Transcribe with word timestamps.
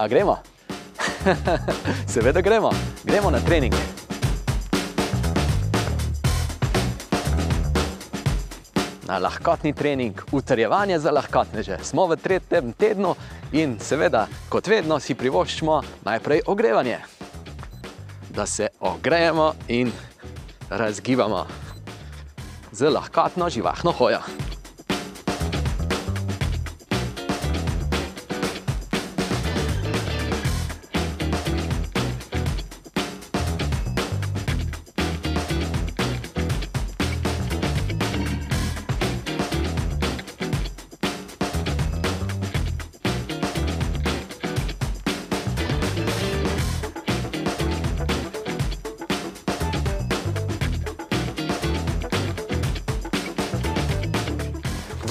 A 0.00 0.08
gremo? 0.08 0.38
Seveda 2.06 2.40
gremo, 2.40 2.70
gremo 3.04 3.30
na 3.30 3.40
trening. 3.40 3.74
Na 9.04 9.18
lahkotni 9.18 9.72
trening, 9.72 10.16
utrjevanje 10.32 10.98
za 10.98 11.10
lahkotneže. 11.10 11.78
Smo 11.82 12.06
v 12.06 12.16
tretjem 12.16 12.72
tednu 12.72 13.12
in 13.52 13.76
seveda, 13.76 14.24
kot 14.48 14.72
vedno, 14.72 14.96
si 15.00 15.14
privoščimo 15.14 15.82
najprej 16.08 16.46
ogrevanje. 16.46 16.98
Da 18.32 18.46
se 18.46 18.70
ogrejemo 18.80 19.52
in 19.68 19.92
razgibamo 20.70 21.44
z 22.72 22.88
lahkotno 22.88 23.50
živahno 23.50 23.92
hojo. 23.92 24.24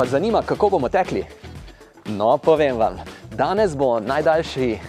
Vas 0.09 0.13
zanima, 0.13 0.41
kako 0.41 0.69
bomo 0.69 0.89
tekli? 0.89 1.25
No, 2.05 2.37
povem 2.37 2.77
vam, 2.77 2.95
danes 3.37 3.75
bo 3.77 3.99
najdaljši 3.99 4.79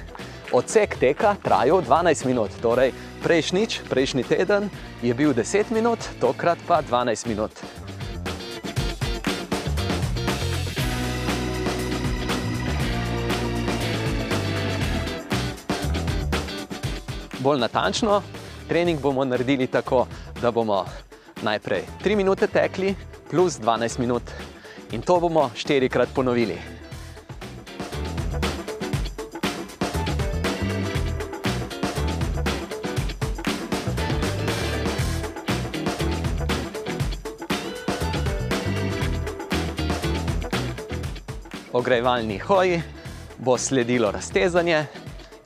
odsek 0.52 0.96
teka 0.96 1.34
trajal 1.42 1.82
12 1.82 2.26
minut. 2.26 2.50
Torej, 2.62 2.92
prejšnjič, 3.22 3.80
prejšnji 3.90 4.22
teden 4.24 4.70
je 5.02 5.14
bil 5.14 5.34
10 5.36 5.72
minut, 5.76 5.98
tokrat 6.20 6.58
pa 6.68 6.80
12 6.82 7.28
minut. 7.28 7.52
Bolj 17.38 17.60
natančno, 17.60 18.22
trening 18.68 19.00
bomo 19.00 19.24
naredili 19.24 19.66
tako, 19.66 20.06
da 20.42 20.50
bomo 20.50 20.86
najprej 21.42 21.84
3 22.04 22.16
minute 22.16 22.46
tekli 22.46 22.94
plus 23.30 23.60
12 23.60 23.98
minut 23.98 24.22
in 24.92 25.02
to 25.02 25.20
bomo 25.20 25.50
štirikrat 25.54 26.08
ponovili. 26.14 26.58
Ogrevalni 41.72 42.38
hoji 42.38 42.82
bo 43.38 43.58
sledilo 43.58 44.10
raztezanje 44.10 44.86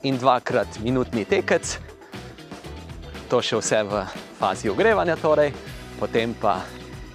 in 0.03 0.17
dvakrat 0.17 0.79
minutni 0.83 1.25
tekec. 1.25 1.77
To 3.29 3.41
še 3.41 3.61
vse 3.61 3.83
v 3.83 4.01
fazi 4.39 4.69
ogrevanja, 4.69 5.15
torej. 5.15 5.53
potem 5.99 6.33
pa 6.33 6.59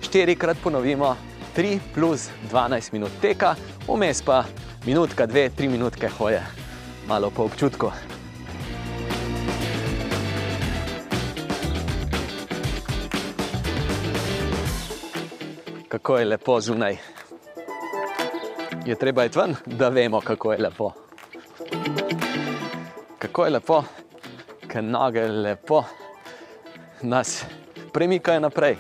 štirikrat 0.01 0.57
ponovimo 0.63 1.30
3 1.57 1.81
plus 1.95 2.31
12 2.51 2.93
minut 2.93 3.11
teka, 3.21 3.55
vmes 3.89 4.23
pa 4.23 4.45
minutka, 4.87 5.27
dve, 5.27 5.49
tri 5.51 5.69
minutke 5.69 6.09
hoje, 6.09 6.43
malo 7.07 7.31
po 7.31 7.45
občutku. 7.45 7.91
Kako 15.89 16.19
je 16.19 16.25
lepo 16.25 16.61
zunaj. 16.61 16.97
Je 18.87 18.95
treba 18.95 19.25
iti 19.25 19.39
ven, 19.39 19.57
da 19.67 19.89
vemo, 19.89 20.21
kako 20.21 20.53
je 20.53 20.59
lepo. 20.59 20.93
Kako 23.19 23.45
je 23.45 23.51
lepo, 23.51 23.83
ker 24.69 24.85
noge 24.85 25.27
lepo 25.29 25.85
nas 27.03 27.45
premikajo 27.93 28.41
naprej. 28.41 28.77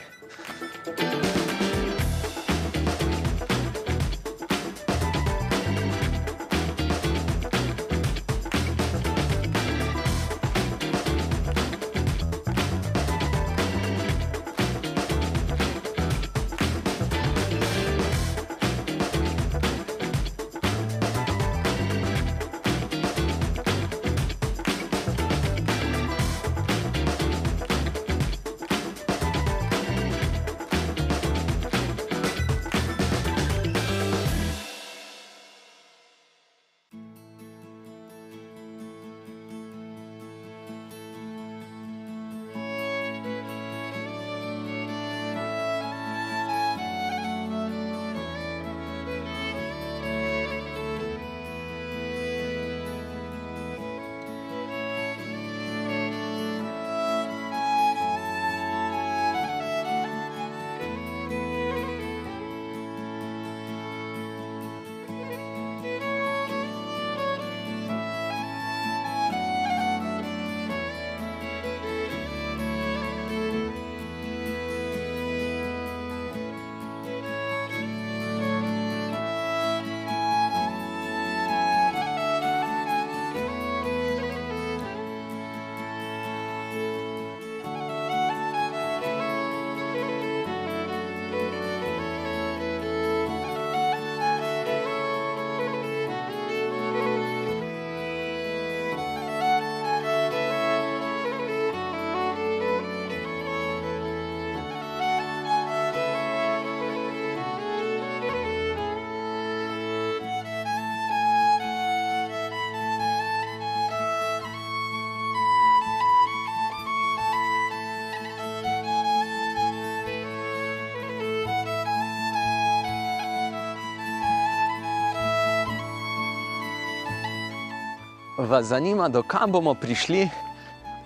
Vas 128.40 128.66
zanima, 128.66 129.08
do 129.08 129.22
kam 129.22 129.52
bomo 129.52 129.74
prišli 129.74 130.28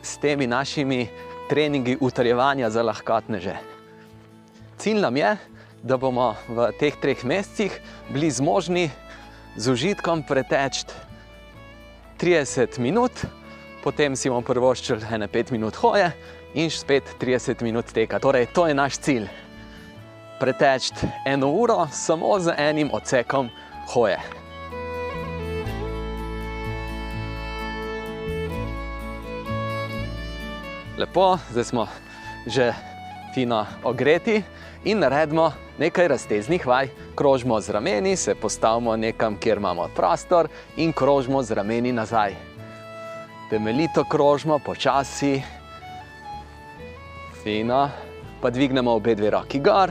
s 0.02 0.16
temi 0.16 0.46
našimi 0.46 1.08
treningi 1.48 1.96
utrjevanja 2.00 2.70
za 2.70 2.82
lahkotneže? 2.82 3.56
Cilj 4.78 5.00
nam 5.00 5.16
je, 5.16 5.36
da 5.82 5.96
bomo 5.96 6.36
v 6.48 6.68
teh 6.78 6.94
treh 6.94 7.24
mesecih 7.24 7.74
bili 8.10 8.30
zmožni 8.30 8.90
z 9.56 9.72
užitkom 9.72 10.22
preteči 10.22 10.86
30 12.22 12.78
minut, 12.78 13.10
potem 13.82 14.14
si 14.16 14.30
bomo 14.30 14.46
privoščili 14.46 15.02
ene 15.10 15.26
5 15.26 15.50
minut 15.58 15.74
hoje 15.82 16.12
in 16.54 16.70
spet 16.70 17.16
30 17.18 17.66
minut 17.66 17.90
teka. 17.90 18.22
Torej, 18.22 18.46
to 18.54 18.70
je 18.70 18.78
naš 18.78 19.02
cilj. 19.02 19.26
Preteči 20.38 20.94
eno 21.26 21.50
uro 21.50 21.88
samo 21.90 22.38
z 22.38 22.54
enim 22.58 22.94
odsekom 22.94 23.50
hoje. 23.90 24.43
Lepo, 30.98 31.38
zdaj 31.50 31.64
smo 31.64 31.88
že 32.46 32.72
fino 33.34 33.66
ogreti 33.82 34.42
in 34.84 34.98
naredimo 34.98 35.52
nekaj 35.78 36.08
razteznih 36.08 36.66
vaj. 36.66 36.88
Krožimo 37.14 37.60
z 37.60 37.70
rameni, 37.70 38.16
se 38.16 38.34
postavimo 38.34 38.96
nekam, 38.96 39.36
kjer 39.36 39.58
imamo 39.58 39.88
prostor 39.96 40.48
in 40.76 40.92
krožimo 40.92 41.42
z 41.42 41.50
rameni 41.50 41.92
nazaj. 41.92 42.34
Temeljito 43.50 44.04
krožimo, 44.04 44.58
počasi, 44.58 45.42
fino, 47.42 47.90
pa 48.40 48.50
dvignemo 48.50 48.92
obe 48.94 49.14
dve 49.14 49.30
roki 49.30 49.58
gor, 49.58 49.90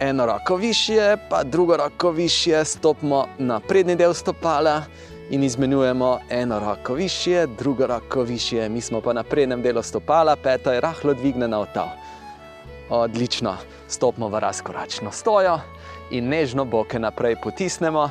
eno 0.00 0.26
roko 0.26 0.56
višje, 0.56 1.16
pa 1.30 1.44
drugo 1.44 1.76
roko 1.76 2.10
višje, 2.10 2.64
stopimo 2.64 3.26
na 3.38 3.60
prednji 3.60 3.96
del 3.96 4.14
stopala 4.14 4.82
in 5.30 5.44
izmenjujemo 5.44 6.18
eno 6.30 6.58
roko 6.58 6.94
višje, 6.94 7.46
drugo 7.46 7.86
roko 7.86 8.22
višje, 8.22 8.68
mi 8.68 8.80
smo 8.80 9.00
pa 9.00 9.12
na 9.12 9.22
prednjem 9.22 9.62
delu 9.62 9.82
stopala, 9.82 10.36
peta 10.36 10.72
je 10.72 10.80
rahlo 10.80 11.14
dvignjena 11.14 11.60
od 11.60 11.68
ta. 11.74 11.96
Odlično, 12.90 13.56
stopimo 13.88 14.28
v 14.28 14.38
razkoračno 14.38 15.12
stojo 15.12 15.58
in 16.10 16.28
nežno 16.28 16.64
boke 16.64 16.98
naprej 16.98 17.36
potisnemo, 17.42 18.10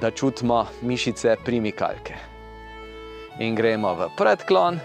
da 0.00 0.10
čutimo 0.10 0.66
mišice 0.82 1.36
primikalke. 1.44 2.14
In 3.38 3.54
gremo 3.54 3.94
v 3.94 4.08
predklon, 4.16 4.80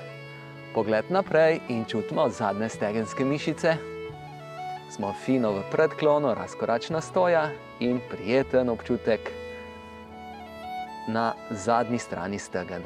pogled 0.74 1.06
naprej 1.10 1.60
in 1.70 1.86
čutimo 1.86 2.30
zadnje 2.30 2.70
stegenske 2.70 3.26
mišice. 3.26 3.76
Smo 4.92 5.14
fino 5.26 5.52
v 5.52 5.64
predklonu, 5.72 6.34
razkoračna 6.34 7.02
stoja 7.02 7.50
in 7.80 8.00
prijeten 8.12 8.70
občutek 8.70 9.47
na 11.08 11.34
zadnji 11.52 12.00
strani 12.00 12.40
stegen. 12.40 12.84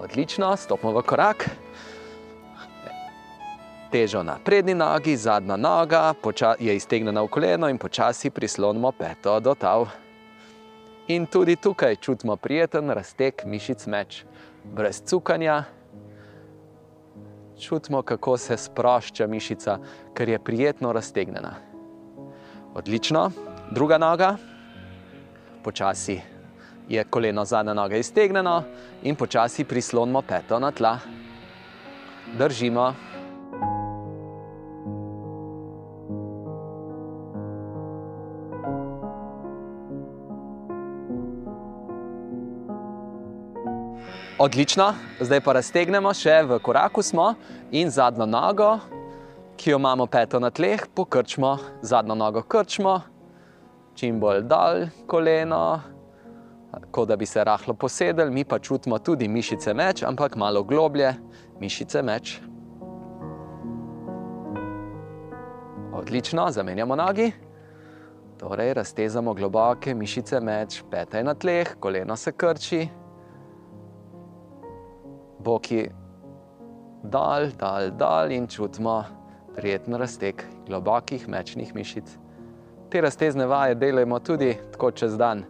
Odlično, 0.00 0.56
stopimo 0.56 0.92
v 0.92 1.02
korak. 1.02 1.50
Težo 3.92 4.22
na 4.22 4.38
prednji 4.44 4.74
nogi, 4.74 5.16
zadnja 5.16 5.56
noga 5.56 6.14
je 6.58 6.76
iztegnjena 6.76 7.22
v 7.22 7.28
koleno 7.28 7.68
in 7.68 7.78
počasi 7.78 8.30
prislonimo 8.30 8.92
peto 8.92 9.40
do 9.40 9.54
tav. 9.54 9.88
In 11.08 11.26
tudi 11.26 11.56
tukaj 11.56 11.96
čutimo 11.96 12.36
prijeten 12.36 12.90
raztek 12.90 13.44
mišic 13.44 13.86
meč, 13.86 14.24
brez 14.64 15.02
cukanja. 15.04 15.64
Čutimo, 17.60 18.02
kako 18.02 18.36
se 18.36 18.56
sprošča 18.56 19.26
mišica, 19.26 19.78
ker 20.14 20.28
je 20.28 20.38
prijetno 20.38 20.92
raztegnjena. 20.92 21.54
Odlično, 22.74 23.30
druga 23.70 23.98
noga, 23.98 24.36
počasi 25.62 26.31
je 26.92 27.04
koleno 27.04 27.44
zadnja 27.44 27.74
noga 27.74 27.96
iztegnjeno 27.96 28.62
in 29.02 29.16
počasi 29.16 29.64
prislonimo 29.64 30.22
peto 30.22 30.58
na 30.58 30.70
tla. 30.70 30.98
Držimo. 32.38 32.94
Odlično, 44.38 44.94
zdaj 45.20 45.40
pa 45.40 45.52
raztegnemo 45.52 46.10
še 46.14 46.40
v 46.42 46.58
koraku 46.58 47.02
smo 47.02 47.34
in 47.70 47.90
zadnjo 47.90 48.26
nogo, 48.26 48.72
ki 49.56 49.70
jo 49.70 49.78
imamo 49.78 50.06
peto 50.10 50.40
na 50.42 50.50
tleh, 50.50 50.82
pokrčimo, 50.94 51.56
zadnjo 51.82 52.16
nogo 52.18 52.42
krčimo, 52.42 52.98
čim 53.94 54.18
bolj 54.20 54.42
dol 54.50 54.88
koleno, 55.06 55.91
kot 56.90 57.08
da 57.08 57.16
bi 57.16 57.26
se 57.26 57.44
rahlo 57.44 57.74
posedeli, 57.74 58.30
mi 58.30 58.44
pa 58.44 58.58
čutimo 58.58 58.98
tudi 58.98 59.28
mišice 59.28 59.74
meč, 59.74 60.02
ampak 60.02 60.36
malo 60.36 60.62
globlje 60.62 61.14
mišice 61.60 62.02
meč. 62.02 62.40
Odlično, 65.92 66.50
zamenjamo 66.50 66.96
nogi. 66.96 67.32
Torej, 68.38 68.74
raztezamo 68.74 69.34
globoke 69.34 69.94
mišice 69.94 70.40
meč, 70.40 70.82
peta 70.90 71.18
je 71.18 71.24
na 71.24 71.34
tleh, 71.34 71.76
koleno 71.80 72.16
se 72.16 72.32
krči. 72.32 72.88
Boki 75.38 75.84
dol, 77.02 77.50
dol, 77.58 77.90
dol 77.98 78.32
in 78.32 78.46
čutimo 78.46 79.02
prijeten 79.54 79.94
razteg 79.94 80.42
globokih 80.66 81.28
mečnih 81.28 81.74
mišic. 81.74 82.16
Te 82.90 83.00
raztezne 83.00 83.46
vaje 83.46 83.74
delajmo 83.74 84.18
tudi 84.18 84.56
tako 84.72 84.90
čez 84.90 85.16
dan. 85.16 85.44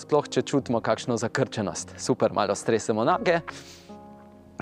Sploh, 0.00 0.24
če 0.32 0.40
čutimo 0.48 0.80
kakšno 0.80 1.18
zakrčenost. 1.20 1.92
Super, 2.00 2.32
malo 2.32 2.54
stresemo 2.56 3.04
noge, 3.04 3.40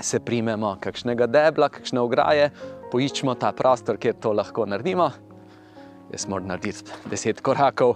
se 0.03 0.19
primemo 0.19 0.73
kakšnega 0.83 1.29
debla, 1.31 1.69
kakšne 1.71 2.01
ograje, 2.03 2.49
poiščemo 2.91 3.37
ta 3.39 3.53
prostor, 3.55 3.95
kjer 3.95 4.17
to 4.19 4.33
lahko 4.35 4.65
naredimo. 4.67 5.07
Jaz 6.11 6.25
moram 6.27 6.49
narediti 6.51 6.91
deset 7.07 7.39
korakov, 7.45 7.95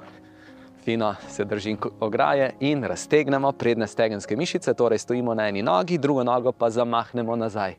fino 0.86 1.10
se 1.28 1.44
držim 1.44 1.82
ograje 2.00 2.54
in 2.64 2.86
raztegnemo 2.88 3.52
predne 3.60 3.90
stegenske 3.92 4.38
mišice, 4.40 4.72
torej 4.74 5.02
stojimo 5.04 5.36
na 5.36 5.50
eni 5.52 5.66
nogi, 5.66 5.98
drugo 6.00 6.24
nogo 6.24 6.54
pa 6.56 6.70
zamahnemo 6.72 7.36
nazaj. 7.36 7.76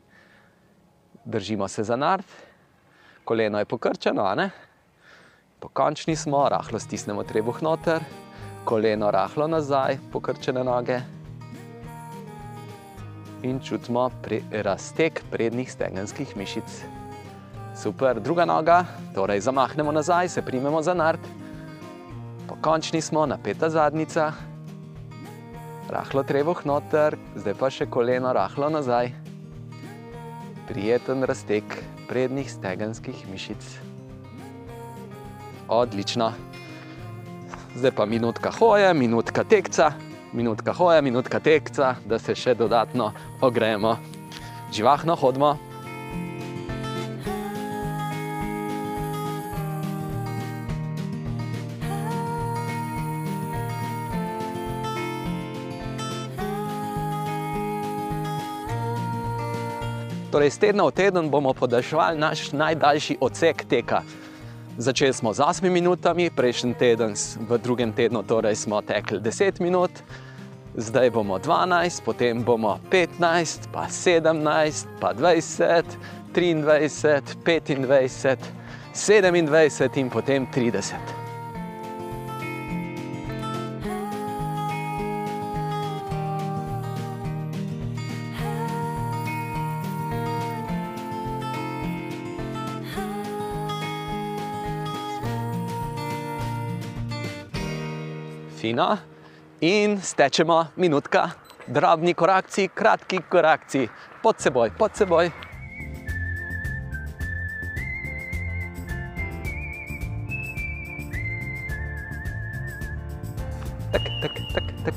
Držimo 1.25 1.67
se 1.67 1.83
za 1.83 1.97
nard, 1.97 2.25
koleno 3.25 3.59
je 3.59 3.65
pokrčeno, 3.65 4.27
a 4.29 4.35
ne? 4.35 4.49
Pokončni 5.59 6.13
smo, 6.15 6.43
rahlo 6.49 6.79
stisnemo 6.79 7.23
trebuh 7.25 7.63
noter, 7.65 8.05
koleno 8.65 9.11
rahlo 9.11 9.47
nazaj, 9.47 9.97
pokrčene 10.11 10.63
noge. 10.63 10.99
In 13.43 13.59
čutimo 13.59 14.09
razteg 14.51 15.21
prednjih 15.31 15.71
stegenskih 15.71 16.37
mišic. 16.37 16.81
Super, 17.77 18.21
druga 18.21 18.45
noga, 18.45 18.85
torej 19.13 19.43
zamahnemo 19.45 19.91
nazaj, 19.91 20.29
se 20.29 20.41
primemo 20.41 20.81
za 20.81 20.93
nard. 20.93 21.19
Pokončni 22.47 23.01
smo, 23.01 23.25
napeta 23.25 23.69
zadnica. 23.69 24.31
Rahlo 25.89 26.23
trebuh 26.23 26.65
noter, 26.65 27.19
zdaj 27.35 27.53
pa 27.59 27.69
še 27.69 27.85
koleno 27.85 28.33
rahlo 28.33 28.71
nazaj. 28.73 29.13
Prijeten 30.65 31.21
razteg 31.29 31.77
prednjih 32.09 32.49
stegenskih 32.49 33.27
mišic. 33.29 33.69
Odlično. 35.69 36.54
Zdaj 37.75 37.91
pa 37.91 38.05
minutka 38.05 38.51
hoje, 38.59 38.93
minutka 38.93 39.43
tekca, 39.43 39.91
minutka 40.33 40.71
hoje, 40.71 41.01
minutka 41.01 41.39
tekca, 41.43 41.95
da 42.07 42.15
se 42.19 42.31
še 42.31 42.53
dodatno 42.55 43.11
ogrejemo. 43.43 43.97
Živahno 44.71 45.15
hodimo. 45.19 45.57
Torej, 60.31 60.47
iz 60.47 60.59
tedna 60.59 60.87
v 60.87 60.95
teden 60.95 61.27
bomo 61.27 61.51
podaljševali 61.51 62.23
naš 62.23 62.53
najdaljši 62.55 63.17
odsek 63.19 63.67
teka. 63.67 64.05
Začeli 64.77 65.13
smo 65.13 65.33
z 65.33 65.39
8 65.39 65.71
minutami, 65.71 66.27
prejšnji 66.27 66.75
teden, 66.75 67.15
v 67.47 67.51
drugem 67.63 67.95
tednu, 67.95 68.27
torej 68.27 68.59
smo 68.59 68.83
tekli 68.83 69.23
10 69.23 69.63
minut, 69.63 69.91
zdaj 70.75 71.15
bomo 71.15 71.39
12, 71.39 72.03
potem 72.03 72.43
bomo 72.43 72.75
15, 72.91 73.71
pa 73.71 73.87
17, 73.87 74.99
pa 74.99 75.15
20, 75.15 75.87
23, 76.35 77.39
25, 77.39 78.37
27 78.91 79.95
in 79.95 80.09
potem 80.11 80.43
30. 80.51 81.24
fino 98.65 98.97
in 99.61 100.01
stečemo 100.01 100.65
minutka, 100.75 101.29
drobni 101.67 102.13
korakci, 102.13 102.67
kratki 102.73 103.19
korakci, 103.29 103.87
pod 104.23 104.41
seboj, 104.41 104.71
pod 104.73 104.95
seboj. 104.97 105.29
Tak, 113.93 114.01
tak, 114.21 114.33
tak, 114.53 114.67
tak. 114.85 114.95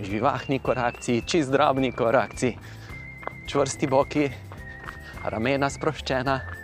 Živahni 0.00 0.58
korakci, 0.58 1.20
čist 1.26 1.52
drobni 1.52 1.92
korakci, 1.92 2.56
čvrsti 3.44 3.86
boki, 3.86 4.30
ramena 5.24 5.68
sproščena. 5.68 6.57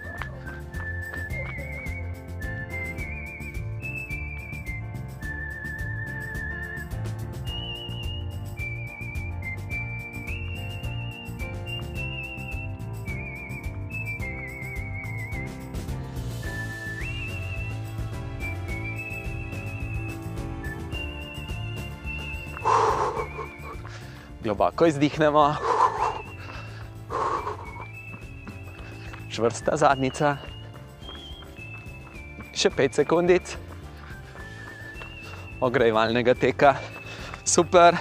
Globoko 24.74 24.90
izdihnemo. 24.90 25.42
Čvrsta 29.30 29.76
zadnica. 29.78 30.32
Še 32.58 32.72
5 32.74 32.98
sekundic 32.98 33.52
ogrejevalnega 35.62 36.34
teka, 36.34 36.72
super, 37.46 37.94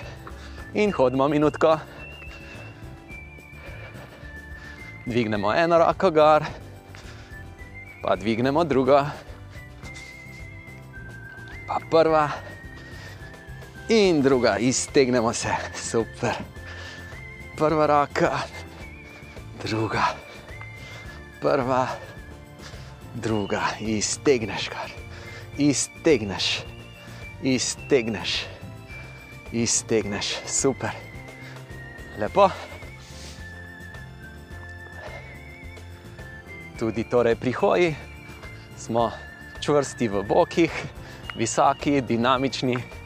in 0.73 0.89
hodimo 0.97 1.27
minutko. 1.29 1.75
Dvignemo 5.05 5.53
eno 5.53 5.77
roko 5.77 6.09
gor, 6.09 6.47
pa 8.01 8.15
dvignemo 8.17 8.63
drugo, 8.65 8.97
pa 11.69 11.77
prva 11.93 12.25
in 13.93 14.25
druga, 14.25 14.57
iztegnemo 14.57 15.35
se, 15.37 15.53
super. 15.77 16.52
Prva 17.57 17.85
roka, 17.85 18.31
druga, 19.63 20.03
prva, 21.41 21.87
druga, 23.13 23.61
iztegneš 23.79 24.69
kar, 24.69 24.89
iztegneš, 25.57 26.63
iztegneš, 27.43 28.45
iztegneš, 29.51 30.35
super. 30.47 30.89
Lepo. 32.19 32.49
Tudi 36.79 37.03
torej 37.03 37.35
pri 37.35 37.51
hoji 37.51 37.95
smo 38.77 39.11
čvrsti 39.61 40.07
v 40.07 40.23
bokih, 40.27 40.83
visoki, 41.37 42.01
dinamični. 42.01 43.02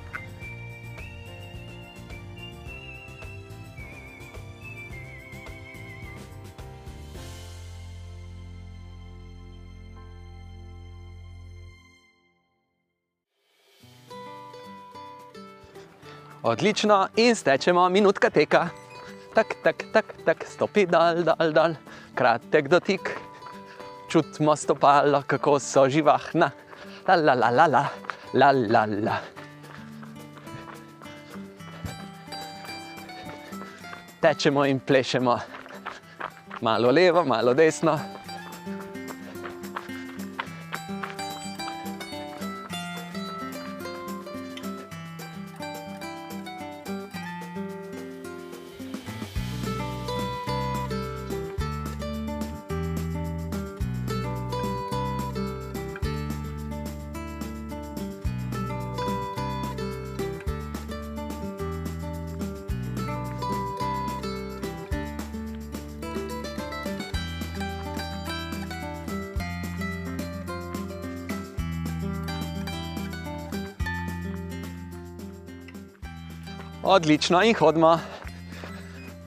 Odlično, 16.47 17.07
in 17.15 17.35
stečemo 17.35 17.89
minutka 17.89 18.29
teka. 18.29 18.69
Tak, 19.35 19.47
tak, 19.63 19.83
tak, 19.93 20.05
tak, 20.25 20.45
stopi 20.47 20.85
dal, 20.85 21.19
dal, 21.23 21.51
dal, 21.51 21.73
kratek 22.15 22.69
dotik. 22.71 23.11
Čutimo 24.07 24.55
stopalo, 24.55 25.23
kako 25.27 25.59
so 25.59 25.89
živahna. 25.89 26.51
La, 27.07 27.15
la, 27.15 27.33
la, 27.33 27.49
la, 27.49 27.67
la, 27.67 27.83
la, 28.33 28.51
la, 28.51 28.85
la. 28.87 29.17
Tečemo 34.21 34.65
in 34.65 34.79
plešemo, 34.79 35.39
malo 36.61 36.91
levo, 36.91 37.25
malo 37.25 37.53
desno. 37.53 37.99
Odlično 76.89 77.41
in 77.43 77.55
hodimo. 77.59 77.99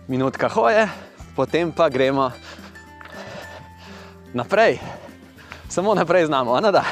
Minutka 0.09 0.49
hoje, 0.49 0.89
potem 1.37 1.73
pa 1.73 1.89
gremo 1.89 2.31
naprej. 4.33 4.79
Samo 5.69 5.95
naprej 5.95 6.27
znamo, 6.27 6.61
ne 6.61 6.73
da. 6.73 6.85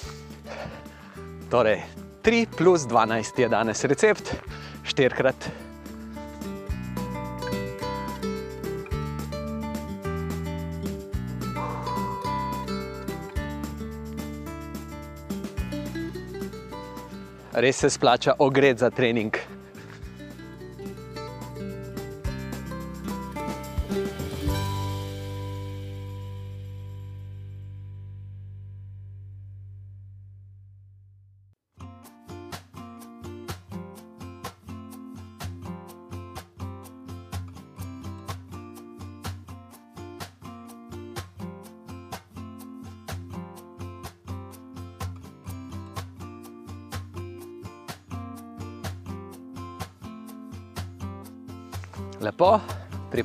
torej, 1.50 1.82
3 2.22 2.46
plus 2.56 2.80
12 2.88 3.40
je 3.40 3.48
danes 3.48 3.84
recept, 3.84 4.32
4 4.84 5.16
krat. 5.16 5.36
Res 17.52 17.76
se 17.76 17.90
splača 17.90 18.34
ogret 18.38 18.78
za 18.78 18.90
trening. 18.90 19.55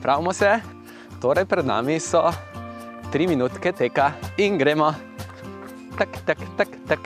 Pripravimo 0.01 0.33
se. 0.33 0.61
Torej, 1.21 1.45
pred 1.45 1.65
nami 1.65 1.99
so 2.01 2.25
tri 3.13 3.29
minutke 3.29 3.69
teka 3.69 4.17
in 4.41 4.57
gremo. 4.57 4.89
Tak, 5.93 6.09
tak, 6.25 6.41
tak, 6.57 6.69
tak. 6.89 7.01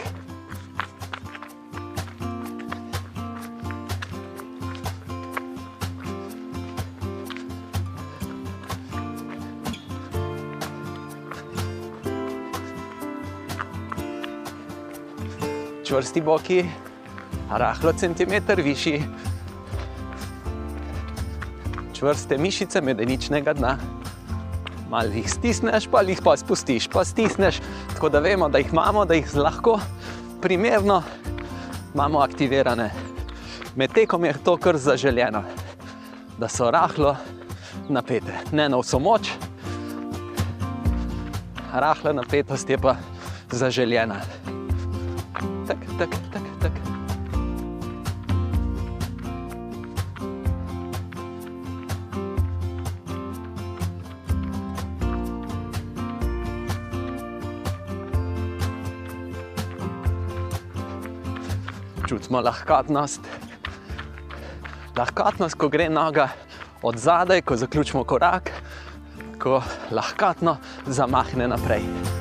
Čvrsti 15.84 16.22
boki, 16.24 16.64
rahlo 17.52 17.92
centimeter 17.94 18.62
višji, 18.62 19.04
čvrste 22.06 22.38
mišice 22.38 22.82
medeničnega 22.82 23.54
dna. 23.54 23.78
Malo 24.90 25.10
jih 25.10 25.26
stisneš, 25.26 25.88
pa 25.90 26.04
jih 26.06 26.20
pa 26.24 26.36
spustiš, 26.38 26.86
pa 26.88 27.02
stisneš, 27.06 27.58
tako 27.94 28.10
da 28.14 28.20
vemo, 28.22 28.50
da 28.50 28.62
jih 28.62 28.70
imamo, 28.72 29.06
da 29.06 29.18
jih 29.18 29.32
lahko 29.36 29.80
primerno 30.42 31.02
imamo 31.94 32.20
aktivirane. 32.20 32.92
Med 33.76 33.94
tekom 33.94 34.26
je 34.26 34.36
to 34.44 34.54
kar 34.58 34.78
zaželjeno, 34.78 35.42
da 36.38 36.48
so 36.48 36.70
rahlo 36.72 37.16
napete, 37.90 38.38
ne 38.52 38.70
na 38.70 38.78
vso 38.78 39.00
moč. 39.00 39.32
Rahla 41.74 42.14
napetost 42.14 42.70
je 42.70 42.78
pa 42.78 42.96
zaželjena. 43.50 44.22
Tak, 45.68 45.78
tak, 45.98 46.10
Čutimo 62.36 62.44
lahkotnost. 62.44 63.22
Lahkotnost, 64.98 65.56
ko 65.56 65.70
gre 65.70 65.88
noga 65.90 66.28
od 66.84 66.98
zadaj, 66.98 67.42
ko 67.42 67.56
zaključimo 67.56 68.04
korak, 68.04 68.52
ko 69.40 69.62
lahkotno 69.92 70.58
zamahne 70.86 71.48
naprej. 71.48 72.15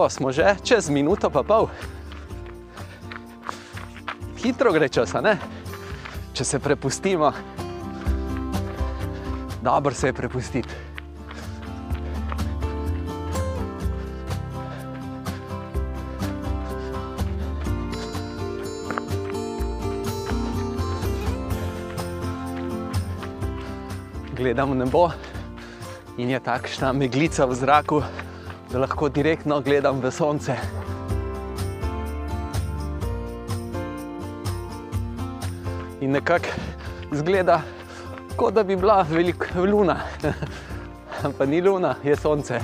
Bravo, 0.00 0.16
smo 0.16 0.32
že 0.32 0.56
čez 0.64 0.88
minuto 0.88 1.28
pa 1.28 1.44
pol. 1.44 1.68
Hitro 4.40 4.72
gre 4.72 4.88
čas, 4.88 5.12
ne? 5.20 5.36
Če 6.32 6.40
se 6.40 6.56
prepustimo, 6.56 7.28
dobro 9.60 9.92
se 9.92 10.08
je 10.08 10.16
prepustiti. 10.16 10.72
Gledam 24.32 24.72
nebo 24.80 25.12
in 26.16 26.32
je 26.32 26.40
takšna 26.40 26.96
meglica 26.96 27.44
v 27.44 27.52
zraku, 27.52 28.00
da 28.72 28.78
lahko 28.78 29.08
direktno 29.08 29.60
gledam 29.60 30.00
v 30.00 30.10
sonce. 30.10 30.54
In 36.00 36.12
nekako 36.12 36.48
zgleda, 37.12 37.60
kot 38.36 38.54
da 38.54 38.62
bi 38.62 38.76
bila 38.76 39.02
velika 39.10 39.60
luna, 39.60 39.96
pa 41.38 41.46
ni 41.46 41.60
luna, 41.60 41.94
je 42.04 42.16
sonce. 42.16 42.60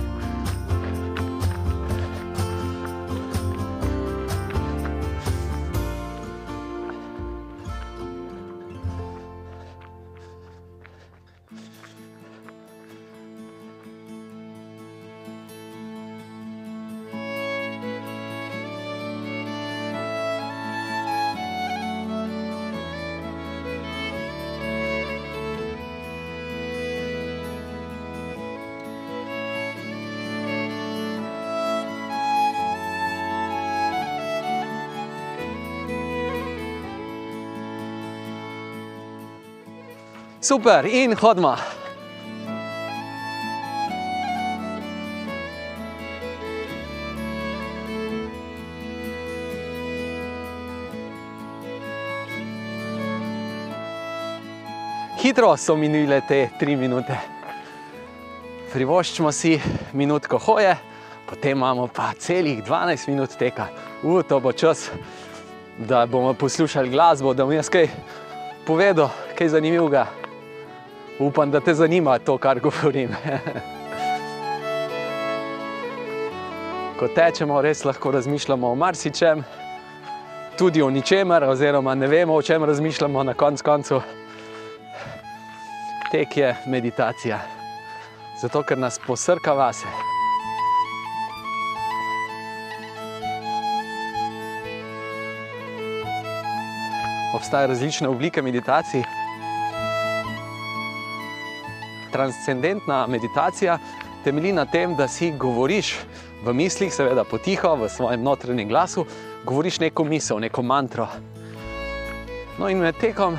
Super, 40.46 40.86
in 40.86 41.16
hodma. 41.16 41.56
Hitro 55.18 55.56
so 55.56 55.74
minile 55.74 56.20
te 56.28 56.44
tri 56.60 56.76
minute. 56.76 57.16
Privoščimo 58.70 59.32
si 59.34 59.56
minutko 59.98 60.38
hoje, 60.38 60.76
potem 61.26 61.58
imamo 61.58 61.88
pa 61.88 62.12
celih 62.14 62.60
12 62.62 63.08
minut 63.10 63.34
teka. 63.34 63.66
U, 64.04 64.22
to 64.22 64.38
bo 64.38 64.52
čas, 64.54 64.92
da 65.74 66.04
bomo 66.06 66.36
poslušali 66.38 66.94
glasbo, 66.94 67.34
da 67.34 67.42
bom 67.42 67.56
jaz 67.58 67.66
kaj 67.66 67.90
povedal, 68.62 69.10
kaj 69.34 69.56
zanimivega. 69.56 70.06
Upam, 71.18 71.50
da 71.50 71.60
te 71.60 71.74
zanima 71.74 72.18
to, 72.18 72.38
kar 72.38 72.60
govorim. 72.60 73.10
Ko 76.98 77.08
tečemo, 77.08 77.60
res 77.62 77.84
lahko 77.84 78.10
razmišljamo 78.10 78.70
o 78.70 78.74
marsičem, 78.74 79.44
tudi 80.58 80.82
o 80.82 80.90
ničemer, 80.90 81.44
oziroma 81.44 81.94
ne 81.94 82.06
vemo, 82.06 82.34
o 82.34 82.42
čem 82.42 82.64
razmišljamo 82.64 83.22
na 83.22 83.34
konc 83.34 83.62
koncu. 83.62 84.00
Tek 86.12 86.36
je 86.36 86.54
meditacija, 86.66 87.40
zato 88.42 88.62
ker 88.62 88.78
nas 88.78 89.00
posrka 89.06 89.52
vase. 89.52 89.86
Obstajajo 97.34 97.68
različne 97.68 98.08
oblike 98.08 98.42
meditacij. 98.42 99.25
Transcendentna 102.16 103.06
meditacija 103.06 103.78
temelji 104.24 104.52
na 104.52 104.64
tem, 104.64 104.94
da 104.96 105.08
si 105.08 105.30
govoriš 105.30 105.94
v 106.44 106.52
mislih, 106.52 106.94
seveda 106.94 107.24
potiho, 107.24 107.74
v 107.76 107.88
svojem 107.92 108.22
notranjem 108.22 108.68
glasu, 108.68 109.04
govoriš 109.44 109.80
neko 109.80 110.04
misel, 110.04 110.40
neko 110.40 110.62
mantro. 110.62 111.08
No, 112.58 112.70
in 112.72 112.80
med 112.80 112.96
tekom 112.96 113.36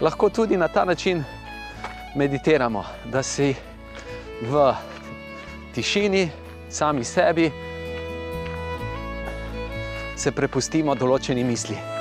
lahko 0.00 0.28
tudi 0.28 0.56
na 0.60 0.68
ta 0.68 0.84
način 0.84 1.24
meditiramo, 2.16 2.84
da 3.08 3.22
si 3.22 3.54
v 4.42 4.74
tišini, 5.74 6.28
sami 6.68 7.04
sebi, 7.04 7.48
se 10.16 10.32
prepustimo 10.36 10.94
določeni 10.94 11.44
misli. 11.44 11.91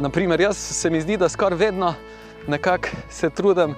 Naprimer, 0.00 0.40
jaz 0.40 0.56
se 0.56 0.90
mi 0.90 1.00
zdi, 1.00 1.16
da 1.16 1.28
skoraj 1.28 1.58
vedno 1.58 1.94
nekako 2.46 2.88
se 3.10 3.30
trudim 3.30 3.74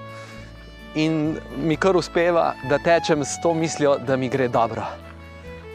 in 0.95 1.37
mi 1.57 1.75
kar 1.77 1.97
uspeva, 1.97 2.53
da 2.69 2.77
tečem 2.77 3.25
s 3.25 3.41
to 3.41 3.53
mislijo, 3.53 3.95
da 3.97 4.17
mi 4.17 4.29
gre 4.29 4.47
dobro. 4.47 4.83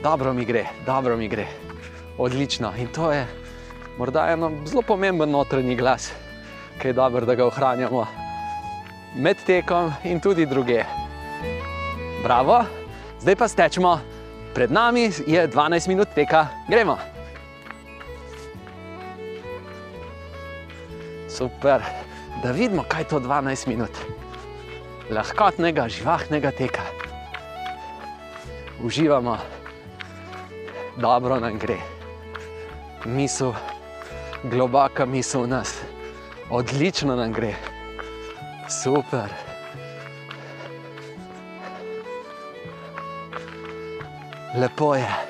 Dobro 0.03 0.33
mi 0.33 0.45
gre, 0.45 0.67
dobro 0.87 1.17
mi 1.17 1.29
gre, 1.29 1.47
odlično. 2.19 2.73
In 2.79 2.87
to 2.87 3.13
je 3.13 3.27
morda 3.99 4.29
eno 4.29 4.53
zelo 4.67 4.83
pomemben 4.83 5.31
notranji 5.31 5.77
glas, 5.77 6.13
ki 6.83 6.89
je 6.89 6.93
dobro, 6.93 7.27
da 7.27 7.35
ga 7.35 7.47
ohranjamo 7.47 8.07
med 9.17 9.37
tekom 9.47 9.93
in 10.05 10.21
tudi 10.21 10.47
druge. 10.47 10.85
Bravo, 12.23 12.65
zdaj 13.21 13.37
pa 13.37 13.49
stečemo, 13.49 13.99
pred 14.55 14.73
nami 14.73 15.11
je 15.27 15.49
12 15.49 15.89
minut 15.89 16.09
teka, 16.15 16.47
gremo. 16.69 17.16
Super, 21.37 21.83
da 22.43 22.51
vidimo, 22.51 22.85
kaj 22.89 23.01
je 23.01 23.09
to 23.09 23.21
12 23.21 23.69
minut. 23.69 23.91
Lahkotnega, 25.11 25.89
živahnega 25.89 26.51
teka. 26.51 26.83
Uživamo, 28.85 29.37
dobro 30.97 31.41
nam 31.41 31.59
gre. 31.59 31.77
Misel, 33.05 33.53
globaka 34.45 35.07
misel 35.07 35.43
v 35.43 35.49
nas, 35.49 35.75
odlično 36.51 37.17
nam 37.17 37.33
gre. 37.33 37.53
Super. 38.83 39.29
Lepo 44.57 44.95
je. 44.95 45.26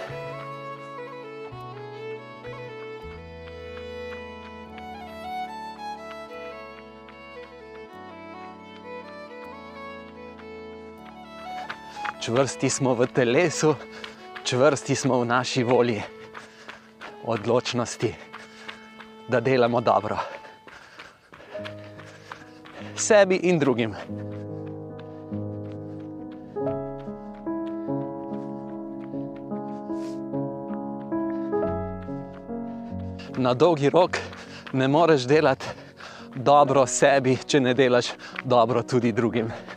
Čvrsti 12.26 12.70
smo 12.70 12.94
v 12.94 13.06
telesu, 13.06 13.74
čvrsti 14.44 14.94
smo 14.94 15.20
v 15.20 15.26
naši 15.26 15.62
volji, 15.62 16.02
odločnosti, 17.22 18.14
da 19.28 19.40
delamo 19.40 19.80
dobro 19.80 20.18
sebi 22.96 23.36
in 23.36 23.58
drugim. 23.58 23.94
Na 33.36 33.54
dolgi 33.54 33.90
rok 33.90 34.18
ne 34.72 34.88
moreš 34.88 35.30
delati 35.30 35.66
dobro 36.34 36.86
sebi, 36.86 37.38
če 37.46 37.60
ne 37.60 37.74
delaš 37.74 38.06
dobro 38.44 38.82
tudi 38.82 39.12
drugim. 39.12 39.75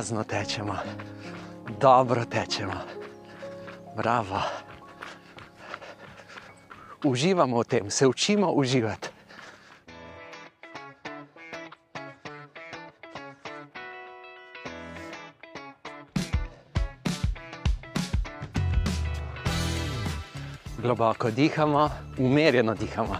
Prijazno 0.00 0.24
tečemo, 0.24 0.74
dobro 1.80 2.24
tečemo. 2.24 2.72
Bravo. 3.96 4.40
Uživamo 7.04 7.60
v 7.60 7.64
tem, 7.64 7.90
se 7.90 8.06
učimo 8.06 8.52
uživati. 8.52 9.08
Globoko 20.78 21.30
dihamo, 21.30 21.90
umirjeno 22.18 22.74
dihamo. 22.74 23.16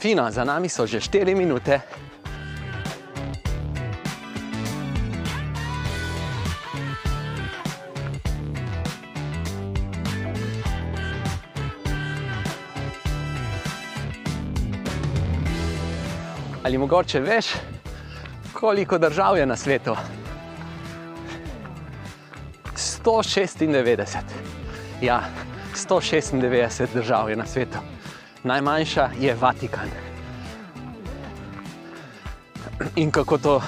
Fino, 0.00 0.30
za 0.30 0.44
nami 0.44 0.68
so 0.68 0.86
že 0.86 1.00
4 1.00 1.36
minute. 1.36 1.80
Ali 16.64 16.78
mogoče 16.78 17.20
veš, 17.20 17.46
koliko 18.52 18.98
držav 18.98 19.36
je 19.36 19.46
na 19.46 19.56
svetu? 19.56 19.96
196. 23.04 24.18
Ja, 25.02 25.20
196 25.74 26.86
držav 26.94 27.30
je 27.30 27.36
na 27.36 27.46
svetu 27.46 27.79
najmanjša 28.44 29.10
je 29.20 29.34
Vatikan. 29.34 29.88
In 32.96 33.10
kako 33.10 33.38
to, 33.38 33.62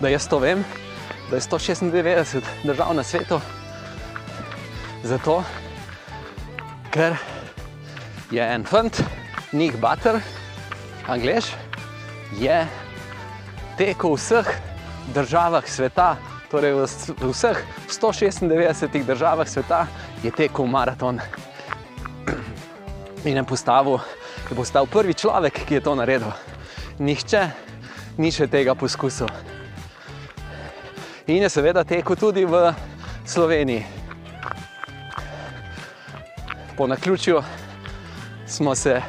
da 0.00 0.08
jaz 0.08 0.28
to 0.28 0.38
vem, 0.38 0.64
da 1.30 1.36
je 1.36 1.42
196 1.42 2.40
držav 2.64 2.94
na 2.94 3.02
svetu? 3.02 3.40
Zato, 5.04 5.42
ker 6.90 7.16
je 8.30 8.54
en 8.54 8.64
fant, 8.64 9.02
Nick 9.52 9.76
Butter, 9.80 10.20
anglež, 11.08 11.48
je 12.38 12.66
tekel 13.78 14.14
v 14.14 14.20
vseh 14.20 14.52
državah 15.14 15.68
sveta, 15.68 16.16
torej 16.50 16.76
v 16.76 17.32
vseh 17.32 17.64
196 17.88 19.04
državah 19.06 19.48
sveta, 19.48 19.86
je 20.22 20.30
tekel 20.30 20.66
maraton 20.66 21.20
in 23.24 23.36
je 23.36 23.44
postavil, 23.44 23.98
je 24.50 24.56
postal 24.56 24.86
prvi 24.86 25.14
človek, 25.14 25.64
ki 25.66 25.74
je 25.74 25.80
to 25.80 25.94
naredil. 25.94 26.32
Nihče 26.98 27.50
ni 28.18 28.32
še 28.34 28.46
tega 28.50 28.74
poskusil. 28.74 29.30
In 31.30 31.42
je 31.42 31.48
seveda 31.48 31.84
tekel 31.84 32.18
tudi 32.18 32.44
v 32.44 32.74
Sloveniji. 33.24 33.86
Po 36.76 36.86
naključju 36.86 37.42
smo 38.46 38.74
se 38.74 39.00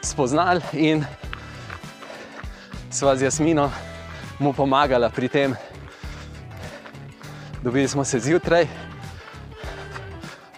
spoznali 0.00 0.62
in 0.72 1.04
sva 2.90 3.16
z 3.16 3.28
Jasmino 3.28 3.70
mu 4.38 4.52
pomagala 4.52 5.10
pri 5.10 5.28
tem. 5.28 5.56
Dobili 7.62 7.88
smo 7.88 8.04
se 8.04 8.18
zjutraj 8.20 8.87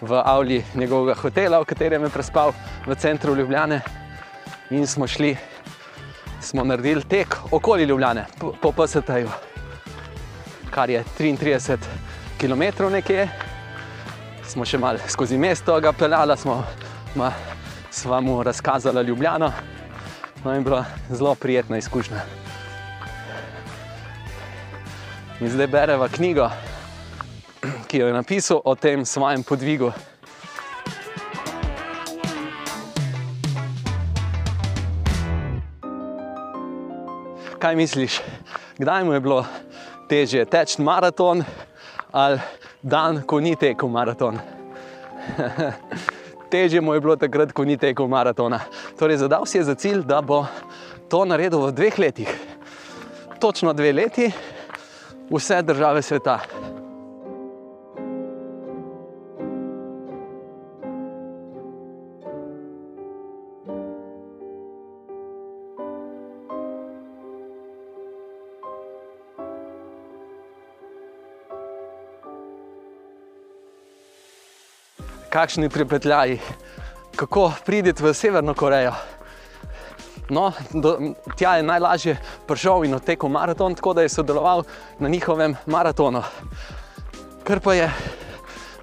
v 0.01 0.21
avli 0.25 0.63
njegovega 0.75 1.19
hotela, 1.21 1.59
v 1.61 1.65
katerem 1.65 2.03
je 2.03 2.09
prespal 2.09 2.53
v 2.87 2.95
centru 2.95 3.35
Ljubljane. 3.35 3.81
In 4.69 4.87
smo 4.87 5.07
šli, 5.07 5.35
smo 6.41 6.63
naredili 6.63 7.03
tek 7.03 7.37
okoli 7.51 7.83
Ljubljane, 7.83 8.25
po, 8.39 8.71
PST-ju, 8.71 9.29
kar 10.71 10.89
je 10.89 11.03
33 11.19 11.77
km 12.39 12.89
nekje. 12.91 13.29
Smo 14.43 14.65
še 14.65 14.77
malo 14.77 14.99
skozi 15.07 15.37
mesto 15.37 15.79
ga 15.79 15.93
peljali, 15.93 16.37
smo, 16.37 16.63
smo 17.91 18.21
mu 18.21 18.43
razkazali 18.43 19.05
Ljubljano. 19.07 19.51
No, 20.43 20.55
in 20.55 20.63
bila 20.63 20.85
zelo 21.09 21.35
prijetna 21.35 21.77
izkušnja. 21.77 22.21
In 25.41 25.49
zdaj 25.49 25.67
bereva 25.67 26.07
knjigo, 26.07 26.49
ki 27.91 27.97
jo 27.97 28.07
je 28.07 28.13
napisal 28.13 28.61
o 28.63 28.71
tem 28.75 29.05
svojem 29.05 29.43
podvigu. 29.43 29.91
Kaj 37.59 37.75
misliš, 37.75 38.21
kdaj 38.79 39.03
mu 39.03 39.13
je 39.13 39.19
bilo 39.19 39.43
težje 40.07 40.45
teči 40.45 40.81
maraton 40.81 41.43
ali 42.11 42.39
dan, 42.81 43.21
ko 43.27 43.39
ni 43.43 43.57
tekel 43.59 43.91
maraton? 43.91 44.39
težje 46.51 46.81
mu 46.81 46.95
je 46.95 47.03
bilo 47.03 47.19
takrat, 47.19 47.51
ko 47.51 47.67
ni 47.67 47.75
tekel 47.77 48.07
maratona. 48.07 48.63
Torej, 48.99 49.19
zadal 49.27 49.43
si 49.45 49.59
je 49.59 49.67
za 49.67 49.75
cilj, 49.75 50.07
da 50.07 50.21
bo 50.23 50.45
to 51.11 51.25
naredil 51.27 51.67
v 51.67 51.75
dveh 51.75 51.99
letih. 51.99 52.31
Točno 53.39 53.75
dve 53.75 53.91
leti, 53.91 54.31
vse 55.27 55.61
države 55.61 56.01
sveta. 56.01 56.39
Kakšni 75.31 75.69
pripetljaji, 75.69 76.39
kako 77.15 77.51
prideti 77.65 78.03
v 78.03 78.13
Severno 78.13 78.53
Korejo. 78.53 78.93
No, 80.29 80.51
do, 80.71 81.15
tja 81.35 81.55
je 81.57 81.63
najlažje 81.63 82.17
prišel 82.47 82.85
in 82.85 82.95
odtekel 82.95 83.29
maraton, 83.29 83.75
tako 83.75 83.93
da 83.93 84.01
je 84.01 84.09
sodeloval 84.09 84.63
na 84.99 85.09
njihovem 85.09 85.55
maratonu. 85.65 86.23
Ker 87.43 87.59
pa 87.59 87.73
je 87.73 87.89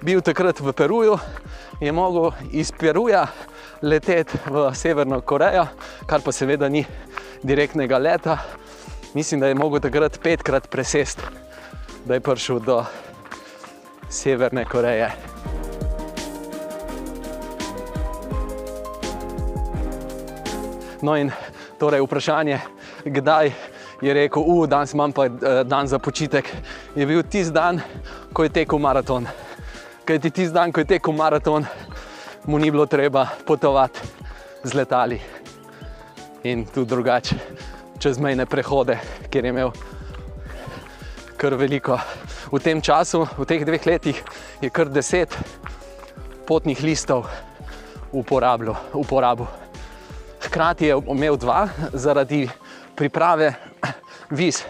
bil 0.01 0.21
takrat 0.21 0.59
v 0.59 0.73
Peruju, 0.73 1.17
je 1.81 1.91
mogel 1.91 2.31
iz 2.51 2.71
Peruja 2.71 3.27
leteti 3.81 4.37
v 4.45 4.69
Severno 4.73 5.21
Korejo, 5.21 5.67
kar 6.05 6.21
pa 6.25 6.31
seveda 6.31 6.69
ni 6.69 6.85
direktnega 7.43 7.97
leta. 7.97 8.37
Mislim, 9.13 9.39
da 9.39 9.47
je 9.47 9.55
mogel 9.55 9.79
takrat 9.79 10.19
petkrat 10.23 10.69
presesti 10.69 11.39
da 12.05 12.13
je 12.13 12.19
prišel 12.19 12.59
do 12.59 12.85
Severne 14.09 14.65
Koreje. 14.65 15.11
No, 21.01 21.15
in 21.15 21.31
torej 21.79 22.01
vprašanje, 22.03 22.59
kdaj 23.05 23.51
je 24.01 24.13
rekel, 24.13 24.43
da 24.61 24.67
danes 24.67 24.93
imam 24.93 25.11
pa 25.11 25.27
dan 25.63 25.87
za 25.87 25.99
počitek, 25.99 26.49
je 26.95 27.05
bil 27.05 27.23
tisti 27.23 27.53
dan, 27.53 27.79
ko 28.33 28.43
je 28.43 28.49
tekel 28.49 28.79
maraton. 28.79 29.27
Kaj 30.05 30.19
ti 30.19 30.31
tisti 30.31 30.53
dan, 30.53 30.71
ko 30.71 30.83
je 30.83 30.85
tekel 30.85 31.13
maraton, 31.13 31.65
mu 32.45 32.59
ni 32.59 32.71
bilo 32.71 32.85
treba 32.85 33.27
potovati 33.45 33.99
z 34.63 34.73
letali 34.73 35.21
in 36.43 36.65
tudi 36.65 36.89
drugače 36.89 37.35
čez 37.99 38.19
mejne 38.19 38.45
prehode, 38.45 38.97
kjer 39.31 39.45
je 39.45 39.49
imel 39.49 39.71
kar 41.37 41.55
veliko. 41.55 41.99
V 42.51 42.59
tem 42.59 42.81
času, 42.81 43.27
v 43.37 43.45
teh 43.47 43.63
dveh 43.63 43.85
letih, 43.85 44.23
je 44.61 44.69
kar 44.69 44.89
deset 44.91 45.35
potnih 46.47 46.79
listov 46.83 47.27
uporabil. 48.11 48.75
Hkrati 50.39 50.85
je 50.85 51.01
imel 51.07 51.37
dva 51.37 51.67
zaradi 51.93 52.49
priprave 52.95 53.53
viz 54.29 54.63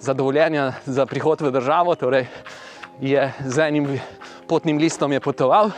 za 0.00 0.12
dovoljenje 0.12 0.72
za 0.86 1.06
prihod 1.06 1.40
v 1.40 1.50
državo, 1.50 1.94
torej 1.94 2.26
je 3.00 3.32
z 3.46 3.58
enim 3.58 4.00
potnim 4.48 4.78
listom 4.78 5.12
je 5.12 5.20
potoval. 5.20 5.70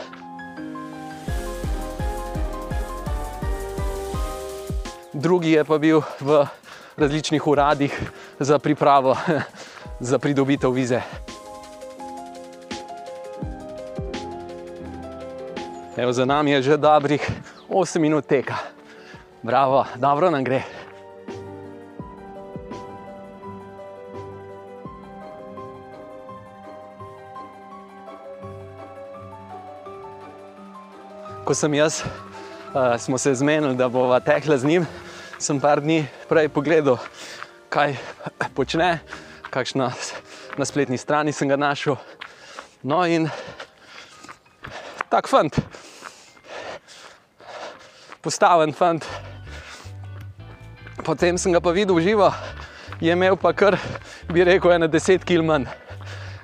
Drugi 5.13 5.51
je 5.51 5.63
pa 5.63 5.77
bil 5.77 6.01
v 6.19 6.45
različnih 6.97 7.47
uradih 7.47 8.11
za 8.39 8.59
pripravo, 8.59 9.15
za 9.99 10.19
pridobitev 10.19 10.71
vize. 10.71 11.01
Evo, 15.97 16.13
za 16.13 16.25
nami 16.25 16.51
je 16.51 16.61
že 16.61 16.77
dobrih 16.77 17.23
8 17.69 17.99
minut 17.99 18.25
teka. 18.25 18.76
Bravo, 19.43 19.85
dobro 19.95 20.31
nam 20.31 20.43
gre. 20.43 20.63
Ko 31.45 31.53
sem 31.53 31.73
jaz, 31.73 32.03
uh, 32.03 32.99
smo 32.99 33.17
se 33.17 33.33
zmenili, 33.35 33.75
da 33.75 33.89
bova 33.89 34.19
tekla 34.19 34.57
z 34.57 34.65
njim, 34.65 34.85
sem 35.39 35.59
par 35.59 35.81
dni 35.81 36.07
prej 36.29 36.49
pogledal, 36.49 36.97
kaj 37.69 37.95
počne, 38.55 38.99
kakšna 39.49 39.91
na 40.57 40.65
spletni 40.65 40.97
strani 40.97 41.31
sem 41.31 41.47
ga 41.47 41.55
našel. 41.55 41.95
No, 42.83 43.05
in 43.05 43.29
tak 45.09 45.29
fant, 45.29 45.55
postaven 48.27 48.73
fant. 48.75 49.05
Potem 50.99 51.37
sem 51.39 51.53
ga 51.55 51.61
pa 51.63 51.71
videl 51.71 51.95
živo, 52.03 52.27
je 52.99 53.13
imel 53.13 53.37
pa 53.39 53.53
kar, 53.55 53.77
bi 54.27 54.43
rekel, 54.43 54.73
ena 54.75 54.89
deset 54.91 55.23
km 55.23 55.47
manj. 55.47 55.67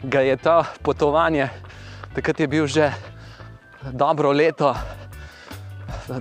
Ga 0.07 0.21
je 0.23 0.37
to 0.39 0.61
potovanje, 0.79 1.49
takrat 2.15 2.39
je 2.39 2.47
bil 2.47 2.69
že 2.71 2.87
dobro 3.91 4.31
leto, 4.31 4.71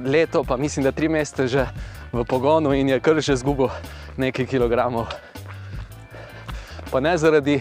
leto, 0.02 0.42
pa 0.42 0.56
mislim, 0.58 0.82
da 0.82 0.90
tri 0.90 1.06
mesece 1.06 1.46
že 1.46 1.66
v 2.10 2.24
pogonu 2.26 2.74
in 2.74 2.90
je 2.90 2.98
kar 2.98 3.22
že 3.22 3.38
zgubil 3.38 3.70
nekaj 4.18 4.50
kilogramov. 4.50 5.14
Pa 6.90 6.98
ne 6.98 7.14
zaradi 7.14 7.60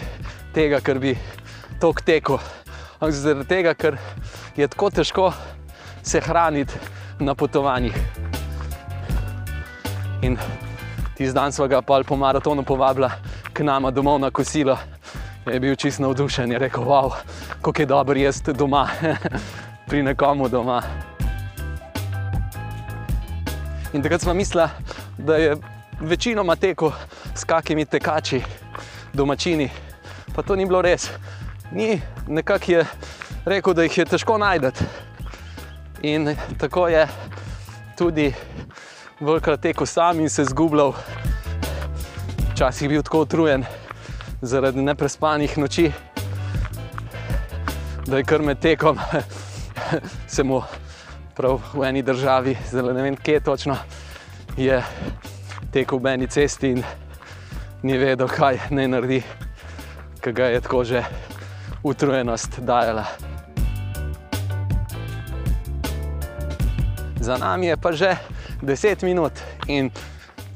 tega, 0.57 0.81
ker 0.81 0.97
bi 0.97 1.13
tok 1.77 2.01
tekel, 2.01 2.41
ampak 2.97 3.13
zaradi 3.13 3.45
tega, 3.45 3.77
ker 3.77 4.01
je 4.57 4.65
tako 4.65 4.89
težko 4.89 5.29
se 6.01 6.17
hraniti 6.17 6.73
na 7.21 7.35
potovanjih. 7.35 7.95
In 10.21 10.37
tisti 11.17 11.33
dan 11.33 11.51
smo 11.51 11.67
ga 11.67 11.81
pa 11.81 12.01
po 12.07 12.15
maratonu 12.15 12.63
povabili 12.63 13.09
k 13.53 13.63
nama 13.63 13.91
domov 13.91 14.19
na 14.19 14.31
kosilo. 14.31 14.77
Je 15.45 15.59
bil 15.59 15.75
čist 15.75 15.99
navdušen 15.99 16.51
in 16.51 16.59
rekel, 16.59 16.83
wow, 16.83 17.13
kako 17.61 17.81
je 17.81 17.85
dobro 17.85 18.19
jesti 18.19 18.53
doma, 18.53 18.87
pri 19.87 20.03
nekomu 20.03 20.49
doma. 20.49 20.81
In 23.93 24.01
takrat 24.01 24.21
smo 24.21 24.33
mislili, 24.33 24.67
da 25.17 25.35
je 25.35 25.57
večinoma 25.99 26.55
tekel 26.55 26.91
s 27.35 27.43
kakimi 27.43 27.85
tekači, 27.85 28.41
domačini. 29.13 29.69
Pa 30.35 30.41
to 30.41 30.55
ni 30.55 30.65
bilo 30.65 30.81
res. 30.81 31.09
Ni 31.71 32.01
nekako 32.27 32.71
je 32.71 32.85
rekel, 33.45 33.73
da 33.73 33.83
jih 33.83 33.97
je 33.97 34.05
težko 34.05 34.37
najti. 34.37 34.85
In 36.03 36.35
tako 36.57 36.87
je 36.87 37.07
tudi 37.97 38.33
velikrat 39.19 39.61
tekel 39.61 39.85
sam 39.85 40.19
in 40.19 40.29
se 40.29 40.43
zgubljal. 40.45 40.93
Včasih 42.51 42.81
je 42.81 42.89
bil 42.89 43.03
tako 43.03 43.21
utrujen 43.21 43.65
zaradi 44.41 44.81
neprespanih 44.81 45.57
noči, 45.57 45.91
da 48.07 48.17
je 48.17 48.23
kar 48.23 48.41
med 48.41 48.59
tekom 48.59 48.97
se 50.33 50.43
mu 50.43 50.61
prav 51.35 51.61
v 51.73 51.83
eni 51.83 52.01
državi, 52.01 52.57
zelo 52.71 52.93
ne 52.93 53.01
vem, 53.01 53.15
kje 53.15 53.39
točno 53.39 53.77
je 54.57 54.81
tekel 55.71 55.99
v 55.99 56.13
eni 56.13 56.27
cesti 56.27 56.71
in 56.71 56.83
ni 57.83 57.97
vedel, 57.97 58.27
kaj 58.27 58.59
naj 58.69 58.87
naredi, 58.87 59.21
ker 60.21 60.33
ga 60.33 60.49
je 60.49 60.61
tako 60.61 60.83
že 60.83 61.03
utrujenost 61.83 62.59
dajala. 62.59 63.30
Za 67.21 67.37
nami 67.37 67.69
je 67.69 67.77
pa 67.77 67.93
že 67.93 68.17
10 68.65 69.05
minut 69.05 69.31
in 69.69 69.93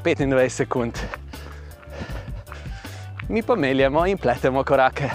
25 0.02 0.50
sekund. 0.50 0.98
Mi 3.30 3.44
pa 3.44 3.56
meljemo 3.56 4.06
in 4.06 4.18
pletemo 4.18 4.64
korake. 4.64 5.10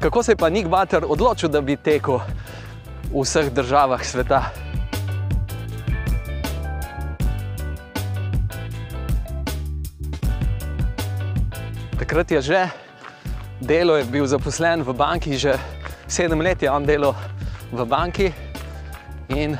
Kako 0.00 0.22
se 0.22 0.32
je 0.32 0.36
pa 0.36 0.48
Nick 0.48 0.68
Butter 0.68 1.04
odločil, 1.08 1.48
da 1.48 1.60
bi 1.60 1.76
tekel 1.76 2.20
v 3.12 3.20
vseh 3.20 3.52
državah 3.52 4.00
sveta? 4.00 4.48
Takrat 12.00 12.30
je 12.30 12.40
že 12.40 12.60
delo, 13.60 13.96
je 13.96 14.04
bil 14.04 14.26
zaposlen 14.26 14.82
v 14.82 14.96
banki, 14.96 15.36
že 15.36 15.60
sedem 16.08 16.40
let 16.40 16.62
je 16.62 16.70
on 16.72 16.84
delal 16.88 17.14
v 17.72 17.84
banki 17.84 18.32
in 19.28 19.56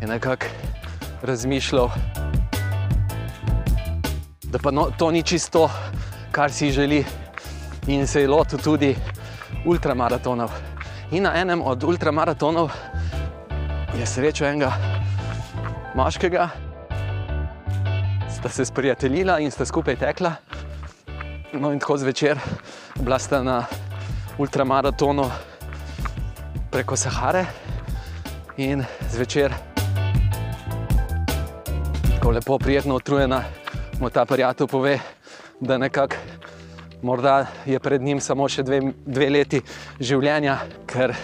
je 0.00 0.06
nekako 0.08 0.46
razmišljal, 1.22 1.90
da 4.48 4.58
pa 4.58 4.70
no, 4.70 4.90
to 4.98 5.10
ni 5.10 5.22
čisto, 5.22 5.70
kar 6.32 6.52
si 6.52 6.72
želi, 6.72 7.04
in 7.86 8.06
se 8.06 8.20
je 8.20 8.28
lotil 8.28 8.58
tudi 8.58 8.96
ultramaratonov. 9.64 10.65
In 11.10 11.22
na 11.22 11.34
enem 11.38 11.62
od 11.62 11.84
ultramaratonov 11.84 12.70
je 13.94 14.06
srečal 14.06 14.48
enega 14.48 14.72
moškega, 15.94 16.48
sta 18.26 18.48
se 18.48 18.64
sprijateljila 18.64 19.38
in 19.38 19.50
sta 19.50 19.64
skupaj 19.64 19.96
tekla. 19.96 20.32
No, 21.52 21.70
in 21.72 21.78
tako 21.78 21.96
zvečer, 21.96 22.38
bila 22.98 23.18
sta 23.18 23.42
na 23.42 23.62
ultramaratonu 24.38 25.30
preko 26.70 26.96
Sahare, 26.96 27.46
in 28.56 28.84
zvečer, 29.10 29.54
ko 32.22 32.30
lepo, 32.30 32.58
prijetno 32.58 32.98
utrujena, 32.98 33.44
mu 34.00 34.10
ta 34.10 34.24
prijatelj 34.26 34.66
pove, 34.66 34.98
da 35.60 35.78
nekako 35.78 36.16
morda 37.06 37.46
je 37.66 37.78
pred 37.78 38.02
njim 38.02 38.20
samo 38.20 38.48
še 38.50 38.64
dve, 38.66 38.80
dve 39.06 39.28
leti 39.30 39.60
življenja, 40.02 40.58
ker 40.90 41.14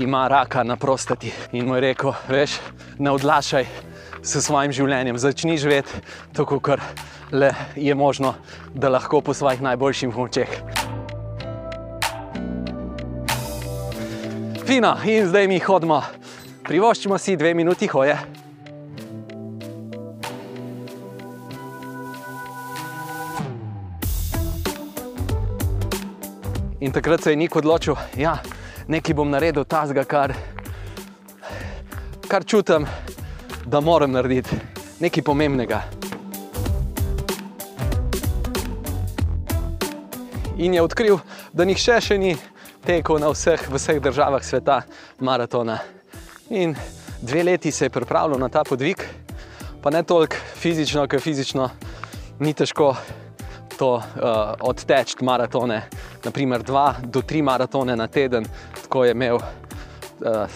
ima 0.00 0.24
raka 0.28 0.64
na 0.64 0.78
prostati. 0.80 1.32
In 1.52 1.68
mu 1.68 1.76
je 1.76 1.84
rekel, 1.84 2.14
veš, 2.28 2.56
ne 2.98 3.12
odlašaj 3.12 3.68
s 4.22 4.40
svojim 4.46 4.72
življenjem, 4.72 5.20
začni 5.20 5.58
živeti 5.60 6.00
tako, 6.32 6.60
kot 6.64 6.80
le 7.32 7.52
je 7.76 7.94
možno, 7.94 8.34
da 8.74 8.88
lahko 8.88 9.20
po 9.20 9.34
svojih 9.36 9.60
najboljših 9.60 10.16
močeh. 10.16 10.56
Fino, 14.64 14.96
in 15.04 15.28
zdaj 15.28 15.48
mi 15.50 15.60
hodimo, 15.60 16.00
privoščimo 16.64 17.18
si 17.20 17.36
dve 17.36 17.52
minuti 17.58 17.90
hoje. 17.92 18.16
In 26.82 26.90
takrat 26.90 27.22
se 27.22 27.30
je 27.30 27.36
nik 27.36 27.56
odločil, 27.56 27.94
da 27.94 28.18
ja, 28.18 28.32
nekaj 28.90 29.14
bom 29.14 29.30
naredil 29.30 29.62
tazga, 29.64 30.02
kar, 30.02 30.32
kar 32.26 32.42
čutim, 32.42 32.88
da 33.70 33.80
moram 33.80 34.10
narediti, 34.10 34.58
nekaj 34.98 35.22
pomembnega. 35.22 35.78
In 40.58 40.74
je 40.74 40.82
odkril, 40.82 41.22
da 41.54 41.62
nihče 41.70 42.00
še 42.02 42.18
ni 42.18 42.34
tekel 42.82 43.22
na 43.22 43.30
vseh, 43.30 43.62
vseh 43.70 44.02
državah 44.02 44.42
sveta 44.42 44.82
maratona. 45.22 45.78
In 46.50 46.74
dve 47.22 47.46
leti 47.46 47.70
se 47.70 47.86
je 47.86 47.94
pripravljal 47.94 48.42
na 48.42 48.50
ta 48.50 48.66
podvig, 48.66 49.06
pa 49.82 49.94
ne 49.94 50.02
toliko 50.02 50.34
fizično, 50.58 51.06
ker 51.06 51.22
fizično 51.22 51.70
ni 52.42 52.58
težko 52.58 52.96
to 53.78 53.94
uh, 53.94 54.02
odteči 54.60 55.24
maratone. 55.24 55.82
Naprimer, 56.24 56.62
dva 56.62 56.94
do 57.02 57.22
tri 57.22 57.42
maratone 57.42 57.96
na 57.96 58.06
teden, 58.06 58.44
tako 58.82 59.04
je 59.04 59.12
imel, 59.12 59.36
uh, 59.36 59.42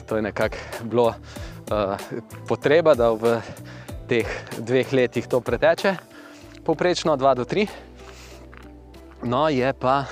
to 0.06 0.16
je 0.16 0.22
nekako 0.22 0.56
bilo 0.84 1.06
uh, 1.08 1.96
potreba, 2.48 2.94
da 2.94 3.10
v 3.10 3.40
teh 4.08 4.26
dveh 4.58 4.92
letih 4.92 5.26
to 5.26 5.40
preteče, 5.40 5.96
povprečno 6.64 7.16
dva 7.16 7.34
do 7.34 7.44
tri. 7.44 7.66
No, 9.22 9.48
je 9.48 9.72
pa 9.72 10.04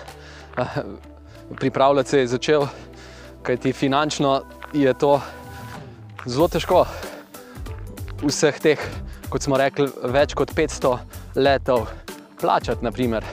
uh, 0.59 0.79
pripravljati 1.59 2.11
se 2.11 2.19
je 2.19 2.27
začel, 2.27 2.67
kajti 3.43 3.73
finančno 3.73 4.43
je 4.73 4.95
to 4.95 5.21
zelo 6.27 6.49
težko. 6.49 6.87
Vseh 8.25 8.57
teh, 8.61 8.81
kot 9.29 9.43
smo 9.43 9.59
rekli, 9.61 9.91
več 10.09 10.35
kot 10.35 10.55
500 10.57 10.97
letov 11.37 11.91
plačati. 12.45 12.85
Naprimer. 12.85 13.25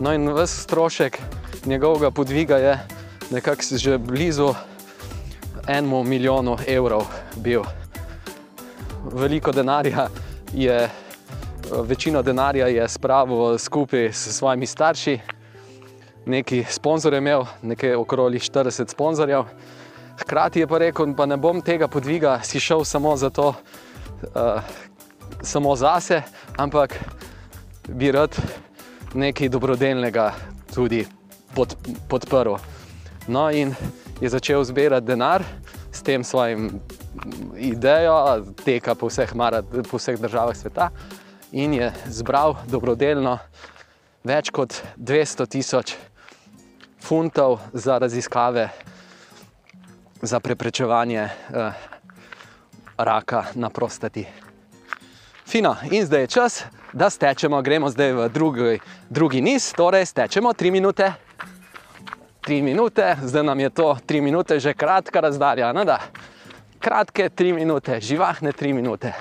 No, 0.00 0.12
in 0.12 0.28
vse 0.28 0.60
strošek 0.62 1.18
njegovega 1.66 2.10
podviga 2.10 2.56
je 2.56 2.78
nekako 3.30 3.62
že 3.76 3.98
blizu 3.98 4.54
enemu 5.66 6.04
milijonu 6.04 6.56
evrov 6.66 7.06
bil. 7.36 7.62
Veliko 9.12 9.52
denarja 9.52 10.08
je, 10.52 10.90
večino 11.82 12.22
denarja 12.22 12.66
je 12.66 12.88
spravil 12.88 13.58
skupaj 13.58 14.12
s 14.12 14.36
svojimi 14.36 14.66
starši 14.66 15.18
neki 16.26 16.64
sponzorje 16.68 17.18
imel, 17.18 17.44
nekaj 17.62 17.94
okrog 17.94 18.32
40 18.32 18.90
sponzorjev. 18.90 19.44
Hkrati 20.20 20.60
je 20.60 20.66
pa 20.66 20.78
rekel, 20.78 21.06
da 21.06 21.26
ne 21.26 21.36
bom 21.36 21.62
tega 21.62 21.88
podviga 21.88 22.40
si 22.42 22.60
šel 22.60 22.84
samo 22.84 23.16
za 23.16 23.30
to, 23.30 23.48
uh, 23.48 24.60
samo 25.42 25.76
zase, 25.76 26.22
ampak 26.56 26.98
bi 27.88 28.12
rad 28.12 28.36
nekaj 29.14 29.48
dobrodelnega 29.48 30.32
tudi 30.74 31.06
pod, 31.54 31.76
podprl. 32.08 32.54
No, 33.28 33.50
in 33.50 33.74
je 34.20 34.28
začel 34.28 34.64
zbirati 34.64 35.06
denar 35.06 35.44
s 35.92 36.02
tem 36.02 36.24
svojim 36.24 36.80
idejo, 37.56 38.44
teka 38.64 38.94
po 38.94 39.06
vseh, 39.06 39.34
marat, 39.34 39.64
po 39.90 39.98
vseh 39.98 40.18
državah 40.20 40.56
sveta, 40.56 40.90
in 41.52 41.74
je 41.74 41.92
zbral 42.08 42.56
dobrodelno 42.66 43.38
več 44.24 44.50
kot 44.50 44.78
200 44.96 45.46
tisoč 45.46 45.96
funtov 47.02 47.60
za 47.72 47.98
raziskave, 47.98 48.70
za 50.22 50.40
preprečevanje 50.40 51.22
eh, 51.26 51.72
raka 52.96 53.44
na 53.54 53.70
prostati. 53.70 54.26
Fino, 55.46 55.76
in 55.90 56.06
zdaj 56.06 56.20
je 56.20 56.26
čas, 56.26 56.64
da 56.92 57.10
stečemo. 57.10 57.62
Gremo 57.62 57.90
zdaj 57.90 58.12
v 58.12 58.28
drugi, 58.28 58.78
drugi 59.10 59.40
niz, 59.40 59.72
torej 59.72 60.06
stečemo 60.06 60.52
3 60.52 60.70
minute. 60.70 61.12
3 62.42 62.62
minute, 62.62 63.16
zdaj 63.22 63.44
nam 63.44 63.60
je 63.60 63.70
to 63.70 63.96
3 64.06 64.20
minute 64.20 64.60
že 64.60 64.74
kratka 64.74 65.20
razdalja. 65.20 65.72
Kratke 66.78 67.30
3 67.30 67.54
minute, 67.54 68.00
živahne 68.00 68.52
3 68.52 68.72
minute. 68.72 69.12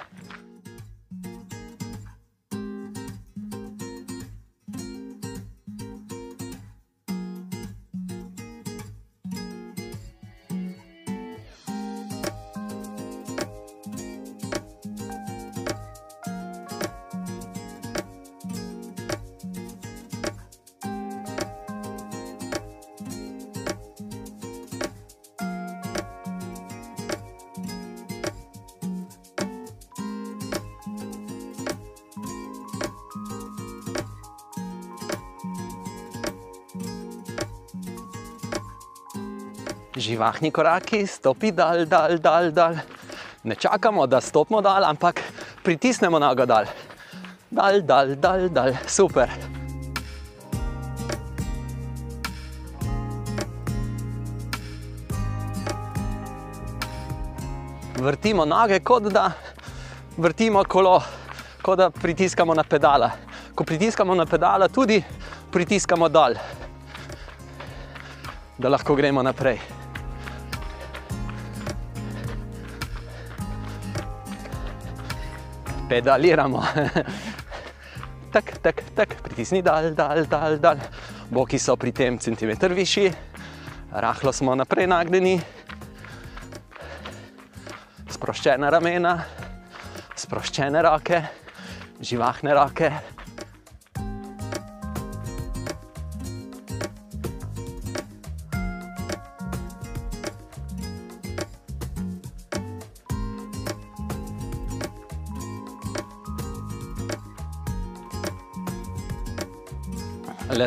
Živahni 40.21 40.51
koraki, 40.51 41.07
stopi 41.07 41.51
dal, 41.51 41.85
dal, 41.89 42.19
dal, 42.21 42.51
dal. 42.51 42.75
Ne 43.43 43.55
čakamo, 43.55 44.05
da 44.07 44.21
stopimo 44.21 44.61
dal, 44.61 44.83
ampak 44.85 45.17
pritisnemo 45.63 46.19
nogo 46.19 46.45
dal. 46.45 46.65
Dal, 47.49 47.81
dal, 47.81 48.15
dal, 48.15 48.49
dal, 48.49 48.73
super. 48.85 49.29
Vrtimo 57.97 58.45
noge, 58.45 58.79
kot 58.85 59.09
da 59.09 59.31
vrtimo 60.17 60.63
kolo, 60.69 61.01
kot 61.61 61.77
da 61.77 61.89
pritiskamo 61.89 62.53
na 62.53 62.63
pedala. 62.63 63.09
Ko 63.55 63.63
pritiskamo 63.63 64.13
na 64.13 64.25
pedala, 64.25 64.69
tudi 64.69 65.01
pritiskamo 65.51 66.09
dol, 66.09 66.37
da 68.57 68.69
lahko 68.69 68.95
gremo 68.95 69.23
naprej. 69.25 69.80
Pedaliramo. 75.91 76.63
tak, 78.35 78.63
tak, 78.63 78.77
tak, 78.95 79.09
pritisni 79.19 79.59
dal, 79.59 79.91
dal, 79.91 80.23
dal, 80.23 80.55
dal. 80.55 80.79
Boki 81.27 81.59
so 81.59 81.75
pri 81.75 81.91
tem 81.91 82.15
centimeter 82.15 82.71
višji, 82.71 83.11
rahlo 83.91 84.31
smo 84.31 84.55
naprej 84.55 84.87
nagnjeni, 84.87 85.35
sproščene 88.07 88.71
ramena, 88.71 89.17
sproščene 90.15 90.79
roke, 90.87 91.19
živahne 91.99 92.55
roke. 92.55 92.91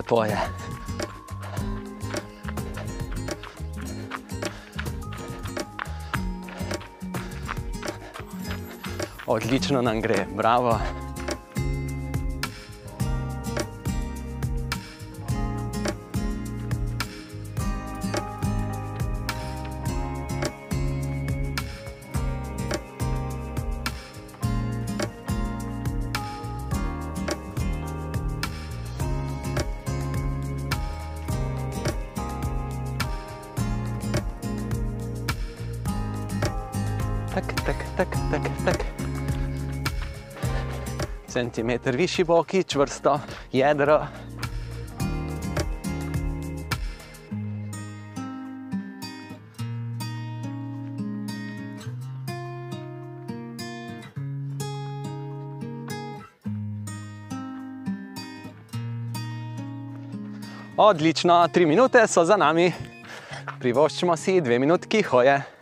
Lepo 0.04 0.24
je. 0.24 0.38
Odlično 9.26 9.82
nam 9.82 10.00
gre, 10.00 10.26
bravo. 10.36 10.78
Centimeter 41.54 41.96
višji 41.96 42.24
boki, 42.24 42.64
čvrsto 42.64 43.20
jedro. 43.52 44.06
Odlično, 60.76 61.48
tri 61.52 61.66
minute 61.66 62.06
so 62.06 62.24
za 62.24 62.36
nami. 62.36 62.72
Privoščimo 63.60 64.16
si 64.16 64.40
dve 64.40 64.58
minutki 64.58 65.02
hoje. 65.02 65.53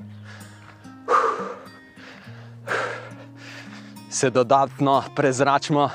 Se 4.22 4.30
dodatno 4.30 5.02
prezračimo, 5.16 5.90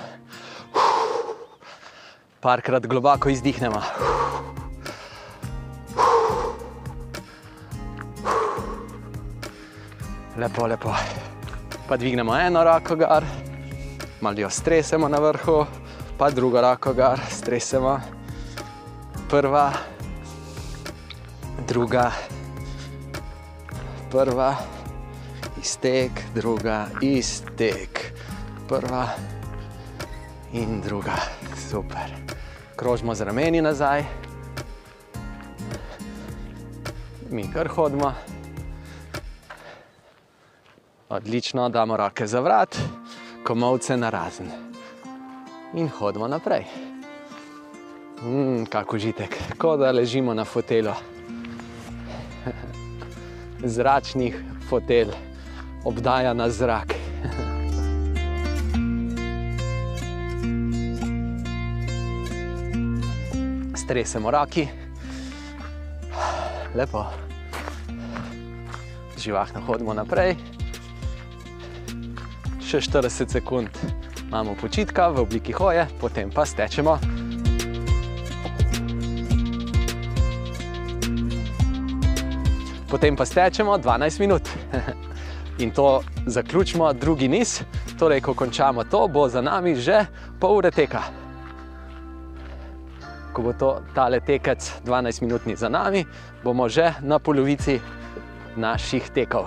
parkrat 2.42 2.88
globoko 2.88 3.30
izdihnemo. 3.30 3.82
Lepo, 10.38 10.68
lepo. 10.68 10.92
Pa 11.88 11.98
dvignemo 11.98 12.36
eno 12.40 12.64
roko 12.64 12.96
gor, 12.96 13.24
malo 14.22 14.40
jo 14.40 14.50
stresemo 14.50 15.08
na 15.08 15.24
vrhu, 15.24 15.66
pa 16.18 16.30
drugo 16.30 16.62
roko 16.62 16.94
gor, 16.94 17.20
stresemo. 17.32 18.00
Prva, 19.30 19.72
druga, 21.68 22.12
prva, 24.12 24.56
iztek, 25.64 26.12
druga, 26.36 26.88
iztek, 27.02 27.97
prva 28.68 29.08
in 30.54 30.82
druga. 30.82 31.16
Super. 31.70 32.12
Krožimo 32.76 33.16
z 33.16 33.22
rameni 33.22 33.62
nazaj, 33.62 34.04
mi 37.30 37.52
kar 37.54 37.68
hodimo. 37.68 38.14
Odlično, 41.10 41.70
damo 41.70 41.98
roke 41.98 42.28
za 42.28 42.40
vrat, 42.40 42.78
komovce 43.44 43.98
na 43.98 44.10
razen. 44.10 44.52
In 45.74 45.90
hodimo 45.90 46.28
naprej. 46.28 46.66
Mmm, 48.24 48.66
kako 48.66 48.96
užitek, 48.96 49.38
kot 49.58 49.80
da 49.80 49.92
ležimo 49.92 50.34
na 50.34 50.46
fotelu. 50.46 50.94
Zračnih 53.76 54.44
fotel, 54.70 55.08
obdaja 55.86 56.34
nas 56.34 56.54
zrak. 56.54 57.07
Stresemo 63.88 64.32
roki, 64.32 64.68
lepo, 66.76 67.06
živahno 69.18 69.62
hodimo 69.64 69.94
naprej. 69.96 70.34
Še 72.68 72.82
40 72.84 73.32
sekund 73.32 73.80
imamo 74.26 74.58
počitka 74.60 75.08
v 75.08 75.24
obliki 75.24 75.56
hoje, 75.56 75.86
potem 76.02 76.28
pa 76.28 76.44
stečemo. 76.44 76.98
Potem 82.92 83.16
pa 83.16 83.24
stečemo 83.24 83.78
12 83.80 84.20
minut. 84.20 84.52
In 85.64 85.72
to 85.72 86.04
zaključimo 86.26 86.92
drugi 86.94 87.32
niz, 87.32 87.62
torej 87.96 88.20
ko 88.20 88.36
končamo 88.36 88.84
to, 88.84 89.08
bo 89.08 89.30
za 89.32 89.40
nami 89.40 89.80
že 89.80 90.04
pol 90.44 90.60
ure 90.60 90.76
teka. 90.76 91.27
Ko 93.38 93.46
bo 93.46 93.54
to 93.54 93.86
tale 93.94 94.18
tekec 94.18 94.82
12 94.82 95.22
minutni 95.22 95.54
za 95.54 95.70
nami, 95.70 96.02
bomo 96.42 96.66
že 96.66 96.98
na 97.06 97.22
polovici 97.22 97.78
naših 98.58 99.14
tekov. 99.14 99.46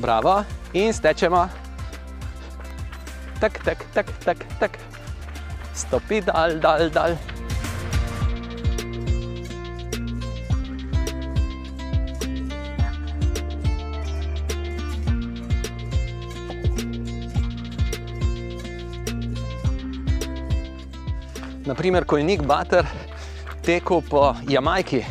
Bravo, 0.00 0.40
in 0.72 0.96
stečemo. 0.96 1.52
Tak, 3.44 3.60
tak, 3.60 3.84
tak, 3.92 4.08
tak, 4.24 4.40
tak. 4.56 4.95
Stopi 5.76 6.20
dal, 6.24 6.58
dal, 6.58 6.88
dal. 6.90 7.16
Naprimer, 21.66 22.04
ko 22.04 22.16
je 22.16 22.24
Nick 22.24 22.42
Butter 22.42 22.86
tekel 23.60 24.00
po 24.00 24.32
Jamajki, 24.48 25.04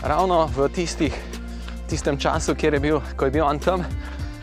ravno 0.00 0.46
v 0.46 0.68
tistih 0.72 1.12
tistem 1.90 2.16
času, 2.16 2.54
je 2.56 2.80
bil, 2.80 3.02
ko 3.16 3.26
je 3.26 3.30
bil 3.30 3.44
on 3.44 3.58
tam, 3.58 3.84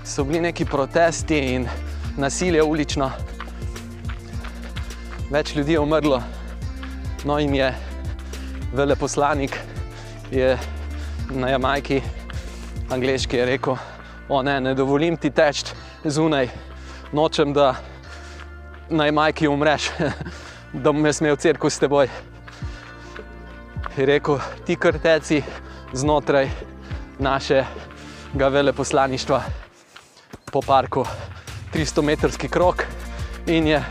so 0.04 0.24
bili 0.24 0.41
neki 0.41 0.66
protesti 0.66 1.56
in 1.56 1.66
nasilje 2.18 2.64
ulično. 2.64 3.35
Več 5.36 5.50
ljudi 5.52 5.74
je 5.74 5.80
umrlo, 5.84 6.22
no 7.28 7.36
in 7.44 7.56
je 7.58 7.66
veleposlanik 8.72 9.58
je 10.32 10.54
na 11.36 11.50
Jamajki, 11.50 11.98
angliški, 12.96 13.42
je 13.42 13.48
rekel: 13.50 13.76
O 14.32 14.40
ne, 14.48 14.54
ne 14.64 14.72
dovolim 14.74 15.18
ti 15.20 15.34
teči 15.36 15.76
zunaj, 16.06 16.48
nočem, 17.12 17.52
da 17.52 17.74
na 18.88 19.10
Jamajki 19.10 19.50
umreš, 19.52 19.90
da 20.86 20.94
bom 20.94 21.04
jaz 21.06 21.20
imel 21.20 21.36
crkvu 21.36 21.70
s 21.70 21.84
teboj. 21.84 22.08
Je 23.98 24.08
rekel: 24.08 24.40
Ti 24.64 24.80
krteci 24.80 25.42
znotraj 25.92 26.48
našega 27.20 28.54
veleposlaništva 28.56 29.44
po 30.48 30.64
parku, 30.64 31.04
300-metrski 31.76 32.48
krok 32.48 32.88
in 33.52 33.68
je 33.68 33.84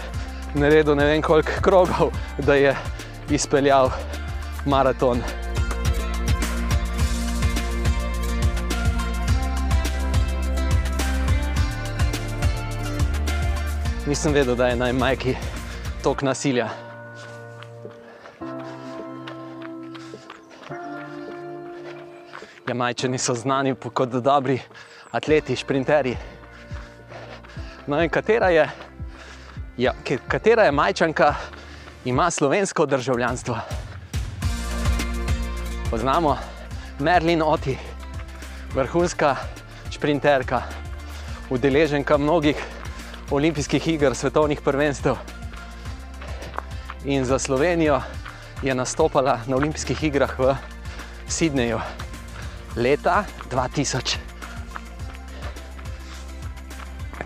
naredil 0.54 0.94
ne 0.94 1.04
vem 1.04 1.22
koliko 1.22 1.50
krogov, 1.62 2.12
da 2.38 2.54
je 2.54 2.76
izpeljal 3.30 3.90
maraton. 4.66 5.22
Nisem 14.06 14.32
vedel, 14.32 14.54
da 14.54 14.66
je 14.66 14.76
na 14.76 14.92
Majki 14.92 15.36
tok 16.02 16.22
nasilja. 16.22 16.68
Jamajčani 22.68 23.18
so 23.18 23.34
znani 23.34 23.74
kot 23.94 24.08
dobri 24.08 24.60
atleti, 25.10 25.56
šprinterji. 25.56 26.16
No 27.86 28.02
in 28.02 28.10
katera 28.10 28.48
je, 28.50 28.68
ja, 29.76 29.92
katera 30.28 30.62
je 30.62 30.72
majčanka, 30.72 31.34
ima 32.04 32.30
slovensko 32.30 32.86
državljanstvo? 32.86 33.58
Poznamo 35.90 36.38
Merlin 36.98 37.42
Oti, 37.42 37.78
vrhunska 38.74 39.36
šprinterka, 39.90 40.62
udeleženka 41.50 42.18
mnogih 42.18 42.56
olimpijskih 43.30 43.88
iger, 43.88 44.14
svetovnih 44.14 44.60
prvenstev. 44.60 45.14
In 47.04 47.24
za 47.24 47.38
Slovenijo 47.38 48.00
je 48.62 48.74
nastopala 48.74 49.40
na 49.46 49.56
olimpijskih 49.56 50.04
igrah 50.04 50.38
v 50.38 50.54
Sydneyju 51.28 51.80
leta 52.76 53.24
2000. 53.50 54.16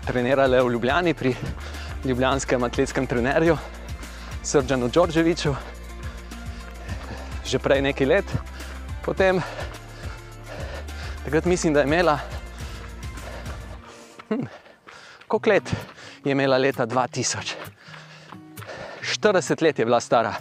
Trenirala 0.07 0.55
je 0.55 0.63
v 0.63 0.71
Ljubljani 0.71 1.13
pri 1.13 1.35
ljubljanskem 2.05 2.63
atletskem 2.63 3.07
trenerju 3.07 3.57
Srdžanu 4.43 4.87
Đorđeviču, 4.87 5.55
že 7.45 7.59
prej 7.59 7.81
nekaj 7.81 8.07
let. 8.07 8.25
Potem, 9.05 9.41
takrat 11.25 11.45
mislim, 11.45 11.73
da 11.73 11.79
je 11.79 11.85
imela, 11.85 12.19
hm, 14.29 14.45
koliko 15.27 15.49
let 15.49 15.75
je 16.23 16.31
imela 16.31 16.57
leta 16.57 16.87
2000? 16.87 17.55
40 19.01 19.63
let 19.63 19.79
je 19.79 19.85
bila 19.85 19.99
stara, 19.99 20.33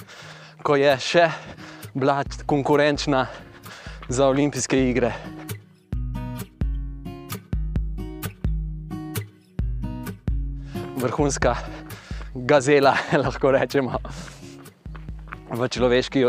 ko 0.62 0.76
je 0.76 0.98
še 1.00 1.30
bila 1.94 2.22
konkurenčna 2.46 3.26
za 4.09 4.26
olimpijske 4.26 4.88
igre. 4.90 5.38
Vrhunska 10.99 11.57
gazela, 12.34 12.94
lahko 13.22 13.51
rečemo, 13.55 13.99
v 15.51 15.68
človeški 15.68 16.26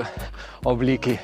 obliki. 0.66 1.18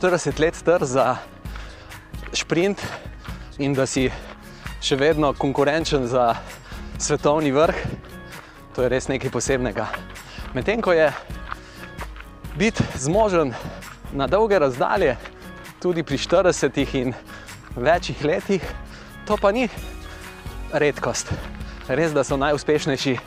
In 0.00 0.08
biti 0.08 0.16
40 0.16 0.40
let 0.40 0.54
star 0.54 0.84
za 0.84 1.16
sprint, 2.32 2.80
in 3.58 3.74
da 3.76 3.84
si 3.86 4.06
še 4.80 4.96
vedno 4.96 5.34
konkurenčen 5.36 6.06
za 6.08 6.38
svetovni 6.96 7.52
vrh, 7.52 7.76
to 8.72 8.80
je 8.80 8.88
res 8.88 9.10
nekaj 9.12 9.28
posebnega. 9.28 9.90
Medtem 10.56 10.80
ko 10.80 10.96
je 10.96 11.10
biti 12.56 12.80
zmožen 12.96 13.52
na 14.16 14.24
dolge 14.24 14.56
razdalje, 14.56 15.18
tudi 15.84 16.00
pri 16.00 16.16
40 16.16 16.96
in 16.96 17.12
večjih 17.76 18.24
letih, 18.24 18.64
to 19.28 19.36
pa 19.36 19.52
ni 19.52 19.68
redkost. 20.72 21.28
Res, 21.92 22.16
da 22.16 22.24
so 22.24 22.40
najuspešnejši 22.40 23.18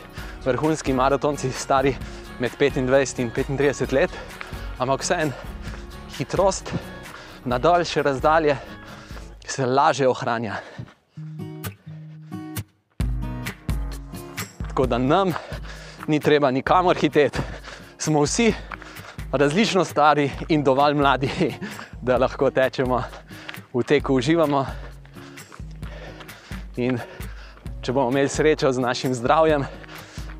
vrhunski 0.42 0.90
maratonci 0.90 1.54
stari 1.54 1.94
med 2.42 2.50
25 2.58 3.22
in 3.22 3.30
35 3.30 3.94
let, 3.94 4.10
ampak 4.82 5.06
vseeno 5.06 5.53
hitrost 6.18 6.72
na 7.44 7.58
daljše 7.58 8.02
razdalje 8.02 8.56
se 9.46 9.66
lažje 9.66 10.08
ohranja. 10.08 10.54
Tako 14.68 14.86
da 14.86 14.98
nam 14.98 15.32
ni 16.06 16.20
treba 16.20 16.50
nikamor 16.50 16.96
hiteti, 16.96 17.38
smo 17.98 18.22
vsi 18.22 18.54
različno 19.32 19.84
stari 19.84 20.30
in 20.48 20.64
dovolj 20.64 20.94
mladi, 20.94 21.30
da 22.06 22.16
lahko 22.18 22.50
tečemo 22.50 23.02
v 23.74 23.82
teku, 23.82 24.14
uživamo. 24.14 24.66
In 26.76 26.98
če 27.82 27.92
bomo 27.92 28.10
imeli 28.10 28.28
srečo 28.28 28.72
z 28.72 28.78
našim 28.78 29.14
zdravjem, 29.14 29.64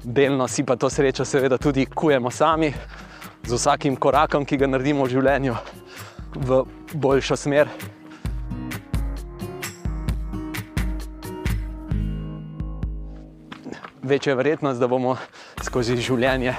delno 0.03 0.49
si 0.49 0.65
pa 0.65 0.77
to 0.77 0.91
srečo, 0.91 1.25
seveda, 1.25 1.59
tudi 1.59 1.87
kujemo 1.87 2.31
sami, 2.31 2.73
z 3.47 3.53
vsakim 3.53 3.97
korakom, 3.97 4.45
ki 4.45 4.57
ga 4.57 4.67
naredimo 4.67 5.05
v 5.05 5.13
življenju, 5.15 5.57
v 6.35 6.65
boljšo 6.95 7.37
smer. 7.37 7.69
Večja 14.05 14.33
je 14.33 14.37
verjetnost, 14.37 14.81
da 14.81 14.89
bomo 14.89 15.17
skozi 15.65 15.97
življenje 15.97 16.57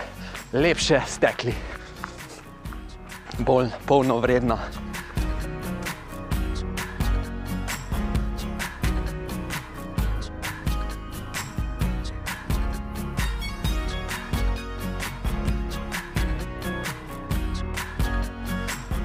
lepše 0.53 1.01
stekli, 1.09 1.53
bolj 3.45 3.69
polno 3.85 4.21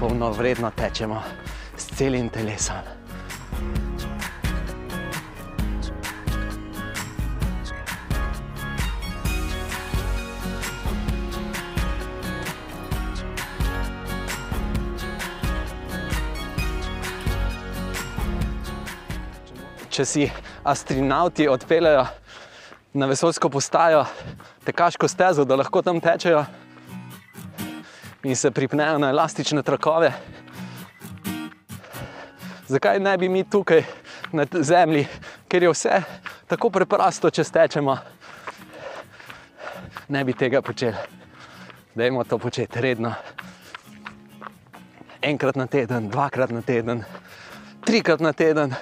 vredno. 0.00 0.08
Polno 0.08 0.30
vredno 0.32 0.70
tečemo 0.70 1.22
s 1.76 1.96
celim 1.96 2.28
telesom. 2.28 2.76
Če 19.90 20.04
si 20.04 20.30
astronauti 20.64 21.48
odpeljejo 21.48 22.06
na 22.94 23.06
vesoljsko 23.06 23.48
postajo, 23.48 24.04
tekaško 24.64 25.08
stezo, 25.08 25.44
da 25.44 25.56
lahko 25.56 25.82
tam 25.82 26.00
tečejo, 26.00 26.44
in 28.22 28.36
se 28.36 28.50
pripnejo 28.50 28.98
na 28.98 29.08
elastične 29.08 29.62
trakove. 29.62 30.12
Zakaj 32.68 33.00
ne 33.00 33.16
bi 33.18 33.28
mi 33.28 33.44
tukaj 33.50 33.82
na 34.32 34.46
Zemlji, 34.52 35.06
ker 35.48 35.62
je 35.62 35.70
vse 35.70 36.02
tako 36.46 36.70
preprosto, 36.70 37.30
če 37.30 37.44
stečemo, 37.44 37.96
ne 40.08 40.24
bi 40.24 40.34
tega 40.34 40.62
počeli. 40.62 40.96
Dajmo 41.94 42.24
to 42.24 42.38
početi 42.38 42.80
redno. 42.80 43.12
Enkrat 45.22 45.56
na 45.56 45.66
teden, 45.66 46.08
dvakrat 46.10 46.50
na 46.50 46.62
teden, 46.62 47.04
trikrat 47.84 48.20
na 48.20 48.32
teden. 48.32 48.74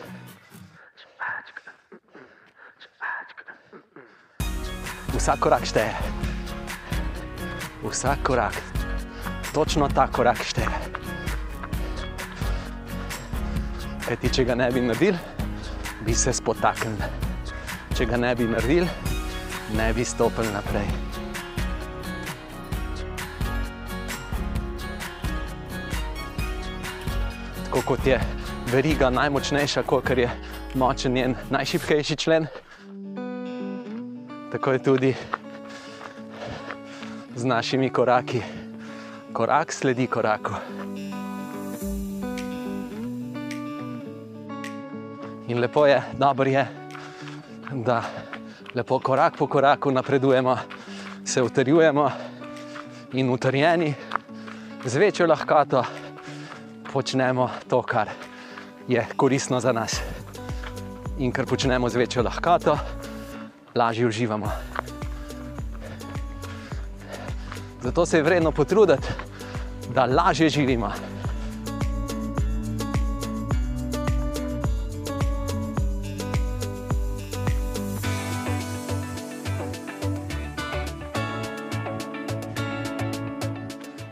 Vsak 5.16 5.40
korak 5.40 5.64
šteje. 5.66 5.92
Vsak 7.82 8.22
korak 8.22 8.77
točno 9.54 9.88
ta 9.88 10.06
korak 10.06 10.42
šteje. 10.44 10.68
Kajti, 14.08 14.30
če 14.32 14.44
ga 14.44 14.54
ne 14.54 14.70
bi 14.72 14.80
naredili, 14.80 15.18
bi 16.06 16.14
se 16.14 16.32
spotaknili. 16.32 17.08
Če 17.96 18.06
ga 18.08 18.16
ne 18.16 18.34
bi 18.34 18.46
naredili, 18.48 18.88
ne 19.76 19.92
bi 19.92 20.04
stopili 20.04 20.48
naprej. 20.52 20.88
Tako 27.64 27.82
kot 27.84 28.06
je 28.06 28.20
veriga 28.72 29.10
najmočnejša, 29.10 29.82
kot 29.82 30.10
je 30.16 30.30
močen 30.74 31.12
njen 31.12 31.36
najšipkejši 31.50 32.16
člen, 32.16 32.46
tako 34.52 34.72
je 34.72 34.82
tudi 34.82 35.14
z 37.36 37.44
našimi 37.44 37.90
koraki 37.90 38.42
korak 39.32 39.72
sledi 39.72 40.06
koraku. 40.06 40.52
In 45.48 45.60
lepo 45.60 45.86
je, 45.86 46.02
dobro 46.18 46.50
je, 46.50 46.66
da 47.72 48.02
lepo 48.74 48.98
korak 48.98 49.36
po 49.36 49.46
koraku 49.46 49.90
napredujemo, 49.90 50.58
se 51.24 51.42
utrjujemo 51.42 52.10
in 53.12 53.30
utrjeni 53.30 53.94
z 54.84 54.96
večjo 54.96 55.26
lahkoto 55.26 55.84
počnemo 56.92 57.50
to, 57.68 57.82
kar 57.82 58.08
je 58.88 59.06
koristno 59.16 59.60
za 59.60 59.72
nas. 59.72 60.00
In 61.18 61.32
kar 61.32 61.46
počnemo 61.46 61.88
z 61.88 61.96
večjo 61.96 62.22
lahkoto, 62.22 62.78
lažje 63.74 64.06
uživamo. 64.06 64.77
Zato 67.82 68.06
se 68.06 68.16
je 68.16 68.22
vredno 68.22 68.52
potruditi, 68.52 69.06
da 69.94 70.04
lažje 70.04 70.48
živimo. 70.48 70.92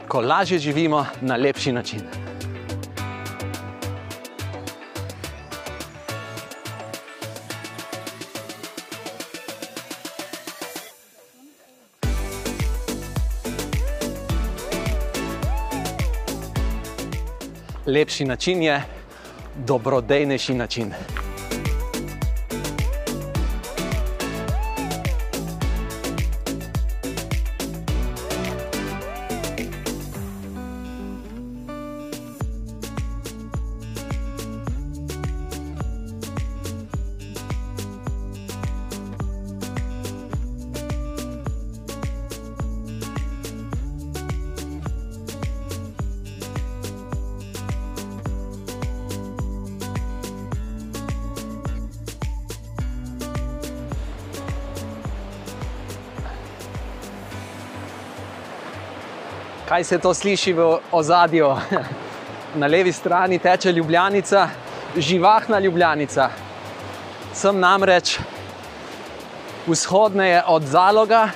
Ko 0.08 0.20
lažje 0.20 0.58
živimo 0.58 1.06
na 1.20 1.36
lepši 1.36 1.72
način. 1.72 2.25
Lepši 17.96 18.24
način 18.24 18.62
je 18.62 18.82
dobrodejnejši 19.56 20.54
način. 20.54 20.92
kaj 59.76 59.84
se 59.84 59.98
to 59.98 60.14
sliši 60.14 60.52
v 60.52 60.78
ozadju. 60.92 61.56
Na 62.60 62.66
levi 62.66 62.92
strani 62.92 63.38
teče 63.38 63.72
Ljubljanica, 63.72 64.48
živahna 64.96 65.58
Ljubljanica. 65.58 66.30
Sem 67.34 67.60
namreč 67.60 68.18
vzhodneje 69.66 70.42
od 70.46 70.62
zaloga. 70.62 71.28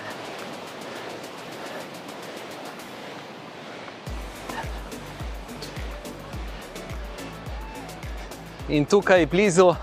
In 8.68 8.84
tukaj 8.84 9.26
blizu 9.26 9.74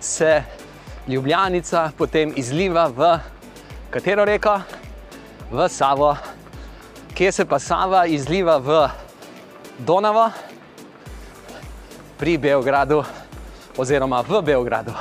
se 0.00 0.42
Ljubljanica 1.08 1.90
potem 1.98 2.32
izliva 2.36 2.88
v 2.88 3.18
katero 3.90 4.24
reko? 4.24 4.60
V 5.52 5.68
Savo. 5.68 6.16
Kje 7.18 7.32
se 7.32 7.44
pa 7.44 7.58
Sava 7.58 8.06
izliva 8.06 8.60
v 8.62 8.86
Donavo? 9.78 10.30
Pri 12.14 12.38
Beogradu, 12.38 13.02
oziroma 13.74 14.20
v 14.22 14.38
Beogradu. 14.42 14.94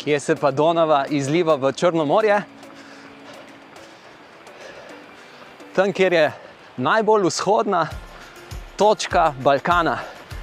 Kje 0.00 0.20
se 0.20 0.34
pa 0.36 0.50
Donava 0.50 1.04
izliva 1.06 1.54
v 1.60 1.72
Črno 1.72 2.04
morje? 2.04 2.42
Tam, 5.76 5.92
kjer 5.92 6.12
je 6.12 6.32
najbolj 6.76 7.26
vzhodna 7.28 7.82
točka 8.76 9.34
Balkana, 9.44 9.98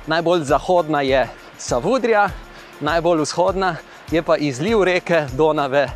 najbolj 0.07 0.43
zahodna 0.43 1.01
je 1.01 1.25
Savudrija, 1.57 2.29
najbolj 2.79 3.21
vzhodna 3.25 3.75
je 4.11 4.21
pa 4.21 4.37
izliv 4.37 4.83
reke 4.83 5.25
Donave 5.33 5.87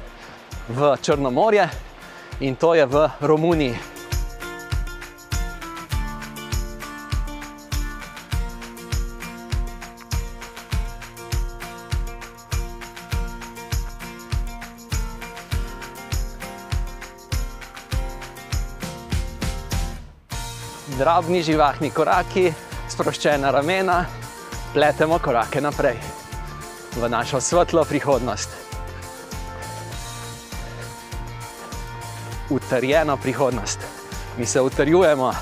v 0.68 0.96
Črno 1.02 1.30
morje 1.30 1.70
in 2.40 2.56
to 2.56 2.74
je 2.74 2.86
v 2.86 3.10
Romuniji. 3.20 3.91
Drobni 21.12 21.42
živahni 21.44 21.90
koraki, 21.92 22.46
sproščena 22.88 23.50
ramena, 23.52 23.98
pletemo 24.72 25.18
korake 25.20 25.60
naprej 25.60 25.98
v 26.96 27.10
našo 27.12 27.42
svetlo 27.44 27.84
prihodnost. 27.84 28.56
Utrjeno 32.48 33.18
prihodnost. 33.18 33.84
Mi 34.38 34.46
se 34.46 34.62
utrjujemo. 34.62 35.34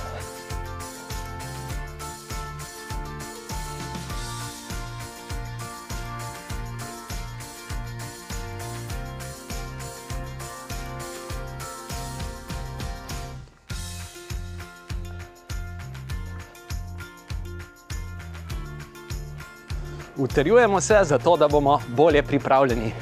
Utrjujemo 20.39 20.81
se 20.81 20.99
zato, 21.03 21.37
da 21.37 21.47
bomo 21.47 21.81
bolje 21.87 22.23
pripravljeni. 22.23 22.93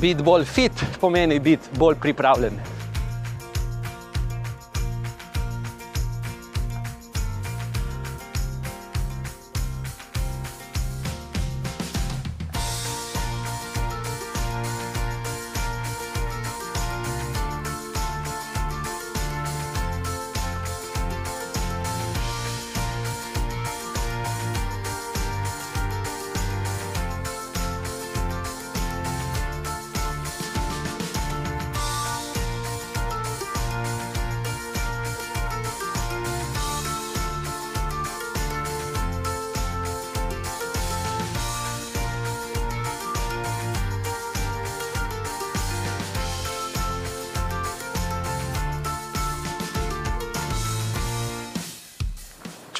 Biti 0.00 0.22
bolj 0.22 0.44
fit 0.44 0.72
pomeni 1.00 1.38
biti 1.38 1.68
bolj 1.78 1.94
pripravljen. 1.94 2.73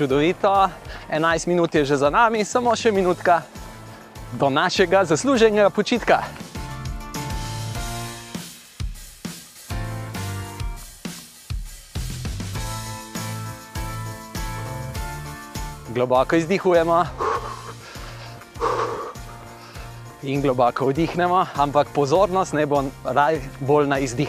Čudovito, 0.04 0.52
11 1.08 1.48
minut 1.48 1.74
je 1.74 1.80
že 1.84 1.96
za 1.96 2.12
nami, 2.12 2.44
samo 2.44 2.76
še 2.76 2.92
minutka 2.92 3.40
do 4.36 4.52
našega 4.52 5.00
zasluženega 5.00 5.72
počitka. 5.72 6.20
Globoko 15.88 16.36
izdihujemo 16.36 17.00
in 20.28 20.44
globoko 20.44 20.92
vdihnemo, 20.92 21.48
ampak 21.56 21.88
pozornost 21.96 22.52
ne 22.52 22.68
bo 22.68 22.84
raj 23.08 23.40
bolj 23.56 23.88
na 23.88 24.04
izdih. 24.04 24.28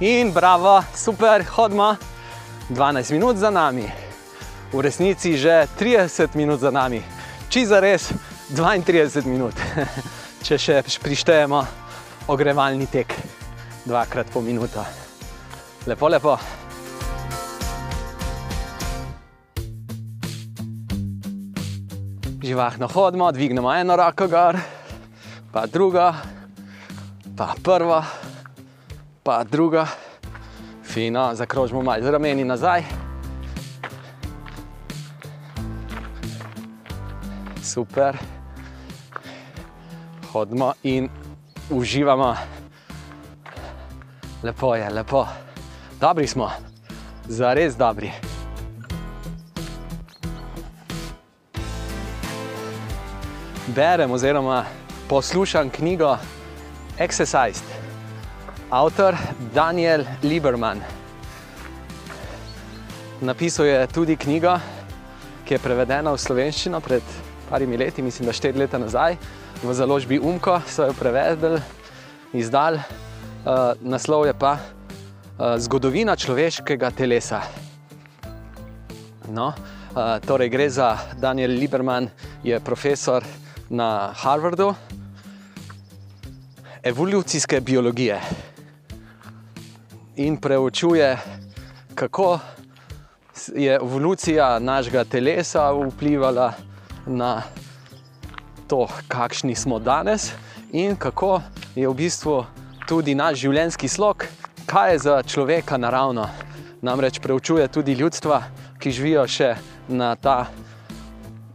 In 0.00 0.32
bravo, 0.32 0.80
super, 0.94 1.44
hodimo. 1.44 1.96
12 2.70 3.12
minut 3.12 3.36
za 3.36 3.50
nami, 3.50 3.84
v 4.72 4.80
resnici 4.80 5.36
že 5.36 5.68
30 5.76 6.32
minut 6.38 6.60
za 6.60 6.70
nami, 6.70 7.02
či 7.52 7.66
za 7.66 7.84
res 7.84 8.08
32 8.48 9.28
minut, 9.28 9.52
če 10.46 10.56
še 10.56 10.80
prištejemo 10.80 11.60
ogrevalni 12.32 12.86
tek, 12.88 13.12
dvakrat 13.84 14.32
po 14.32 14.40
minuto. 14.40 14.80
Lepo, 15.84 16.08
lepo. 16.08 16.38
Živahno 22.40 22.88
hodimo, 22.88 23.28
dvignemo 23.36 23.68
eno 23.74 24.00
roko 24.00 24.30
gor, 24.32 24.56
pa 25.52 25.66
drugo, 25.66 26.08
pa 27.36 27.52
prvo 27.60 28.29
pa 29.30 29.44
druga, 29.44 29.86
fino, 30.84 31.34
zakrožimo 31.34 31.82
malo 31.82 32.02
z 32.02 32.10
rameni 32.10 32.44
nazaj. 32.44 32.82
Super, 37.62 38.16
hodimo 40.32 40.72
in 40.82 41.08
uživamo. 41.70 42.34
Lepo 44.42 44.74
je, 44.74 44.90
lepo. 44.90 45.26
Dobri 46.00 46.26
smo, 46.26 46.50
zares 47.28 47.76
dobri. 47.76 48.10
Berem 53.66 54.10
oziroma 54.10 54.64
poslušam 55.08 55.70
knjigo 55.70 56.16
Exercise 56.98 57.79
avtor 58.70 59.16
Daniel 59.54 60.04
Lieberman. 60.22 60.78
Napisal 63.20 63.66
je 63.66 63.86
tudi 63.86 64.16
knjigo, 64.16 64.54
ki 65.44 65.54
je 65.54 65.58
prevedena 65.58 66.12
v 66.14 66.20
slovenščino 66.22 66.78
pred 66.80 67.02
parimi 67.50 67.76
leti, 67.76 68.02
mislim, 68.02 68.30
da 68.30 68.32
štiri 68.32 68.62
leta 68.62 68.78
nazaj, 68.78 69.16
v 69.62 69.74
založbi 69.74 70.20
Umko 70.22 70.60
so 70.70 70.86
jo 70.86 70.94
prevedli, 70.94 71.58
izdal. 72.32 72.78
Uh, 73.40 73.74
naslov 73.82 74.28
je 74.28 74.34
pa 74.38 74.52
uh, 74.54 75.58
Zgodovina 75.58 76.14
človeškega 76.14 76.92
telesa. 76.94 77.42
No, 79.34 79.50
uh, 79.50 80.20
torej 80.22 80.52
gre 80.52 80.68
za 80.70 80.94
Daniel 81.18 81.58
Lieberman, 81.58 82.06
je 82.46 82.60
profesor 82.62 83.26
na 83.68 84.14
Harvardu 84.14 84.70
evolucijske 86.82 87.60
biologije 87.60 88.20
in 90.16 90.36
preučuje, 90.36 91.18
kako 91.94 92.38
je 93.54 93.74
evolucija 93.74 94.58
našega 94.58 95.04
telesa 95.04 95.70
vplivala 95.72 96.52
na 97.06 97.42
to, 98.68 98.88
kakšni 99.08 99.54
smo 99.54 99.78
danes, 99.78 100.32
in 100.72 100.96
kako 100.96 101.40
je 101.74 101.88
v 101.88 101.94
bistvu 101.94 102.44
tudi 102.88 103.14
naš 103.14 103.38
življenjski 103.38 103.88
slog, 103.88 104.24
kaj 104.66 104.92
je 104.92 104.98
za 104.98 105.22
človeka 105.22 105.76
naravno. 105.76 106.28
Namreč 106.82 107.18
preučuje 107.20 107.68
tudi 107.68 107.92
ljudstva, 107.92 108.42
ki 108.78 108.90
živijo 108.90 109.26
še 109.28 109.54
na 109.88 110.14
ta 110.16 110.46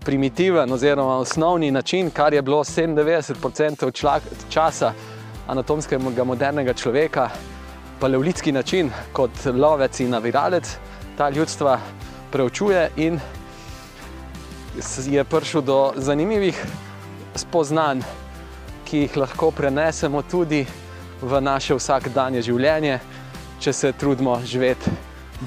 primitiven, 0.05 0.71
oziroma 0.71 1.17
osnovni 1.17 1.71
način, 1.71 2.11
kar 2.11 2.33
je 2.33 2.41
bilo 2.41 2.63
97% 2.63 3.91
časa 4.49 4.93
anatomskega 5.47 6.23
modernega 6.23 6.73
človeka, 6.73 7.29
paleolitski 7.99 8.51
način, 8.51 8.91
kot 9.13 9.31
lovec 9.45 9.99
in 9.99 10.09
naviralec, 10.09 10.77
ta 11.17 11.29
ljudstva 11.29 11.79
preučuje 12.31 12.89
in 12.95 13.19
je 15.07 15.23
prišel 15.23 15.61
do 15.61 15.93
zanimivih 15.95 16.65
spoznanj, 17.35 18.01
ki 18.85 18.97
jih 18.97 19.17
lahko 19.17 19.51
prenesemo 19.51 20.21
tudi 20.21 20.65
v 21.21 21.41
naše 21.41 21.75
vsakdanje 21.75 22.41
življenje, 22.41 22.99
če 23.59 23.73
se 23.73 23.91
trudimo 23.91 24.39
živeti 24.45 24.91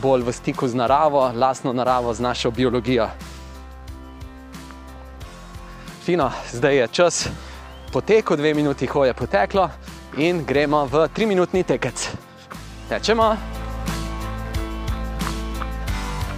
bolj 0.03 0.25
v 0.25 0.33
stiku 0.33 0.69
z 0.69 0.75
naravo, 0.75 1.31
lastno 1.35 1.73
naravo, 1.73 2.15
z 2.15 2.21
našo 2.21 2.51
biologijo. 2.51 3.09
Fino, 6.05 6.31
zdaj 6.53 6.77
je 6.77 6.89
čas 6.89 7.29
potekel, 7.93 8.37
dve 8.37 8.55
minuti 8.55 8.87
hoje 8.87 9.15
poteklo 9.15 9.69
in 10.17 10.45
gremo 10.45 10.87
v 10.87 11.09
tri 11.13 11.27
minutni 11.27 11.63
tekec. 11.63 12.28
Tečemo. 12.89 13.35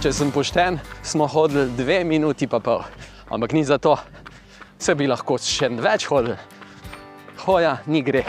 Če 0.03 0.09
sem 0.11 0.33
pošten, 0.35 0.81
smo 0.99 1.23
hodili 1.31 1.71
dve 1.77 2.01
minuti 2.03 2.43
pa 2.43 2.59
pol, 2.59 2.81
ampak 3.31 3.55
ni 3.55 3.63
za 3.63 3.77
to, 3.79 3.93
se 4.75 4.91
bi 4.99 5.07
lahko 5.07 5.37
še 5.39 5.69
več 5.79 6.09
hodili. 6.11 6.35
Hoja 7.45 7.77
ni 7.87 8.03
greh. 8.03 8.27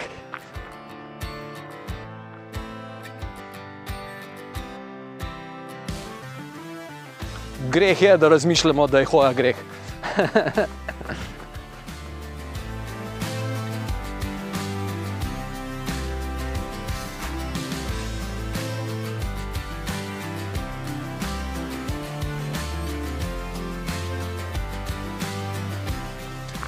Greh 7.75 8.07
je, 8.07 8.15
da 8.23 8.31
razmišljamo, 8.31 8.87
da 8.87 9.03
je 9.03 9.11
hoja 9.11 9.35
greh. 9.35 9.67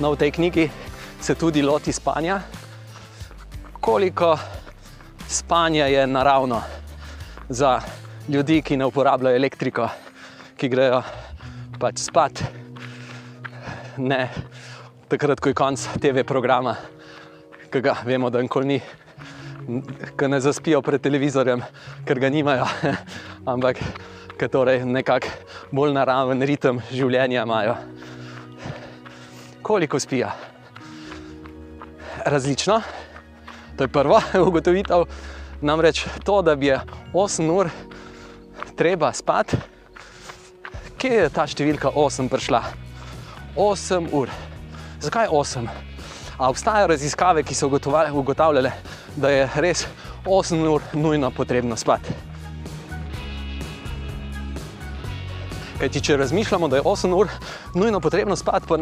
No, 0.05 0.13
v 0.13 0.21
tej 0.21 0.37
knjigi 0.37 0.71
se 1.21 1.33
tudi 1.35 1.63
loti 1.65 1.93
spanja, 1.93 2.37
koliko 3.81 4.37
spanja 5.29 5.87
je 5.87 6.07
naravno 6.07 6.61
za 7.49 7.81
ljudi, 8.29 8.61
ki 8.63 8.77
ne 8.77 8.85
uporabljajo 8.85 9.37
elektriko, 9.37 9.89
ki 10.61 10.69
grejo 10.69 11.01
pač 11.81 12.05
spat, 12.05 12.45
ne 13.97 14.29
takrat, 15.09 15.41
ko 15.41 15.49
je 15.49 15.57
konc 15.57 15.89
TV 15.97 16.21
programa, 16.29 16.77
ki 17.73 17.81
ga 17.81 17.97
vemo, 18.05 18.29
da 18.29 18.45
nikoli 18.45 18.75
ni, 18.75 18.81
ki 20.21 20.29
ne 20.29 20.41
zaspijo 20.45 20.85
pred 20.85 21.01
televizorjem, 21.01 21.65
ker 22.05 22.21
ga 22.21 22.29
nimajo, 22.29 22.69
ampak 23.57 23.81
ki 24.37 24.53
torej 24.53 24.85
nekako 24.85 25.33
bolj 25.73 25.97
naraven 25.97 26.45
ritem 26.45 26.85
življenja 26.93 27.49
imajo 27.49 27.81
koliko 29.65 30.01
spijo. 30.01 30.29
Različno. 32.25 32.81
To 33.77 33.85
je 33.85 33.89
prva 33.89 34.21
ugotovitev. 34.47 35.05
Namreč 35.61 36.05
to, 36.25 36.43
da 36.43 36.55
bi 36.57 36.67
je 36.67 36.81
8 37.13 37.51
ur 37.51 37.69
treba 38.77 39.13
spati, 39.13 39.57
kje 40.99 41.15
je 41.23 41.31
ta 41.33 41.47
številka 41.49 41.89
8 41.95 42.29
prišla? 42.29 42.61
8 43.57 44.09
ur. 44.13 44.29
Zakaj 45.01 45.31
8? 45.33 45.69
A 46.37 46.51
obstajajo 46.51 46.91
raziskave, 46.91 47.43
ki 47.47 47.55
so 47.55 47.71
ugotavljale, 47.71 48.73
da 49.17 49.31
je 49.31 49.49
res 49.65 49.87
8 50.27 50.69
ur 50.69 50.83
nujno 50.93 51.31
potrebno 51.31 51.77
spati. 51.77 52.13
Kajti, 55.79 56.01
če 56.01 56.17
razmišljamo, 56.17 56.69
da 56.69 56.83
je 56.83 56.83
8 56.83 57.15
ur 57.15 57.31
nujno 57.75 58.01
potrebno 58.01 58.37
spati, 58.37 58.67
pa 58.69 58.79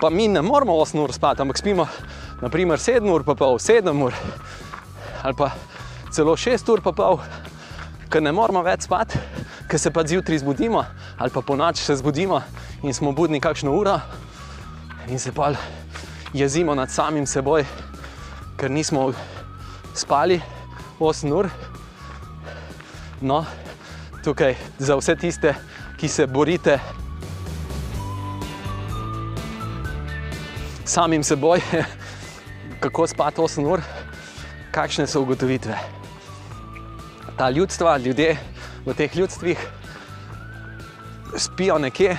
pa 0.00 0.10
mi 0.10 0.28
ne 0.28 0.42
moramo 0.42 0.72
8 0.72 1.00
ur 1.00 1.12
spati, 1.12 1.42
ampak 1.42 1.58
spimo 1.58 1.86
naprimer 2.40 2.78
7 2.78 3.10
ur, 3.10 3.24
pa 3.24 3.34
pol 3.34 3.58
7 3.58 4.02
ur 4.02 4.14
ali 5.22 5.34
pa 5.34 5.50
celo 6.12 6.36
6 6.36 6.72
ur, 6.72 6.80
pa 6.80 6.92
pol, 6.92 7.20
ker 8.10 8.22
ne 8.22 8.32
moramo 8.32 8.62
več 8.62 8.84
spati, 8.86 9.18
ker 9.68 9.80
se 9.80 9.90
pa 9.90 10.04
zjutraj 10.06 10.38
zbudimo 10.44 10.84
ali 11.18 11.30
pa 11.30 11.40
po 11.40 11.56
noči 11.56 11.82
se 11.82 11.96
zbudimo 11.96 12.42
in 12.82 12.94
smo 12.94 13.12
budni 13.12 13.40
kakšno 13.40 13.72
uro 13.72 13.98
in 15.08 15.18
se 15.18 15.32
pa 15.32 15.52
jezimo 16.32 16.74
nad 16.74 16.90
samim 16.90 17.26
seboj, 17.26 17.64
ker 18.56 18.70
nismo 18.70 19.12
spali 19.94 20.40
8 21.00 21.32
ur. 21.32 21.48
No, 23.20 23.44
tukaj 24.24 24.56
za 24.78 24.96
vse 24.96 25.16
tiste, 25.16 25.54
ki 25.96 26.08
se 26.08 26.26
borite. 26.26 26.78
Samim 30.86 31.22
seboj, 31.22 31.60
kako 32.82 33.06
spati 33.06 33.40
8 33.40 33.66
ur, 33.66 33.80
kakšne 34.70 35.06
so 35.06 35.20
ugotovitve. 35.20 35.78
Ta 37.36 37.50
ljudstva, 37.50 37.96
ljudje 37.98 38.36
v 38.86 38.94
teh 38.94 39.16
ljudstvih 39.16 39.66
spijo 41.36 41.78
nekje 41.78 42.16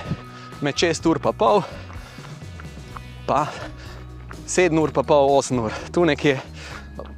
med 0.60 0.74
6 0.74 1.08
ur 1.10 1.18
pa 1.18 1.32
pol, 1.32 1.62
pa 3.26 3.46
7 4.46 4.80
ur 4.80 4.92
pa 4.92 5.02
pol, 5.02 5.32
8 5.38 5.64
ur, 5.64 5.72
tu 5.92 6.04
nekje 6.04 6.38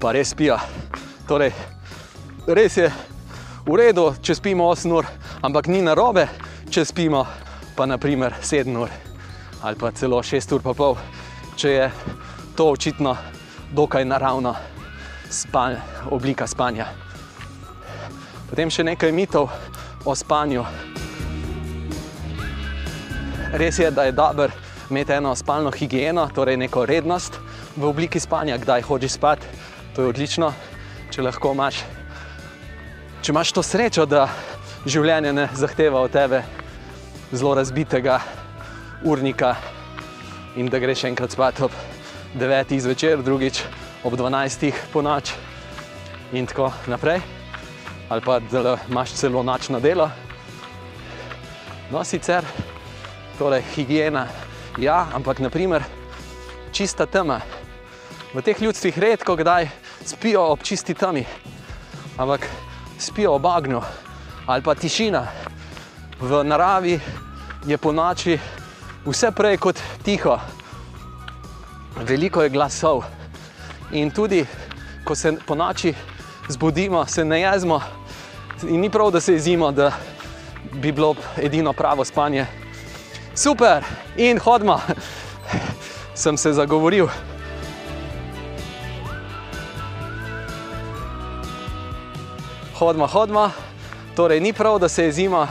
pa 0.00 0.12
res 0.12 0.30
spijo. 0.30 0.56
Torej, 1.28 1.52
res 2.46 2.76
je 2.76 2.90
v 3.66 3.76
redu, 3.76 4.12
če 4.22 4.38
spimo 4.38 4.70
8 4.70 4.92
ur, 4.94 5.06
ampak 5.42 5.66
ni 5.66 5.82
narobe, 5.82 6.28
če 6.70 6.86
spimo 6.86 7.26
pa 7.76 7.86
naprimer 7.90 8.38
7 8.42 8.76
ur 8.76 8.90
ali 9.62 9.76
pa 9.76 9.90
celo 9.92 10.22
6 10.22 10.54
ur 10.54 10.62
pa 10.64 10.72
pol 10.74 10.96
če 11.60 11.70
je 11.70 11.86
to 12.56 12.70
očitno 12.72 13.16
dokaj 13.76 14.04
naravna 14.04 14.54
span, 15.28 15.74
oblika 16.08 16.46
spanja. 16.48 16.86
Potem 18.48 18.70
še 18.72 18.86
nekaj 18.88 19.12
mitov 19.12 19.50
o 20.08 20.14
spanju. 20.16 20.64
Res 23.60 23.78
je, 23.78 23.90
da 23.92 24.06
je 24.08 24.14
dobro 24.16 24.48
imeti 24.88 25.12
eno 25.12 25.34
spalno 25.36 25.68
higieno, 25.74 26.24
torej 26.32 26.56
neko 26.56 26.86
rednost 26.88 27.36
v 27.76 27.84
obliki 27.90 28.20
spanja, 28.20 28.56
kdaj 28.56 28.86
hočeš 28.88 29.18
spati. 29.18 29.50
To 29.94 30.06
je 30.06 30.12
odlično, 30.14 30.48
če 31.12 31.26
lahko 31.26 31.52
imaš. 31.52 31.82
Če 33.20 33.34
imaš 33.34 33.52
to 33.52 33.60
srečo, 33.60 34.06
da 34.08 34.30
življenje 34.88 35.34
ne 35.36 35.44
zahteva 35.52 36.00
od 36.00 36.16
tebe 36.16 36.40
zelo 37.36 37.52
razbitega 37.60 38.16
urnika, 39.04 39.52
in 40.56 40.66
da 40.66 40.78
greš 40.78 41.04
enkrat 41.04 41.30
spat 41.30 41.60
ob 41.60 41.70
9. 42.34 42.80
zvečer, 42.80 43.22
drugič 43.22 43.62
ob 44.04 44.14
12. 44.14 44.72
po 44.92 45.02
noč 45.02 45.32
in 46.32 46.46
tako 46.46 46.72
naprej. 46.86 47.20
Ali 48.08 48.20
pa 48.20 48.40
da 48.40 48.78
imaš 48.88 49.12
celo 49.14 49.42
nočno 49.42 49.80
delo. 49.80 50.10
No, 51.90 52.04
sicer, 52.04 52.44
torej 53.38 53.62
higiena, 53.74 54.26
ja, 54.78 55.06
ampak 55.14 55.38
naprimer 55.38 55.82
čista 56.72 57.06
tema. 57.06 57.40
V 58.34 58.42
teh 58.42 58.62
ljudstvih 58.62 58.98
redko 58.98 59.36
kdaj 59.36 59.68
spijo 60.06 60.42
ob 60.52 60.62
čisti 60.62 60.94
temi, 60.94 61.24
ampak 62.18 62.46
spijo 62.98 63.34
ob 63.34 63.44
ognju 63.44 63.82
ali 64.46 64.62
pa 64.62 64.74
tišina. 64.74 65.26
V 66.20 66.44
naravi 66.44 67.00
je 67.66 67.78
po 67.78 67.92
noči 67.92 68.38
vse 69.06 69.30
prej 69.32 69.56
kot 69.56 69.80
tiho. 70.02 70.38
Veliko 72.00 72.42
je 72.42 72.48
glasov. 72.48 73.04
In 73.92 74.10
tudi, 74.10 74.46
ko 75.04 75.14
se 75.14 75.32
po 75.46 75.54
noči 75.54 75.94
zbudimo, 76.48 77.06
se 77.06 77.24
ne 77.24 77.40
jezimo. 77.40 77.80
In 78.68 78.80
ni 78.80 78.90
prav, 78.90 79.10
da 79.10 79.20
se 79.20 79.32
jezimo, 79.32 79.72
da 79.72 79.92
bi 80.72 80.92
bilo 80.92 81.14
edino 81.36 81.72
pravo 81.72 82.04
spanje. 82.04 82.46
Super, 83.34 83.84
in 84.16 84.38
hodimo, 84.38 84.80
sem 86.14 86.36
se 86.36 86.52
zagovoril. 86.52 87.08
Hodimo, 92.78 93.06
hodimo. 93.06 93.50
Torej, 94.16 94.40
ni 94.40 94.52
prav, 94.52 94.78
da 94.78 94.88
se 94.88 95.04
jezimo, 95.04 95.46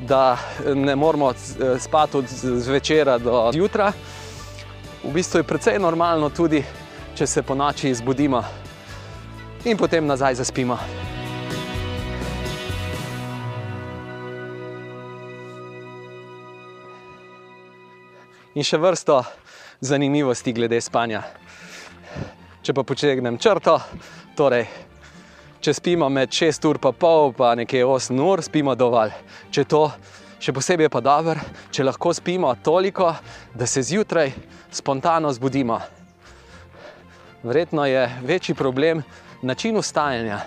da 0.00 0.38
ne 0.74 0.96
moramo 0.96 1.32
spati 1.78 2.16
od 2.16 2.24
zvečera 2.28 3.18
do 3.18 3.50
jutra. 3.54 3.92
V 5.04 5.12
bistvu 5.12 5.38
je 5.38 5.42
precej 5.42 5.78
normalno 5.78 6.30
tudi, 6.30 6.64
če 7.14 7.26
se 7.26 7.42
po 7.42 7.54
noči 7.54 7.94
zbudimo 7.94 8.42
in 9.64 9.76
potem 9.76 10.06
nazaj 10.06 10.34
zaspimo. 10.34 10.78
In 18.54 18.64
še 18.66 18.78
vrsto 18.78 19.22
zanimivosti 19.80 20.52
glede 20.52 20.80
spanja. 20.82 21.22
Če 22.62 22.74
pa 22.74 22.82
počegnem 22.82 23.38
črto, 23.38 23.76
torej, 24.36 24.87
če 25.60 25.74
spimo 25.74 26.08
med 26.08 26.30
6 26.30 26.68
ur 26.68 26.78
pa 26.78 26.92
pol, 26.92 27.32
pa 27.34 27.54
nekje 27.58 27.82
8 27.84 28.20
ur, 28.22 28.42
spimo 28.42 28.74
dovolj. 28.78 29.10
Če 29.50 29.64
to, 29.66 29.84
še 30.38 30.54
posebej 30.54 30.90
pa 30.92 31.02
dobro, 31.02 31.40
če 31.74 31.86
lahko 31.86 32.12
spimo 32.14 32.52
toliko, 32.62 33.10
da 33.54 33.66
se 33.66 33.82
zjutraj 33.82 34.32
spontano 34.70 35.32
zbudimo. 35.34 35.80
Verjetno 37.42 37.86
je 37.86 38.04
večji 38.22 38.54
problem 38.54 39.02
način 39.42 39.78
vstajanja. 39.78 40.38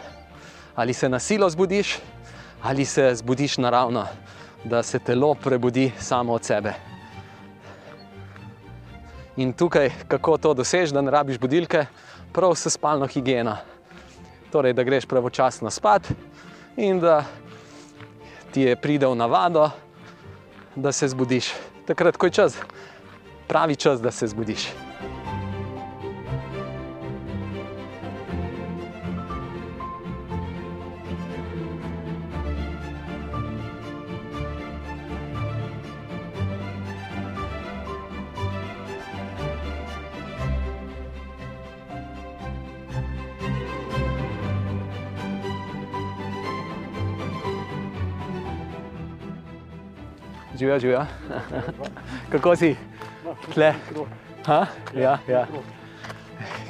Ali 0.75 0.93
se 0.93 1.09
na 1.09 1.19
silo 1.19 1.49
zbudiš, 1.49 1.97
ali 2.63 2.85
se 2.85 3.11
zbudiš 3.15 3.57
naravno, 3.57 4.05
da 4.63 4.83
se 4.83 4.99
telo 4.99 5.33
prebudi 5.35 5.91
samo 5.99 6.33
od 6.33 6.45
sebe. 6.45 6.73
In 9.37 9.53
tukaj, 9.53 9.89
kako 10.07 10.37
to 10.37 10.53
dosežeš, 10.53 10.95
da 10.95 11.01
ne 11.01 11.11
rabiš 11.11 11.39
budilke, 11.39 11.85
prav 12.33 12.55
s 12.55 12.71
spalno 12.71 13.07
higieno. 13.07 13.57
Torej, 14.51 14.73
da 14.73 14.83
greš 14.83 15.05
pravočasno 15.05 15.69
spat 15.69 16.11
in 16.77 16.99
da 16.99 17.23
ti 18.51 18.61
je 18.61 18.75
pride 18.75 19.07
v 19.07 19.15
navado, 19.15 19.69
da 20.75 20.91
se 20.91 21.07
zbudiš. 21.07 21.53
Takrat, 21.87 22.17
ko 22.17 22.25
je 22.25 22.31
čas, 22.31 22.57
pravi 23.47 23.75
čas, 23.75 24.01
da 24.01 24.11
se 24.11 24.27
zbudiš. 24.27 24.90
Živijo, 50.61 50.79
živijo. 50.79 51.05
Kako 52.31 52.55
si? 52.55 52.75
Tle? 53.53 53.73
Ha? 54.45 54.65
Ja, 54.95 55.17
ja. 55.27 55.47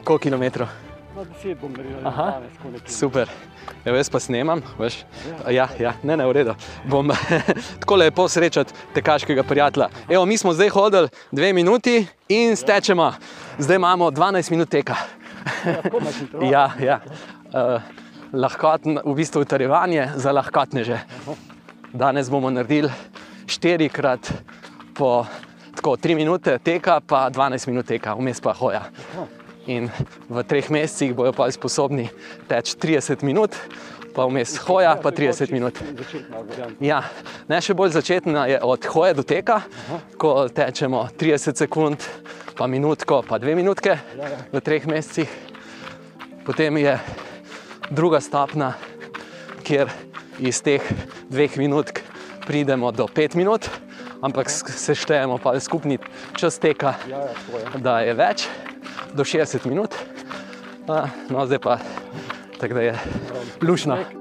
Koliko 0.04 0.24
kilometrov? 0.24 0.68
Na 1.16 1.24
deset 1.24 1.60
bom 1.60 1.74
naredil, 1.76 1.98
danes, 2.00 2.54
ko 2.62 2.72
nekaj. 2.72 2.88
Super. 2.88 3.28
Evo, 3.86 3.98
jaz 3.98 4.10
pa 4.10 4.20
snemam, 4.20 4.62
veš? 4.80 5.02
Ja, 5.50 5.68
ja, 5.80 5.92
ne, 6.04 6.16
ne, 6.18 6.26
v 6.26 6.32
redu. 6.32 6.56
Bom 6.88 7.12
tako 7.84 7.98
lepo 8.00 8.30
srečati 8.32 8.74
tekaškega 8.96 9.44
prijatelja. 9.44 9.90
Evo, 10.10 10.26
mi 10.26 10.38
smo 10.38 10.54
zdaj 10.54 10.70
hodili 10.70 11.10
dve 11.32 11.54
minuti 11.54 12.06
in 12.30 12.56
stečemo. 12.56 13.12
Zdaj 13.60 13.76
imamo 13.76 14.08
12 14.12 14.52
minut 14.52 14.70
teka. 14.70 14.96
Ja, 16.52 16.70
ja. 16.80 17.02
Uh, 17.52 17.82
lahkotn, 18.34 19.04
v 19.04 19.16
bistvu 19.20 19.44
utrjevanje 19.44 20.08
za 20.16 20.32
lahkotneže. 20.32 21.00
Danes 21.94 22.32
bomo 22.32 22.50
naredili 22.50 22.92
štirikrat 23.52 24.32
po 24.96 25.26
tako, 25.76 25.96
3 25.98 26.16
minute 26.16 26.58
teka, 26.64 27.00
pa 27.04 27.30
12 27.30 27.68
minut 27.68 27.88
teka, 27.88 28.16
vmes 28.16 28.40
pa 28.42 28.54
hoja. 28.56 28.86
In 29.68 29.92
v 30.30 30.44
treh 30.48 30.72
mesecih 30.74 31.14
bojo 31.16 31.34
pa 31.36 31.52
sposobni 31.52 32.10
teči 32.50 32.78
30 32.80 33.26
minut, 33.28 33.56
pa 34.16 34.26
vmes 34.26 34.58
hoja, 34.66 34.96
pa 34.98 35.12
30 35.12 35.54
minut. 35.54 35.78
Ja, 36.82 37.04
ne 37.48 37.62
še 37.62 37.76
bolj 37.78 37.94
začetna 37.96 38.48
je 38.50 38.58
od 38.64 38.88
hoje 38.96 39.14
do 39.20 39.24
teka, 39.28 39.62
ko 40.18 40.48
tečemo 40.50 41.06
30 41.20 41.62
sekund, 41.62 42.02
pa 42.58 42.68
minutko, 42.68 43.22
pa 43.28 43.40
dve 43.42 43.56
minutke 43.56 44.00
v 44.52 44.64
treh 44.64 44.88
mesecih. 44.90 45.30
Potem 46.46 46.78
je 46.82 46.98
druga 47.92 48.22
stopna, 48.22 48.74
kjer 49.62 49.92
iz 50.42 50.62
teh 50.66 50.82
dveh 51.30 51.54
minut 51.62 51.94
pridemo 52.52 52.92
do 52.92 53.08
pet 53.08 53.32
minut, 53.36 53.64
ampak 54.20 54.52
seštejemo 54.52 55.40
pa 55.40 55.56
skupni 55.60 55.96
čas 56.36 56.60
teka, 56.60 57.00
Ja, 57.08 57.24
ja, 57.24 57.24
je. 57.24 57.80
da 57.80 58.00
je 58.04 58.14
več, 58.14 58.44
do 59.16 59.24
60 59.24 59.64
minut. 59.72 59.96
No, 61.32 61.46
zdaj 61.48 61.64
pa 61.64 61.80
tako 62.60 62.74
da 62.76 62.82
je 62.82 62.96
lušno. 63.64 64.21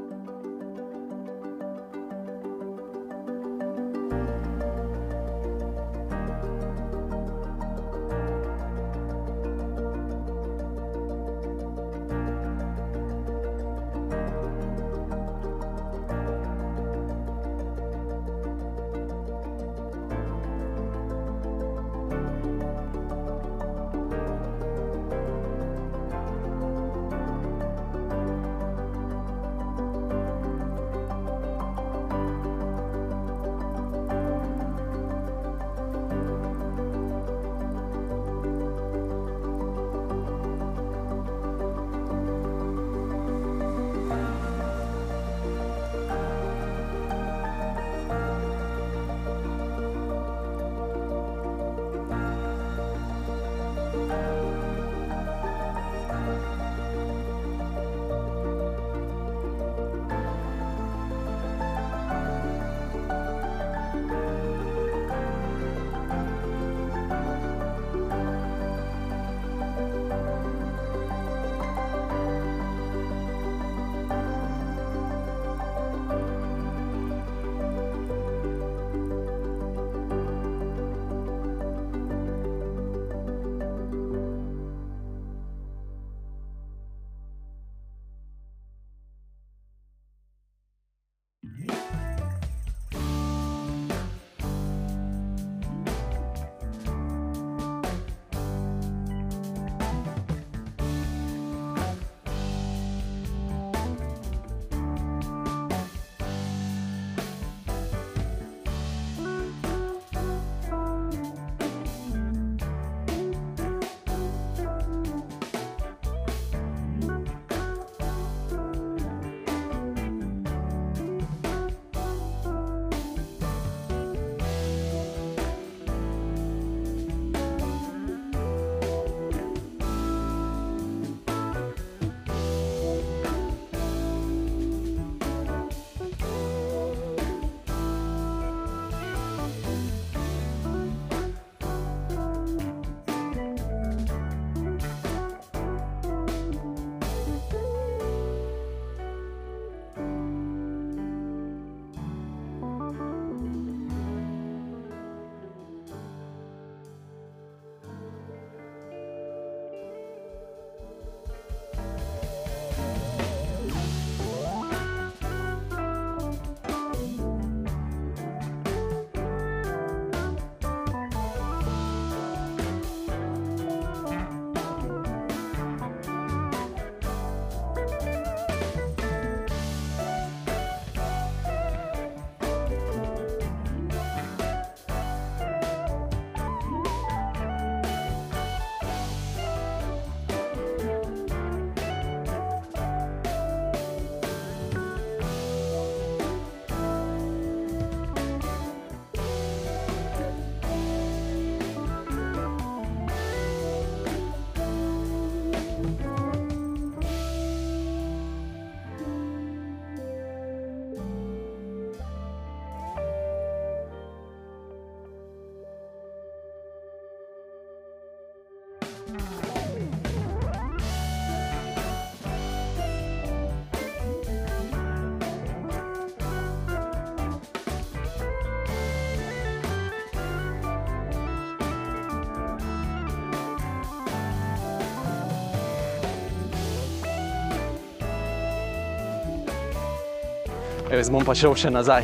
Jaz 240.91 241.11
bom 241.11 241.23
pa 241.25 241.35
šel 241.39 241.55
še 241.55 241.71
nazaj. 241.71 242.03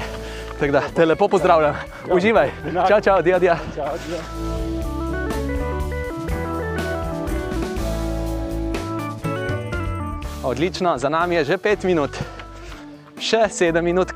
Tako 0.61 0.73
da 0.73 0.83
te 0.95 1.05
lepo 1.05 1.27
pozdravljam. 1.29 1.75
Uživaj. 2.15 2.53
Čau, 2.89 3.01
čau, 3.03 3.23
dia, 3.23 3.39
dia. 3.43 3.59
Adijo. 3.75 4.21
Odlično, 10.47 10.99
za 10.99 11.09
nami 11.09 11.35
je 11.35 11.45
že 11.45 11.59
pet 11.59 11.83
minut, 11.83 12.15
še 13.19 13.49
sedem 13.51 13.85
minut. 13.85 14.15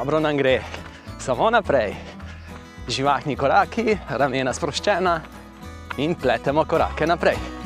Dobro 0.00 0.20
nam 0.20 0.36
gre, 0.36 0.62
samo 1.18 1.50
naprej. 1.50 1.92
Živahni 2.88 3.34
koraki, 3.36 3.98
ramena 4.08 4.54
sproščena 4.56 5.12
in 6.00 6.14
pletemo 6.16 6.64
korake 6.64 7.04
naprej. 7.04 7.59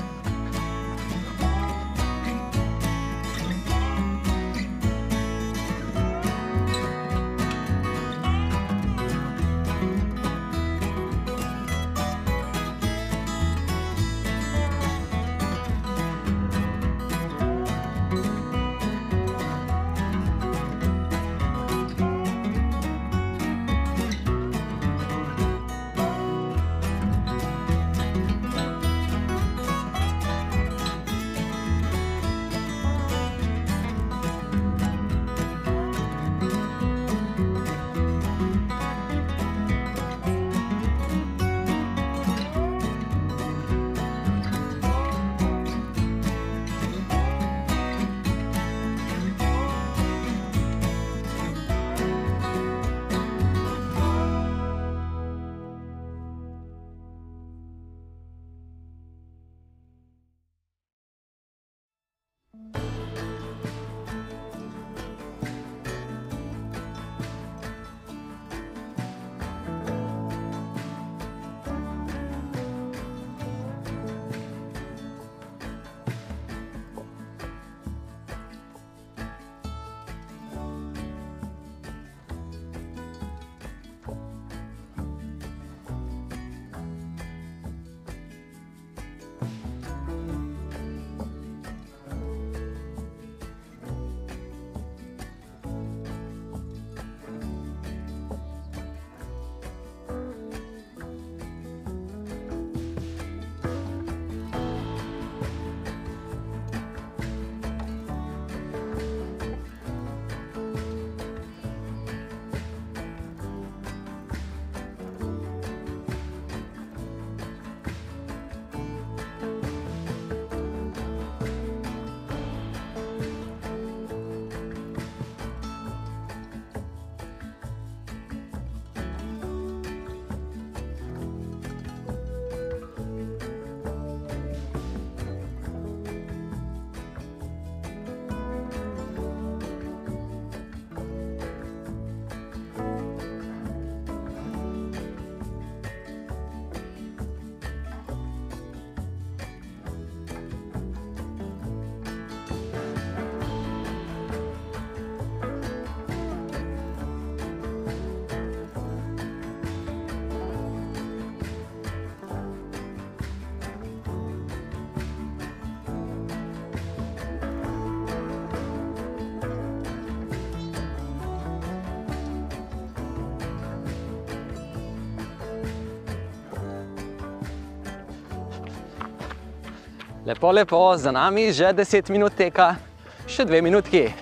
Lepo, 180.44 180.52
lepo, 180.52 180.96
za 180.96 181.08
nami 181.08 181.48
že 181.56 181.72
10 181.72 182.12
minut 182.12 182.36
teka, 182.36 182.76
še 183.24 183.48
2 183.48 183.64
minutki. 183.64 184.12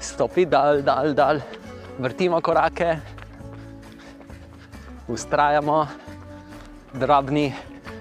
Stopi 0.00 0.48
dal, 0.48 0.80
dal, 0.80 1.12
dal, 1.12 1.44
vrtimo 2.00 2.40
korake, 2.40 2.96
ustrajamo, 5.04 5.84
drobni, 6.96 7.52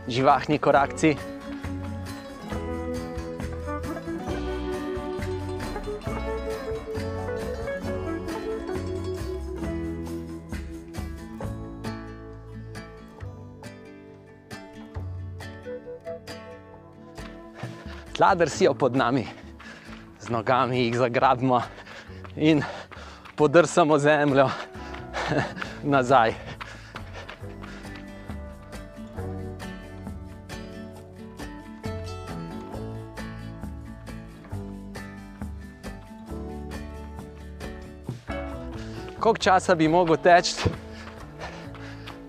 živahni 0.08 0.64
korakci. 0.64 1.12
Tla 18.18 18.36
drsijo 18.36 18.74
pod 18.74 18.96
nami, 18.96 19.28
z 20.20 20.30
nogami 20.30 20.80
jih 20.80 20.98
zagrabimo 20.98 21.62
in 22.36 22.64
podrsamo 23.36 23.98
zemljo 23.98 24.50
nazaj. 25.84 26.34
Koliko 39.20 39.38
časa 39.38 39.76
bi 39.76 39.88
mogel 39.88 40.18
teči, 40.18 40.56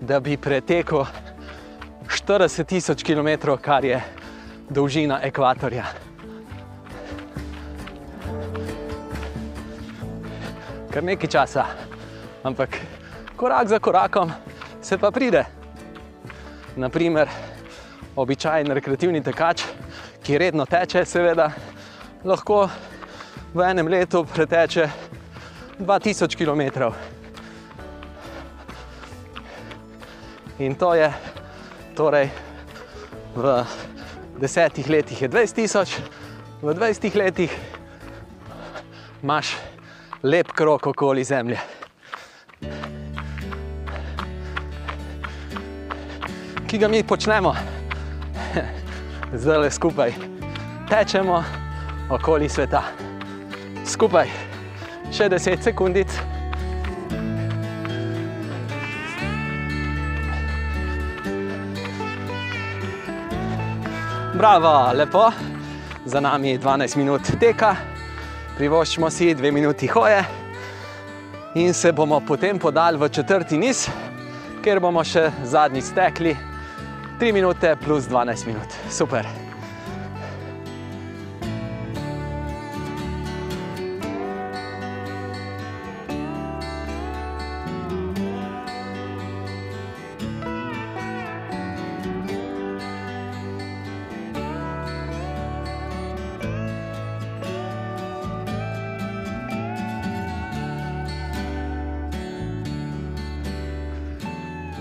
da 0.01 0.19
bi 0.19 0.37
pretekel 0.37 1.05
40 2.07 2.65
tisoč 2.65 3.03
km, 3.03 3.57
kar 3.61 3.85
je 3.85 4.18
dolžina 4.69 5.19
ekvatorja? 5.23 5.85
Kar 10.89 11.03
nekaj 11.03 11.29
časa, 11.29 11.65
ampak 12.43 12.77
korak 13.35 13.67
za 13.67 13.79
korakom 13.79 14.31
se 14.81 14.97
pa 14.97 15.11
pride. 15.11 15.45
Naprimer, 16.75 17.27
običajen 18.15 18.71
rekreativni 18.71 19.21
tekač, 19.23 19.63
ki 20.23 20.37
redno 20.37 20.65
teče, 20.65 21.05
seveda, 21.05 21.49
lahko 22.23 22.69
v 23.53 23.65
enem 23.65 23.87
letu 23.87 24.23
preteče 24.25 24.89
2000 25.79 26.35
km. 26.37 26.91
In 30.59 30.75
to 30.75 30.93
je 30.93 31.13
torej 31.95 32.29
v 33.35 33.63
desetih 34.39 34.89
letih 34.89 35.21
je 35.21 35.29
20 35.29 35.55
tisoč, 35.55 35.97
v 36.61 36.73
20 36.73 37.15
letih 37.15 37.51
imaš 39.23 39.55
lep 40.23 40.51
krok 40.51 40.87
okoli 40.87 41.23
Zemlje. 41.23 41.59
Ki 46.67 46.77
ga 46.77 46.87
mi 46.87 47.03
počnemo, 47.03 47.55
zdaj 49.41 49.57
le 49.57 49.71
skupaj 49.71 50.13
tečemo 50.89 51.43
okoli 52.09 52.49
sveta. 52.49 52.83
Skupaj, 53.85 54.29
še 55.13 55.29
10 55.29 55.61
sekundic. 55.61 56.38
Bravo, 64.39 64.91
lepo, 64.93 65.31
za 66.05 66.19
nami 66.19 66.49
je 66.49 66.59
12 66.59 66.97
minut 66.97 67.21
teka, 67.39 67.73
privoščimo 68.55 69.09
si 69.11 69.33
2 69.35 69.51
minuti 69.51 69.87
hoje 69.91 70.21
in 71.59 71.73
se 71.73 71.91
bomo 71.91 72.21
potem 72.23 72.59
podali 72.59 72.97
v 72.97 73.09
četrti 73.09 73.59
niz, 73.59 73.89
kjer 74.63 74.79
bomo 74.79 75.03
še 75.03 75.25
zadnji 75.43 75.83
stekli 75.83 76.37
3 77.19 77.33
minute 77.35 77.75
plus 77.83 78.07
12 78.07 78.47
minut. 78.47 78.79
Super. 78.89 79.48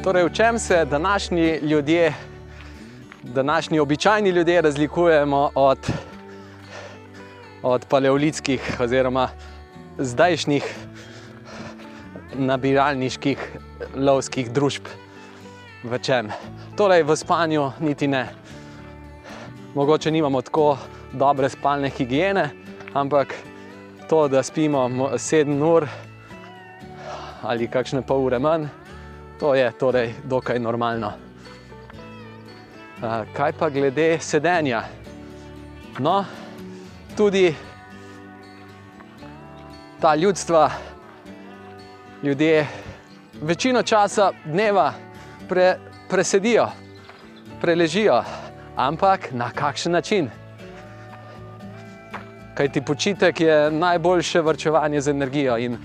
Torej, 0.09 0.25
v 0.25 0.33
čem 0.33 0.59
se 0.59 0.85
današnji 0.85 1.59
ljudje, 1.63 2.15
današnji 3.23 3.79
običajni 3.79 4.31
ljudje 4.31 4.63
razlikujemo 4.63 5.51
od, 5.55 5.79
od 7.63 7.85
paleolitskih 7.85 8.77
oziroma 8.81 9.29
zdajšnjih 9.99 10.77
nabiralniških 12.35 13.59
lovskih 13.97 14.51
družb? 14.51 14.89
V 15.85 15.99
čem? 15.99 16.33
Torej, 16.77 17.03
v 17.03 17.17
spanju 17.17 17.71
niti 17.81 18.09
ne. 18.09 18.29
Mogoče 19.75 20.11
nimamo 20.11 20.41
tako 20.43 20.79
dobre 21.13 21.49
spalne 21.49 21.91
higiene, 21.91 22.49
ampak 22.95 23.35
to, 24.09 24.29
da 24.29 24.43
spimo 24.43 24.89
7 24.89 25.63
ur 25.63 25.89
ali 27.43 27.69
kakšne 27.69 28.03
pol 28.03 28.25
ure 28.25 28.39
manj, 28.39 28.71
To 29.39 29.55
je 29.55 29.73
torej 29.73 30.15
dokaj 30.25 30.59
normalno. 30.59 31.13
Kaj 33.33 33.53
pa 33.59 33.71
glede 33.71 34.19
sedenja? 34.21 34.83
No, 35.99 36.25
tudi 37.17 37.55
ta 40.01 40.15
ljudstva, 40.15 40.71
ljudje 42.23 42.67
večino 43.43 43.83
časa 43.83 44.33
dneva 44.45 44.93
pre, 45.49 45.77
presedijo, 46.11 46.67
preležijo, 47.61 48.23
ampak 48.77 49.33
na 49.33 49.51
kakšen 49.51 49.93
način? 49.93 50.31
Kaj 52.55 52.73
ti 52.73 52.83
počitek 52.83 53.41
je 53.41 53.71
najboljše 53.71 54.41
vrčevanje 54.41 55.01
z 55.01 55.11
energijo 55.11 55.59
in 55.59 55.79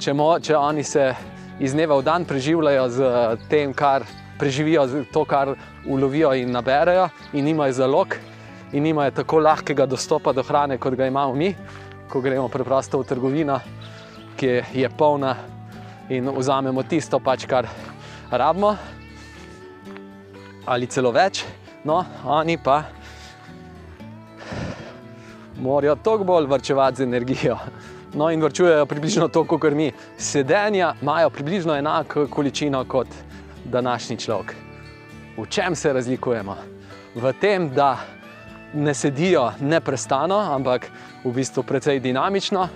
če, 0.00 0.12
mo, 0.12 0.38
če 0.40 0.56
oni 0.56 0.84
se 0.84 1.14
iz 1.60 1.76
dneva 1.76 1.98
v 2.00 2.04
dan 2.04 2.24
preživljajo 2.24 2.88
z 2.88 2.98
tem, 3.52 3.74
kar 3.76 4.06
preživijo, 4.40 4.86
to, 5.12 5.24
kar 5.28 5.52
ulovijo 5.84 6.32
in 6.34 6.52
naberejo, 6.52 7.10
in 7.36 7.48
imajo 7.48 7.72
zalog, 7.72 8.16
in 8.72 8.86
imajo 8.86 9.10
tako 9.20 9.42
lahkega 9.44 9.86
dostopa 9.86 10.32
do 10.32 10.42
hrane, 10.42 10.78
kot 10.78 10.96
ga 10.96 11.06
imamo 11.06 11.34
mi, 11.34 11.52
ko 12.08 12.20
gremo 12.20 12.48
preprosto 12.48 12.98
v 12.98 13.04
trgovino, 13.04 13.60
ki 14.40 14.62
je 14.72 14.88
polna 14.88 15.36
in 16.08 16.32
vzamemo 16.32 16.82
tisto, 16.88 17.20
pač, 17.20 17.44
kar 17.46 17.68
rabimo, 18.32 18.72
ali 20.64 20.88
celo 20.88 21.12
več. 21.12 21.44
No, 21.84 22.00
oni 22.24 22.56
pa 22.56 22.82
morajo 25.60 25.96
toliko 26.00 26.24
bolj 26.24 26.48
vrčevati 26.48 27.02
z 27.02 27.08
energijo. 27.08 27.56
No, 28.14 28.30
in 28.30 28.42
vrčujejo 28.42 28.86
približno 28.86 29.28
toliko, 29.28 29.58
kot 29.58 29.72
mi. 29.72 29.92
Sedenja 30.18 30.94
imajo 31.02 31.30
približno 31.30 31.76
enako 31.76 32.26
količino 32.26 32.84
kot 32.84 33.06
današnji 33.64 34.16
človek. 34.16 34.54
V 35.36 35.46
čem 35.46 35.74
se 35.74 35.92
razlikujemo? 35.92 36.56
V 37.14 37.32
tem, 37.40 37.68
da 37.74 37.98
ne 38.74 38.94
sedijo 38.94 39.52
neprestano, 39.60 40.38
ampak 40.38 40.90
v 41.24 41.32
bistvu 41.32 41.62
precej 41.62 42.00
dinamično, 42.00 42.68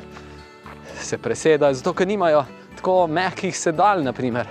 se 0.99 1.19
presedajo, 1.19 1.75
zato 1.75 1.93
ker 1.93 2.07
nimajo 2.09 2.45
tako 2.77 3.07
mehkih 3.07 3.59
sedal. 3.59 4.03
Naprimer. 4.03 4.47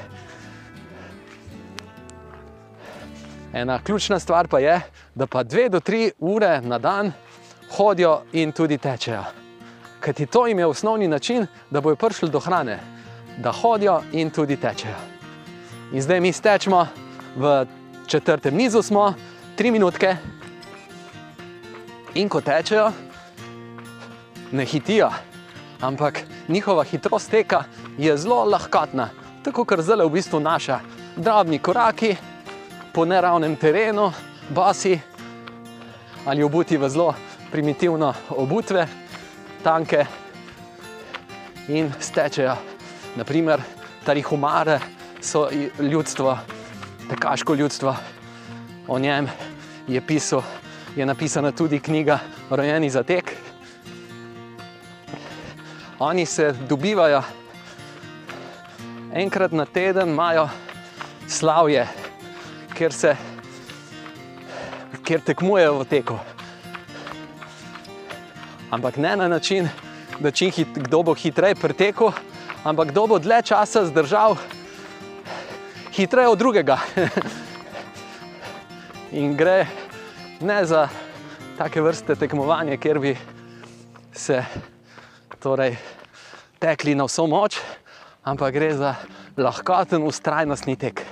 Ena 3.53 3.79
ključna 3.83 4.19
stvar 4.19 4.47
pa 4.47 4.59
je, 4.59 4.81
da 5.15 5.27
pa 5.27 5.43
dve 5.43 5.69
do 5.69 5.79
tri 5.79 6.11
ure 6.19 6.61
na 6.61 6.77
dan 6.79 7.11
hodijo 7.77 8.21
in 8.33 8.51
tudi 8.51 8.77
tečejo. 8.77 9.42
Ker 10.03 10.13
ti 10.13 10.25
to 10.25 10.47
jim 10.47 10.59
je 10.59 10.65
osnovni 10.65 11.07
način, 11.07 11.47
da 11.69 11.81
bojo 11.81 11.95
prišli 11.95 12.29
do 12.29 12.39
hrane, 12.39 12.79
da 13.37 13.51
hodijo 13.51 14.01
in 14.11 14.29
tudi 14.29 14.57
tečejo. 14.57 14.95
In 15.93 16.01
zdaj 16.01 16.19
mi 16.19 16.31
stečemo 16.31 16.87
v 17.35 17.65
četrtem 18.07 18.55
nizu, 18.55 18.81
smo 18.81 19.13
tri 19.55 19.71
minutke, 19.71 20.15
in 22.13 22.29
ko 22.29 22.41
tečejo, 22.41 22.91
ne 24.51 24.65
hitijo, 24.65 25.09
ampak 25.81 26.19
njihova 26.47 26.83
hitrost 26.83 27.31
teka 27.31 27.63
je 27.97 28.17
zelo 28.17 28.43
lahkotna, 28.43 29.09
tako 29.43 29.65
kot 29.65 29.79
zdaj 29.79 30.05
v 30.05 30.09
bistvu 30.09 30.39
naša. 30.39 30.79
Drobni 31.15 31.59
koraki 31.59 32.15
po 32.93 33.05
neravnem 33.05 33.55
terenu, 33.55 34.11
basi, 34.49 34.99
ali 36.25 36.43
obuti 36.43 36.77
v 36.77 36.89
zelo 36.89 37.13
primitivno 37.51 38.13
obutve, 38.29 38.87
tanke 39.63 40.05
in 41.67 41.91
stečejo. 41.99 42.55
Naprimer, 43.15 43.61
tarihumare 44.05 44.79
so 45.21 45.49
ljudstvo, 45.79 46.37
tekaško 47.09 47.55
ljudstvo, 47.55 47.95
o 48.87 48.99
njem 48.99 49.29
je, 49.87 50.01
pisal, 50.01 50.41
je 50.95 51.05
napisana 51.05 51.51
tudi 51.51 51.79
knjiga 51.79 52.19
Rojeni 52.49 52.89
za 52.89 53.03
tek. 53.03 53.35
Oni 55.99 56.25
se 56.25 56.53
dobivajo 56.69 57.21
enkrat 59.13 59.51
na 59.51 59.65
teden, 59.65 60.09
imajo 60.09 60.49
slavje, 61.27 61.87
kjer 62.73 62.93
se 62.93 63.15
kjer 65.03 65.21
tekmujejo 65.21 65.79
v 65.79 65.85
teku. 65.85 66.32
Ampak 68.73 68.97
ne 68.97 69.15
na 69.15 69.27
način, 69.27 69.69
da 70.19 70.31
čim 70.31 70.51
hit, 70.51 70.67
kdo 70.73 71.03
bo 71.03 71.13
hitreje 71.13 71.55
pretekel, 71.55 72.09
ampak 72.63 72.89
kdo 72.89 73.05
bo 73.07 73.19
dlje 73.19 73.41
časa 73.51 73.85
zdržal 73.85 74.33
hitreje 75.93 76.27
od 76.27 76.39
drugega. 76.39 76.79
In 79.21 79.37
gre 79.37 79.67
ne 80.41 80.65
za 80.65 80.87
take 81.57 81.85
vrste 81.85 82.15
tekmovanja, 82.15 82.79
kjer 82.81 82.99
bi 82.99 83.13
se 84.13 84.41
torej, 85.39 85.77
tekli 86.57 86.97
na 86.97 87.05
vso 87.05 87.27
moč, 87.29 87.61
ampak 88.25 88.57
gre 88.57 88.73
za 88.73 88.95
lahkoten, 89.37 90.01
ustrajnostni 90.01 90.79
tek. 90.81 91.05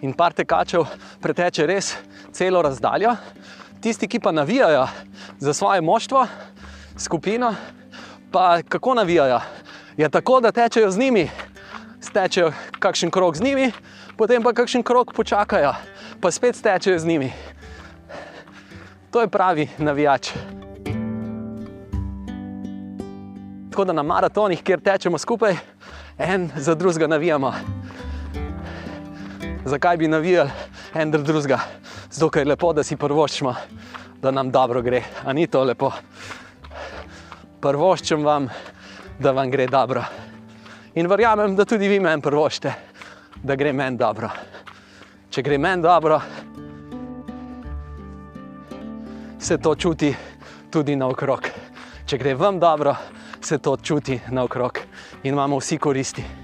In 0.00 0.14
par 0.16 0.32
tekačev 0.32 0.86
preteče 1.20 1.66
res 1.68 1.92
celo 2.32 2.62
razdaljo, 2.64 3.12
tisti, 3.84 4.08
ki 4.08 4.20
pa 4.20 4.32
navijajo 4.32 4.86
za 5.38 5.52
svoje 5.52 5.80
moštvo, 5.80 6.26
skupino, 6.98 7.54
pa 8.32 8.62
kako 8.62 8.94
navijajo? 8.94 9.40
Je 9.96 10.08
tako, 10.08 10.40
da 10.40 10.52
tečejo 10.52 10.90
z 10.90 10.98
njimi, 10.98 11.30
stečejo 12.00 12.52
kakšen 12.78 13.10
krok 13.10 13.36
z 13.36 13.42
njimi, 13.42 13.72
potem 14.16 14.42
pa 14.42 14.52
kakšen 14.52 14.82
krok 14.82 15.12
počakajo, 15.12 15.74
pa 16.20 16.30
spet 16.30 16.56
stečejo 16.56 16.98
z 16.98 17.06
njimi. 17.06 17.32
To 19.10 19.20
je 19.20 19.28
pravi 19.28 19.68
navijač. 19.78 20.30
Tako 23.70 23.84
da 23.84 23.92
na 23.92 24.02
maratonih, 24.02 24.62
kjer 24.62 24.80
tečemo 24.80 25.18
skupaj, 25.18 25.56
en 26.18 26.50
za 26.56 26.74
drugega 26.74 27.06
navijamo. 27.06 27.79
Zakaj 29.70 29.96
bi 29.96 30.08
navijali 30.08 30.50
en 30.94 31.10
drugega? 31.10 31.58
Zato 32.10 32.38
je 32.38 32.44
lepo, 32.44 32.72
da 32.72 32.82
si 32.82 32.96
prvoščimo, 32.96 33.54
da 34.22 34.30
nam 34.30 34.50
dobro 34.50 34.82
gre. 34.82 35.02
A 35.24 35.32
ni 35.32 35.46
to 35.46 35.62
lepo? 35.64 35.92
Prvoščim 37.62 38.24
vam, 38.26 38.48
da 39.18 39.30
vam 39.30 39.50
gre 39.50 39.68
dobro. 39.70 40.02
In 40.94 41.06
verjamem, 41.06 41.54
da 41.54 41.64
tudi 41.64 41.88
vi 41.88 42.00
meni 42.00 42.22
prvoščite, 42.22 42.72
da 43.46 43.54
gre 43.54 43.70
meni 43.72 43.96
dobro. 43.96 44.32
Če 45.30 45.46
gre 45.46 45.58
meni 45.58 45.86
dobro, 45.86 46.18
se 49.38 49.58
to 49.58 49.76
čuti 49.78 50.10
tudi 50.70 50.98
naokrog. 50.98 51.46
Če 52.10 52.18
gre 52.18 52.34
vam 52.34 52.58
dobro, 52.58 52.96
se 53.40 53.62
to 53.62 53.76
čuti 53.76 54.18
naokrog 54.34 54.82
in 55.22 55.30
imamo 55.30 55.62
vsi 55.62 55.78
koristi. 55.78 56.39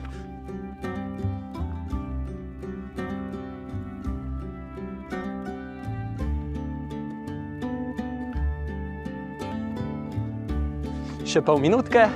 Še 11.27 11.43
pol 11.43 11.59
minutke. 11.59 12.07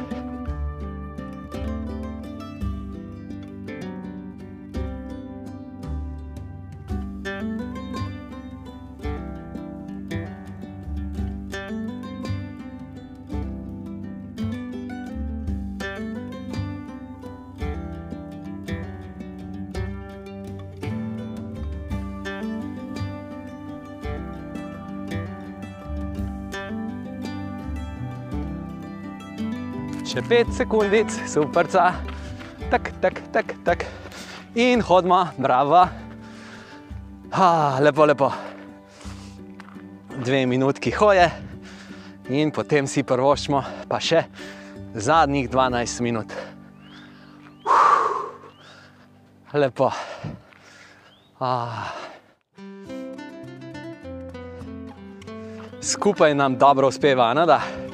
5 30.31 30.53
sekundic, 30.55 31.11
superca, 31.27 31.91
tak, 32.71 32.95
tak, 33.03 33.19
tak, 33.35 33.47
tak. 33.67 33.83
In 34.55 34.79
hodimo, 34.79 35.27
bravo. 35.35 35.89
Ha, 37.35 37.79
lepo, 37.83 38.07
lepo. 38.07 38.31
Dve 40.23 40.47
minutki 40.47 40.95
hoje 40.95 41.27
in 42.31 42.55
potem 42.55 42.87
si 42.87 43.03
prvoščimo, 43.03 43.65
pa 43.91 43.99
še 43.99 44.23
zadnjih 44.95 45.51
12 45.51 45.99
minut. 46.07 46.31
Lepo. 49.51 49.91
Ah. 51.43 51.91
Skupaj 55.83 56.39
nam 56.39 56.55
dobro 56.55 56.95
uspeva, 56.95 57.35
ne 57.35 57.51
da? 57.51 57.90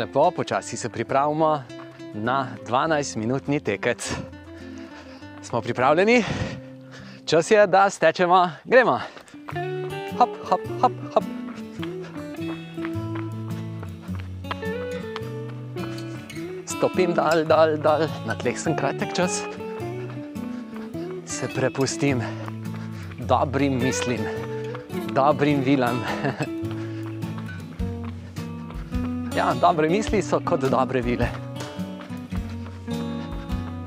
Lepo, 0.00 0.30
počasi 0.30 0.76
se 0.76 0.88
pripravimo 0.88 1.62
na 2.14 2.48
12-minutni 2.66 3.60
tekec. 3.60 4.12
Smo 5.42 5.60
pripravljeni? 5.60 6.24
Čas 7.26 7.50
je, 7.50 7.66
da 7.66 7.90
stečemo, 7.90 8.50
gremo. 8.64 9.00
Hop, 10.18 10.30
hop, 10.48 10.60
hop, 10.80 10.92
hop. 11.14 11.24
stopim 16.64 17.12
dal, 17.12 17.44
dal, 17.44 17.76
dal, 17.76 18.08
na 18.24 18.34
tleh 18.34 18.56
sem 18.56 18.72
kratek 18.72 19.12
čas, 19.12 19.42
se 21.26 21.48
prepustim 21.54 22.22
dobrim 23.18 23.76
mislim, 23.82 24.24
dobrim 25.12 25.60
vilam. 25.60 26.00
ja, 29.40 29.54
dobre 29.56 29.88
misli 29.88 30.20
so 30.22 30.40
kot 30.44 30.68
dobre 30.68 31.00
vile, 31.00 31.28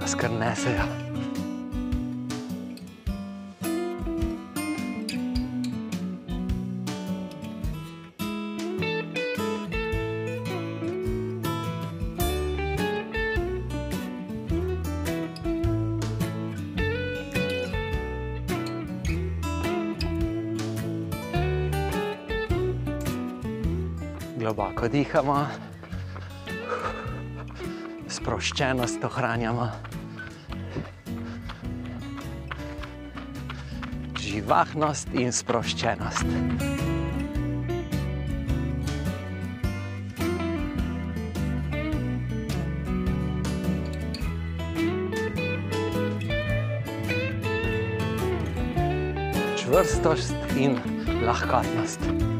skrnesejo. 0.10 1.03
Globoko 24.84 24.88
dihamo, 24.88 25.48
sproščenost 28.08 29.04
ohranjamo. 29.04 29.70
Živahnost 34.20 35.14
in 35.14 35.32
sproščenost. 35.32 36.26
Čvrstost 49.64 50.36
in 50.58 50.80
lahkotnost. 51.24 52.33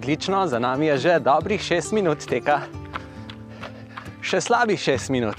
Odlično, 0.00 0.46
za 0.46 0.58
nami 0.58 0.86
je 0.86 0.98
že 0.98 1.18
dobrih 1.20 1.60
6 1.60 1.92
minut 1.92 2.24
teka. 2.24 2.62
Še 4.24 4.40
slabih 4.40 4.80
6 4.80 5.12
minut. 5.12 5.36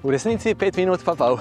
V 0.00 0.08
resnici 0.08 0.56
5 0.56 0.80
minut 0.80 1.04
pa 1.04 1.12
pol. 1.12 1.36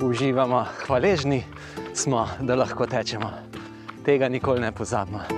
Uživamo, 0.00 0.64
hvaležni 0.88 1.44
smo, 1.92 2.24
da 2.40 2.56
lahko 2.56 2.88
tečemo. 2.88 3.28
Tega 4.08 4.32
nikoli 4.32 4.64
ne 4.64 4.72
pozabimo. 4.72 5.35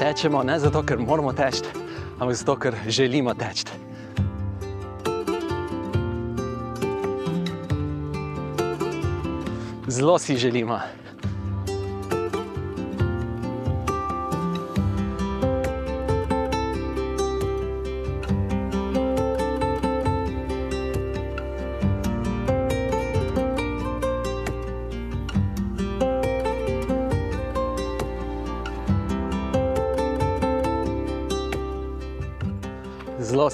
Tečemo 0.00 0.40
ne 0.42 0.54
zato, 0.56 0.80
ker 0.80 0.96
moramo 0.96 1.32
teči, 1.36 1.60
ampak 2.16 2.32
zato, 2.32 2.54
ker 2.56 2.74
želimo 2.88 3.34
teči. 3.36 3.66
Zelo 9.92 10.16
si 10.18 10.36
želimo. 10.40 10.80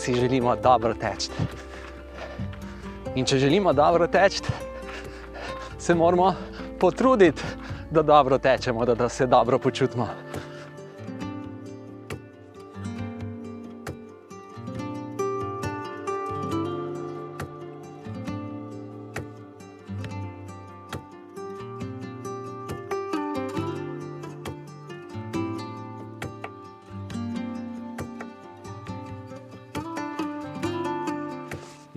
Si 0.06 0.14
želimo 0.14 0.56
dobro 0.56 0.94
teči. 0.94 1.30
In 3.14 3.24
če 3.26 3.38
želimo 3.38 3.72
dobro 3.72 4.06
teči, 4.06 4.42
se 5.78 5.94
moramo 5.94 6.34
potruditi, 6.80 7.42
da 7.90 8.02
dobro 8.02 8.38
tečemo, 8.38 8.84
da, 8.84 8.94
da 8.94 9.08
se 9.08 9.26
dobro 9.26 9.58
počutimo. 9.58 10.06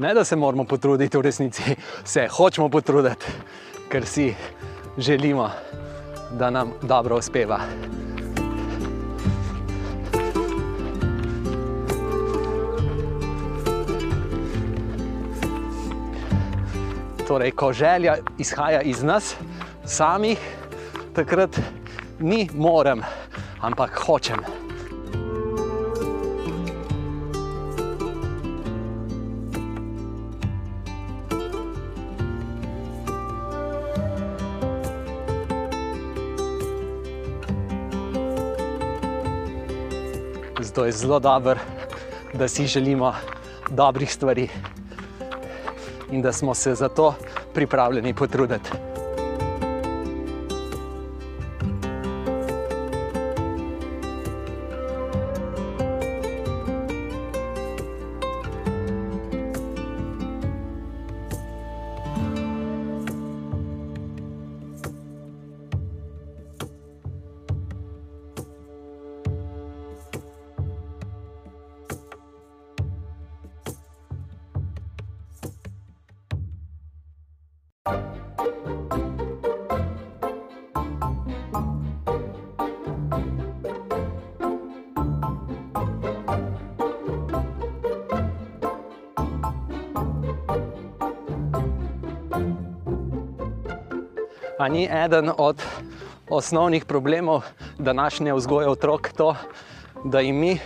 Ne, 0.10 0.14
da 0.14 0.24
se 0.24 0.36
moramo 0.36 0.64
potruditi 0.64 1.18
v 1.18 1.22
resnici, 1.22 1.76
se 2.04 2.28
hočemo 2.28 2.70
potruditi, 2.70 3.26
ker 3.92 4.06
si 4.06 4.34
želimo, 4.98 5.52
da 6.32 6.50
nam 6.50 6.72
dobro 6.82 7.18
uspeva. 7.18 7.60
Torej, 17.28 17.52
ko 17.52 17.74
želja 17.74 18.18
izhaja 18.38 18.82
iz 18.82 19.04
nas 19.04 19.36
samih, 19.86 20.40
takrat 21.16 21.60
ni 22.20 22.50
morem, 22.54 23.04
ampak 23.62 24.00
hočem. 24.08 24.59
Je 40.90 40.94
zelo 40.94 41.20
dobro, 41.20 41.60
da 42.34 42.48
si 42.48 42.68
želimo 42.68 43.14
dobrih 43.70 44.14
stvari 44.14 44.50
in 46.12 46.22
da 46.22 46.32
smo 46.34 46.54
se 46.54 46.76
za 46.76 46.90
to 46.90 47.16
pripravljeni 47.54 48.14
potruditi. 48.14 48.89
A 94.60 94.68
ni 94.68 94.90
eden 94.92 95.32
od 95.38 95.62
osnovnih 96.30 96.86
problemov 96.86 97.42
današnje 97.78 98.34
vzgoje 98.34 98.68
otrok 98.68 99.10
to, 99.18 99.36
da 100.04 100.20
jim 100.20 100.36
mi 100.36 100.60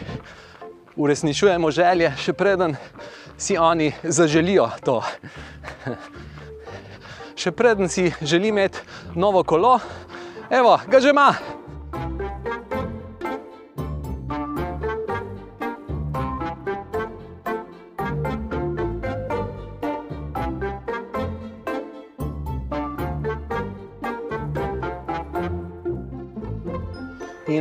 uresničujemo 0.95 1.71
želje, 1.71 2.09
še 2.17 2.33
preden 2.33 2.75
si 3.37 3.57
oni 3.57 3.91
zaželijo 4.03 4.65
to. 4.85 5.03
Še 7.35 7.51
preden 7.51 7.89
si 7.89 8.09
želi 8.21 8.49
imeti 8.49 8.81
novo 9.15 9.43
kolo, 9.43 9.77
evo, 10.49 10.79
ga 10.89 10.99
že 10.99 11.13
ima. 11.13 11.35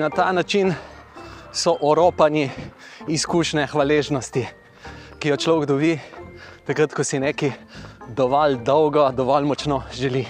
Na 0.02 0.10
ta 0.10 0.32
način 0.32 0.74
so 1.52 1.76
oropani 1.80 2.50
izkušnje 3.08 3.66
hvaležnosti, 3.66 4.46
ki 5.18 5.28
jo 5.28 5.36
človek 5.36 5.68
dobi, 5.68 5.92
takrat, 6.66 6.90
ko 6.94 7.04
si 7.04 7.20
nekaj 7.22 7.52
dovolj 8.08 8.56
dolgo, 8.66 9.04
dovolj 9.14 9.46
močno 9.46 9.82
želi. 9.94 10.24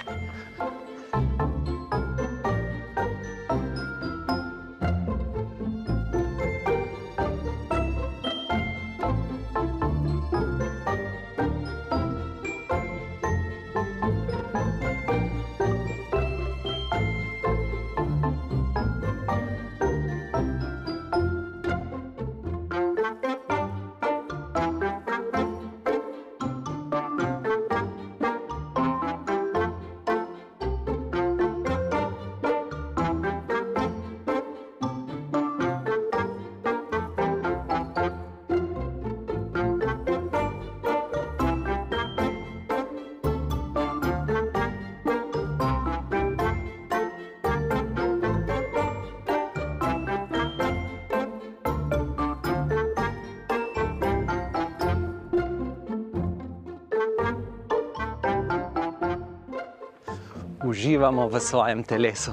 Uživamo 61.12 61.28
v 61.28 61.40
svojem 61.40 61.84
telesu. 61.84 62.32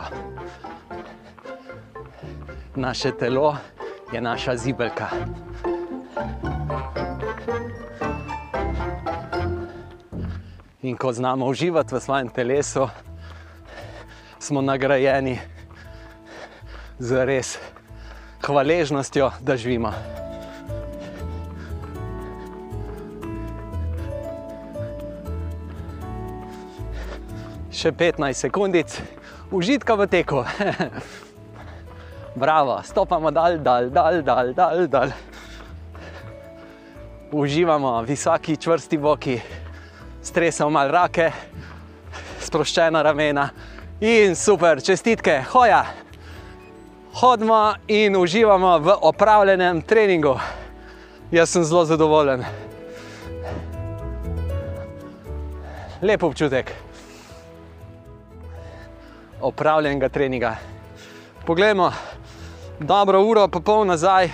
Naše 2.79 3.11
telo 3.11 3.57
je 4.13 4.21
naša 4.21 4.55
zibelka. 4.55 5.11
In 10.81 10.95
ko 10.95 11.11
znamo 11.11 11.45
uživati 11.45 11.91
v 11.95 11.99
svojem 11.99 12.29
telesu, 12.31 12.87
smo 14.39 14.63
nagrajeni 14.63 15.43
z 16.99 17.25
res 17.27 17.59
hvaležnostjo, 18.47 19.31
da 19.43 19.59
živimo. 19.59 19.91
Še 27.79 27.93
15 27.95 28.35
sekundic, 28.35 28.91
užitka 29.55 29.95
v 29.95 30.03
teku. 30.11 30.41
Bravo, 32.43 32.81
stopamo 32.83 33.31
dal, 33.31 33.55
dal, 33.63 33.87
dal, 33.87 34.19
dal, 34.19 34.51
dal, 34.51 34.81
dal. 34.91 35.13
Uživamo 37.31 37.93
visoki, 38.03 38.57
čvrsti 38.59 38.99
boki, 38.99 39.37
stresamo 40.19 40.73
mal 40.75 40.91
rake, 40.91 41.29
sproščena 42.43 42.99
ramena 42.99 43.47
in 44.03 44.35
super, 44.35 44.83
čestitke, 44.83 45.37
hoja. 45.53 45.79
Hodimo 47.21 47.61
in 47.87 48.19
uživamo 48.19 48.75
v 48.83 48.97
opravljenem 49.07 49.81
treningu. 49.87 50.35
Jaz 51.31 51.55
sem 51.55 51.63
zelo 51.63 51.87
zadovoljen. 51.87 52.43
Lep 56.03 56.27
občutek 56.27 56.88
opravljenega 59.41 60.09
treninga. 60.09 60.55
Poglejmo, 61.45 61.91
dobro 62.79 63.21
uro, 63.23 63.47
pa 63.47 63.59
pol 63.59 63.85
nazaj, 63.87 64.29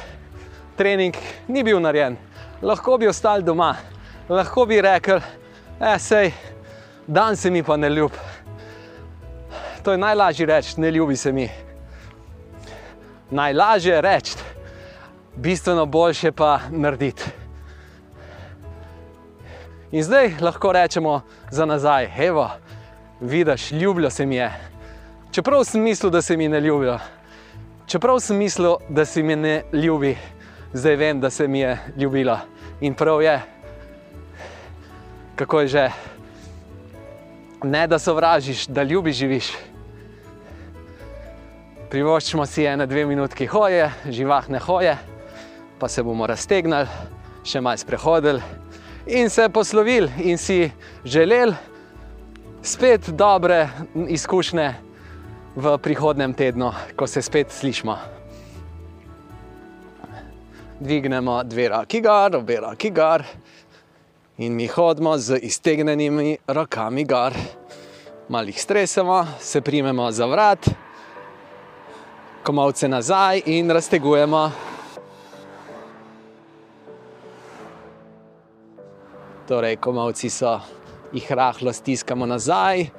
trening 0.78 1.16
ni 1.48 1.64
bil 1.64 1.80
narejen. 1.80 2.18
Lahko 2.62 2.98
bi 2.98 3.08
ostali 3.08 3.44
doma, 3.44 3.76
lahko 4.30 4.66
bi 4.66 4.82
rekel, 4.82 5.20
da 5.80 6.00
se 6.00 6.32
dan 7.08 7.36
se 7.36 7.52
mi 7.52 7.64
pa 7.64 7.78
ne 7.78 7.90
ljub. 7.90 8.12
To 9.84 9.92
je 9.92 9.98
najlažje 9.98 10.46
reči, 10.46 10.82
ne 10.82 10.92
ljubi 10.92 11.16
se 11.16 11.32
mi. 11.32 11.50
Najlažje 13.32 13.94
je 13.94 14.02
reči, 14.02 14.38
bistveno 15.36 15.86
boljše 15.86 16.32
pa 16.32 16.60
narediti. 16.70 17.24
In 19.92 20.04
zdaj 20.04 20.34
lahko 20.42 20.72
rečemo 20.72 21.22
za 21.52 21.66
nazaj, 21.66 22.12
evo, 22.18 22.50
vidiš, 23.22 23.72
ljubljo 23.72 24.10
se 24.10 24.26
mi 24.26 24.36
je. 24.36 24.75
Čeprav 25.32 25.64
sem 25.64 25.82
mislil, 25.82 26.12
da 26.12 26.22
se 26.22 26.38
mi 26.38 26.48
ne 26.48 26.60
ljubijo, 26.62 27.00
čeprav 27.88 28.20
sem 28.20 28.38
mislil, 28.38 28.76
da 28.90 29.06
se 29.06 29.24
mi 29.24 29.36
ne 29.36 29.64
ljubi, 29.74 30.18
zdaj 30.74 30.96
vem, 30.96 31.20
da 31.20 31.30
se 31.30 31.48
mi 31.48 31.60
je 31.60 31.78
ljubila. 31.98 32.40
In 32.82 32.94
prav 32.94 33.22
je, 33.22 33.42
kako 35.36 35.62
je 35.62 35.68
že, 35.68 35.90
ne 37.64 37.88
da 37.88 38.00
sovražiš, 38.00 38.68
da 38.68 38.84
ljubiš, 38.84 39.16
živiš. 39.16 39.52
Privoščimo 41.90 42.46
si 42.46 42.66
ene 42.66 42.88
dve 42.88 43.06
minutki 43.06 43.46
hoje, 43.46 43.92
živahne 44.10 44.60
hoje, 44.60 44.98
pa 45.80 45.88
se 45.88 46.04
bomo 46.04 46.28
raztegnili, 46.28 46.88
še 47.46 47.62
malo 47.62 47.78
sprehodili 47.78 48.42
in 49.06 49.30
se 49.30 49.50
poslovili 49.50 50.10
in 50.18 50.38
si 50.38 50.72
želeli 51.06 51.54
spet 52.62 53.10
dobre 53.10 53.70
izkušnje 54.08 54.74
v 55.56 55.78
prihodnem 55.80 56.34
tednu, 56.36 56.72
ko 56.96 57.08
se 57.08 57.22
spet 57.22 57.52
slišimo. 57.52 57.96
Dvignemo 60.80 61.44
dve 61.44 61.70
roki 61.72 62.02
gor, 62.04 62.36
obe 62.36 62.60
roki 62.60 62.92
gor 62.92 63.24
in 64.38 64.56
mi 64.56 64.68
hodimo 64.68 65.18
z 65.18 65.40
iztegnjenimi 65.40 66.38
rokami 66.48 67.06
gor. 67.08 67.34
Malo 68.30 68.52
jih 68.52 68.62
stresemo, 68.62 69.24
se 69.40 69.62
primemo 69.62 70.12
za 70.12 70.26
vrat, 70.26 70.68
komovce 72.44 72.88
nazaj 72.88 73.42
in 73.46 73.72
raztegujemo. 73.72 74.52
Torej, 79.48 79.78
komovci 79.78 80.30
so, 80.30 80.60
jih 81.14 81.32
rahlo 81.32 81.74
stiskamo 81.74 82.26
nazaj, 82.26 82.90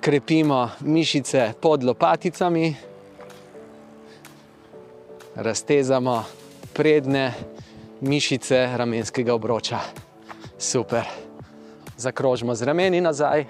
krepimo 0.00 0.70
mišice 0.80 1.52
pod 1.60 1.84
lopaticami, 1.84 2.76
raztezamo 5.34 6.24
prednje 6.72 7.32
mišice 8.00 8.68
ramenskega 8.76 9.34
obroča. 9.34 9.78
Super. 10.58 11.04
Zakrožimo 11.96 12.54
z 12.54 12.62
rameni 12.62 13.00
nazaj. 13.00 13.44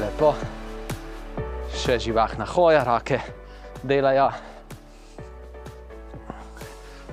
Lepo. 0.00 0.34
Še 1.78 1.98
živahna 1.98 2.46
hoja, 2.46 2.84
roke 2.84 3.20
delajo 3.82 4.30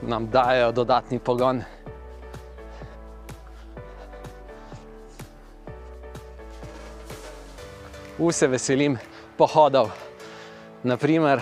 nam 0.07 0.29
dajo 0.29 0.71
dodatni 0.71 1.19
pogon. 1.19 1.61
Vse 8.19 8.47
veselim 8.47 8.97
pohodov, 9.37 9.89
naprimer 10.83 11.41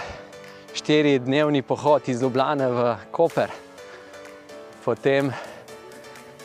štiri-dnevni 0.73 1.61
pohod 1.61 2.09
iz 2.09 2.21
Ljubljana 2.21 2.67
v 2.67 2.95
Koper, 3.11 3.51
potem 4.85 5.31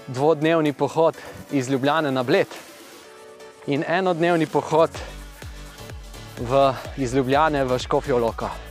dvodnevni 0.07 0.73
pohod 0.73 1.17
iz 1.51 1.71
Ljubljana 1.71 2.11
na 2.11 2.23
Bled 2.23 2.49
in 3.67 3.85
enodnevni 3.89 4.47
pohod 4.47 4.91
v, 6.41 6.73
iz 6.97 7.15
Ljubljana 7.15 7.65
v 7.65 7.79
Škofijo 7.79 8.19
Loko. 8.19 8.68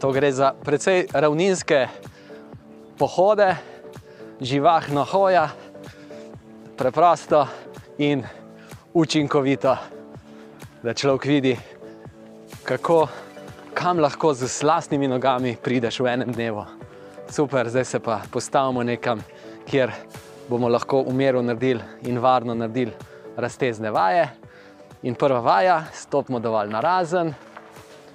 To 0.00 0.12
gre 0.12 0.32
za 0.32 0.52
precej 0.52 1.06
ravninske 1.12 1.88
pohode, 2.98 3.56
živahno 4.40 5.04
hoja, 5.04 5.48
preprosto 6.76 7.46
in 7.98 8.20
učinkovito, 8.94 9.76
da 10.82 10.94
človek 10.94 11.24
vidi, 11.24 11.56
kako, 12.64 13.06
kam 13.74 13.98
lahko 13.98 14.34
z 14.34 14.62
vlastnimi 14.62 15.08
nogami 15.08 15.56
prideš 15.56 16.00
v 16.00 16.12
enem 16.12 16.32
dnevu. 16.32 16.64
Super, 17.32 17.68
zdaj 17.68 17.84
se 17.84 18.00
pa 18.00 18.20
postavimo 18.30 18.82
nekam, 18.82 19.24
kjer 19.64 19.92
bomo 20.48 20.68
lahko 20.68 21.00
umirno 21.08 21.42
naredili 21.42 21.80
in 22.02 22.18
varno 22.18 22.54
naredili 22.54 22.92
raztezne 23.36 23.90
vaje. 23.90 24.28
In 25.02 25.14
prva 25.14 25.40
vaja, 25.40 25.84
stopimo 25.92 26.38
dovolj 26.40 26.68
na 26.68 26.80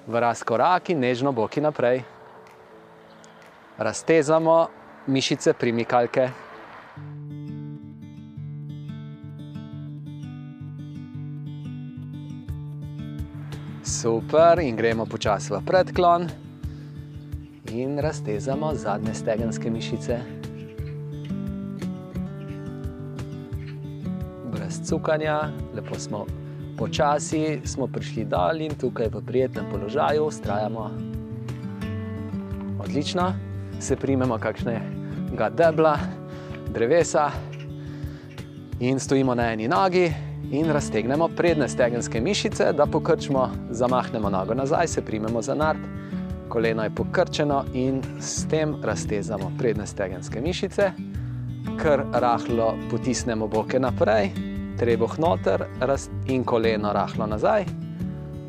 v 0.08 0.20
razkoraki, 0.20 0.96
nežno 0.96 1.32
boki 1.32 1.62
naprej. 1.62 2.04
Raztezamo 3.78 4.68
mišice 5.08 5.54
primikalke. 5.54 6.30
Super, 13.84 14.60
in 14.60 14.76
gremo 14.76 15.06
počasi 15.06 15.54
v 15.54 15.62
predklon. 15.66 16.30
In 17.72 18.00
raztezamo 18.00 18.74
zadnje 18.76 19.14
stegenske 19.14 19.70
mišice. 19.70 20.20
Brez 24.52 24.82
cukanja, 24.84 25.52
lepo 25.76 26.00
smo 26.00 26.26
počasi 26.82 27.62
smo 27.62 27.86
prišli 27.88 28.26
dol 28.26 28.58
in 28.66 28.74
tukaj 28.74 29.12
v 29.14 29.22
prijetnem 29.22 29.70
položaju 29.70 30.26
ustrajamo. 30.26 30.90
Odlično, 32.82 33.34
se 33.80 33.96
primemo 33.96 34.40
kakšnega 34.42 35.50
debla, 35.54 35.94
drevesa 36.74 37.30
in 38.80 39.00
stojimo 39.00 39.36
na 39.36 39.52
eni 39.54 39.68
nogi 39.68 40.10
in 40.52 40.74
raztegnemo 40.74 41.30
prednje 41.38 41.68
stegenske 41.68 42.22
mišice, 42.22 42.74
da 42.74 42.86
pokrčimo, 42.86 43.50
zamahnemo 43.70 44.30
nogo 44.30 44.54
nazaj, 44.54 44.88
se 44.88 45.06
primemo 45.06 45.42
za 45.42 45.56
nard, 45.56 45.80
koleno 46.50 46.84
je 46.84 46.96
pokrčeno 46.96 47.64
in 47.74 48.02
s 48.20 48.48
tem 48.50 48.76
raztezamo 48.84 49.52
prednje 49.58 49.86
stegenske 49.86 50.42
mišice, 50.42 50.92
kar 51.78 52.04
rahlo 52.14 52.74
potisnemo 52.92 53.48
boke 53.48 53.80
naprej, 53.80 54.51
trebuh 54.82 55.18
noter 55.20 55.68
in 56.26 56.44
koleno 56.44 56.94
rahlo 56.94 57.28
nazaj. 57.30 57.66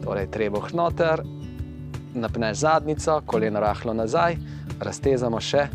Torej, 0.00 0.30
trebuh 0.32 0.72
noter, 0.72 1.20
napneš 2.14 2.56
zadnico, 2.64 3.20
koleno 3.26 3.60
rahlo 3.60 3.92
nazaj, 3.92 4.38
raztezamo 4.80 5.40
še 5.40 5.66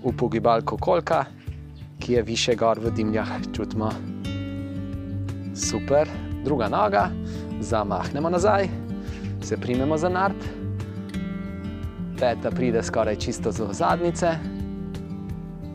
v 0.00 0.12
pogibalko 0.16 0.78
kolka, 0.80 1.26
ki 2.00 2.12
je 2.16 2.22
više 2.22 2.54
gor 2.56 2.80
v 2.80 2.94
dimljah. 2.96 3.28
Čutimo. 3.52 3.90
Super, 5.54 6.08
druga 6.44 6.70
noga, 6.72 7.10
zamahnemo 7.60 8.30
nazaj, 8.30 8.70
se 9.44 9.60
primemo 9.60 9.98
za 10.00 10.08
nard, 10.08 10.40
peta 12.16 12.50
pride 12.50 12.82
skoraj 12.82 13.20
čisto 13.20 13.52
do 13.52 13.68
zadnice, 13.72 14.32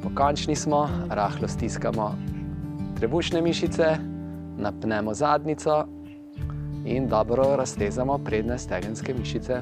pokončni 0.02 0.56
smo, 0.56 0.88
rahlo 1.10 1.48
stiskamo 1.48 2.16
trebušne 2.96 3.42
mišice, 3.42 4.15
napnemo 4.58 5.14
zadnico 5.14 5.86
in 6.86 7.08
dobro 7.08 7.56
raztezamo 7.56 8.18
prednje 8.18 8.58
stegenske 8.58 9.14
mišice. 9.14 9.62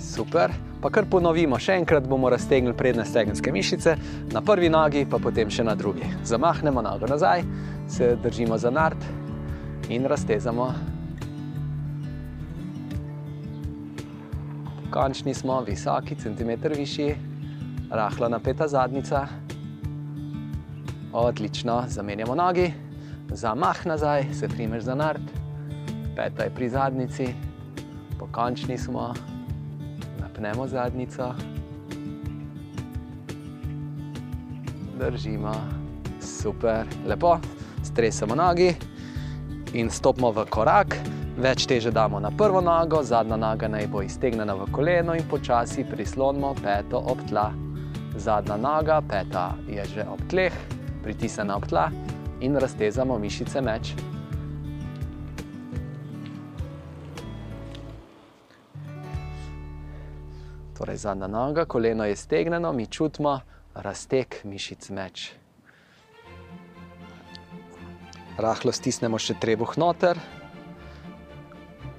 Super. 0.00 0.52
Pa 0.80 0.88
kar 0.88 1.04
ponovimo, 1.10 1.58
še 1.60 1.74
enkrat 1.76 2.06
bomo 2.08 2.30
raztegnili 2.32 2.72
prednje 2.76 3.04
stegenske 3.04 3.52
mišice, 3.52 3.96
na 4.32 4.40
prvi 4.40 4.70
nogi, 4.72 5.04
pa 5.04 5.20
potem 5.20 5.50
še 5.52 5.64
na 5.64 5.74
drugi. 5.76 6.08
Zamahnemo 6.24 6.80
nogo 6.82 7.06
nazaj, 7.06 7.44
se 7.88 8.14
držimo 8.22 8.58
za 8.58 8.72
nard 8.72 9.04
in 9.92 10.08
raztezamo. 10.08 10.70
Končni 14.90 15.34
smo, 15.36 15.60
visoki, 15.68 16.16
centimeter 16.18 16.72
višji, 16.74 17.29
rahlo 17.90 18.28
napeta 18.28 18.68
zadnica. 18.68 19.26
Odlično, 21.12 21.84
zamenjamo 21.88 22.34
nogi, 22.34 22.72
zamah 23.30 23.86
nazaj, 23.86 24.24
se 24.32 24.48
primeš 24.48 24.82
za 24.82 24.94
nard, 24.94 25.22
peta 26.16 26.42
je 26.42 26.54
pri 26.54 26.68
zadnici, 26.68 27.26
pokončni 28.18 28.78
smo. 28.78 29.14
Napnemo 30.20 30.66
zadnico, 30.68 31.34
držimo, 34.98 35.52
super, 36.20 36.86
lepo, 37.06 37.38
stresemo 37.82 38.34
nogi 38.34 38.74
in 39.72 39.90
stopimo 39.90 40.30
v 40.30 40.46
korak. 40.50 40.96
Več 41.38 41.66
teže 41.66 41.90
damo 41.90 42.20
na 42.20 42.30
prvo 42.30 42.60
nogo, 42.60 43.02
zadnja 43.02 43.36
noga 43.36 43.68
naj 43.68 43.86
bo 43.86 44.02
iztegnjena 44.02 44.54
v 44.54 44.68
koleno 44.72 45.14
in 45.14 45.26
počasi 45.30 45.84
prislonimo 45.90 46.54
peto 46.62 46.98
ob 46.98 47.18
tla. 47.28 47.69
Zadnja 48.16 48.56
noga, 48.56 49.02
peta 49.08 49.54
je 49.68 49.84
že 49.84 50.04
ob 50.08 50.20
tleh, 50.28 50.54
pritisnjena 51.02 51.56
ob 51.56 51.66
tla 51.66 51.90
in 52.40 52.56
raztezamo 52.56 53.18
mišice 53.18 53.60
meč. 53.60 53.94
Torej, 60.78 60.96
zadnja 60.96 61.26
noga, 61.26 61.64
koleno 61.64 62.04
je 62.04 62.16
stegnjeno, 62.16 62.72
mi 62.72 62.86
čutimo 62.86 63.40
razteg 63.74 64.34
mišic 64.44 64.90
meč. 64.90 65.30
Rahlo 68.40 68.72
stisnemo 68.72 69.18
še 69.20 69.36
trebuh 69.36 69.76
noter, 69.76 70.18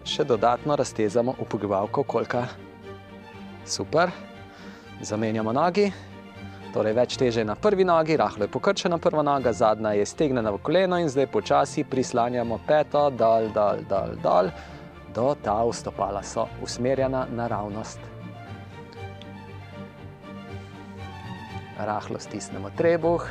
še 0.03 0.25
dodatno 0.25 0.75
raztezamo 0.75 1.37
upogivalko 1.39 2.03
kolka. 2.03 2.47
Super, 3.65 4.09
zamenjamo 5.01 5.51
nogi, 5.53 5.87
torej 6.73 6.93
več 6.93 7.17
teže 7.17 7.43
na 7.45 7.55
prvi 7.55 7.85
nogi, 7.85 8.17
rahlo 8.17 8.45
je 8.45 8.51
pokrčena 8.51 8.97
prva 8.97 9.23
noga, 9.23 9.53
zadnja 9.53 9.95
je 9.97 10.05
stegnjena 10.05 10.51
v 10.51 10.61
koleno 10.61 10.99
in 11.01 11.09
zdaj 11.09 11.27
počasi 11.27 11.83
prislanjamo 11.83 12.59
peto 12.67 13.09
dol, 13.09 13.49
dol, 13.53 13.83
dol, 13.89 14.15
dol, 14.23 14.53
do 15.13 15.35
ta 15.43 15.59
vstopala 15.67 16.23
so 16.23 16.47
usmerjena 16.61 17.27
naravnost. 17.31 18.11
rahlo 21.85 22.19
stisnemo 22.19 22.69
trebuh 22.77 23.25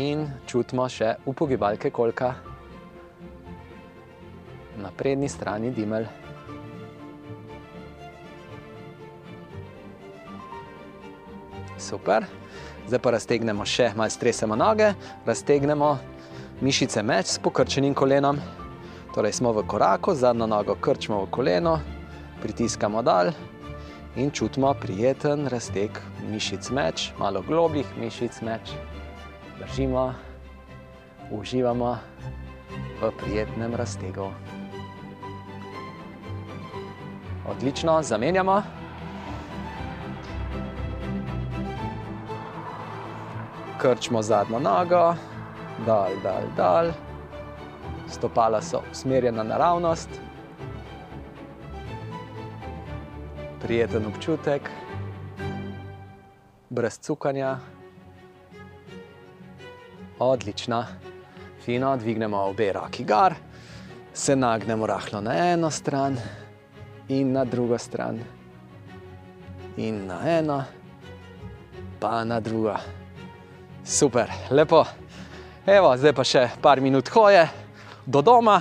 in 0.00 0.24
čutimo 0.48 0.88
še 0.88 1.18
upogibalke 1.28 1.92
kolka 1.92 2.32
na 4.80 4.88
prednji 4.96 5.28
strani 5.28 5.70
dimelj. 5.70 6.21
Super. 11.82 12.24
Zdaj 12.86 13.00
pa 13.02 13.10
raztegnemo 13.10 13.64
še, 13.66 13.90
malo 13.98 14.10
stresemo 14.10 14.56
noge, 14.58 14.92
raztegnemo 15.26 15.96
mišice 16.62 17.02
meč 17.02 17.34
s 17.34 17.40
pokrčenim 17.42 17.94
kolenom. 17.94 18.38
Torej 19.14 19.34
smo 19.36 19.52
v 19.52 19.64
koraku, 19.66 20.14
zadnjo 20.14 20.46
nogo 20.46 20.76
krčimo 20.78 21.18
v 21.24 21.30
koleno, 21.30 21.74
pritiskamo 22.42 23.02
dal 23.02 23.32
in 24.16 24.30
čutimo 24.30 24.70
prijeten 24.78 25.48
razteg 25.50 25.98
mišic 26.30 26.70
meč, 26.70 27.10
malo 27.18 27.42
globih 27.42 27.86
mišic 27.98 28.40
meč. 28.46 28.74
Držimo, 29.58 30.12
uživamo 31.30 31.96
v 33.02 33.10
prijetnem 33.18 33.74
raztegu. 33.74 34.30
Odlično, 37.50 38.02
zamenjamo. 38.02 38.81
Krčimo 43.82 44.22
zadnjo 44.22 44.58
nogo, 44.58 45.14
dal, 45.86 46.10
dal, 46.22 46.42
dal. 46.56 46.92
Stopala 48.08 48.60
so 48.62 48.82
usmerjena 48.92 49.42
naravnost. 49.42 50.08
Prijeten 53.62 54.06
občutek, 54.06 54.70
brez 56.70 56.98
cukanja. 56.98 57.56
Odlično, 60.18 60.84
fino, 61.64 61.96
dvignemo 61.96 62.38
obe 62.38 62.72
roki 62.72 63.04
gor, 63.04 63.34
se 64.14 64.36
nagnemo 64.36 64.86
rahlo 64.86 65.20
na 65.20 65.52
eno 65.52 65.70
stran 65.70 66.16
in 67.08 67.32
na 67.32 67.44
drugo 67.44 67.78
stran, 67.78 68.20
in 69.76 70.06
na 70.06 70.38
eno, 70.38 70.64
pa 72.00 72.24
na 72.24 72.40
drugo. 72.40 73.01
Super, 73.84 74.30
lepo. 74.50 74.84
Evo, 75.66 75.96
zdaj 75.98 76.12
pa 76.14 76.24
še 76.26 76.42
par 76.62 76.80
minut 76.80 77.08
hoje 77.14 77.42
do 78.06 78.22
doma. 78.22 78.60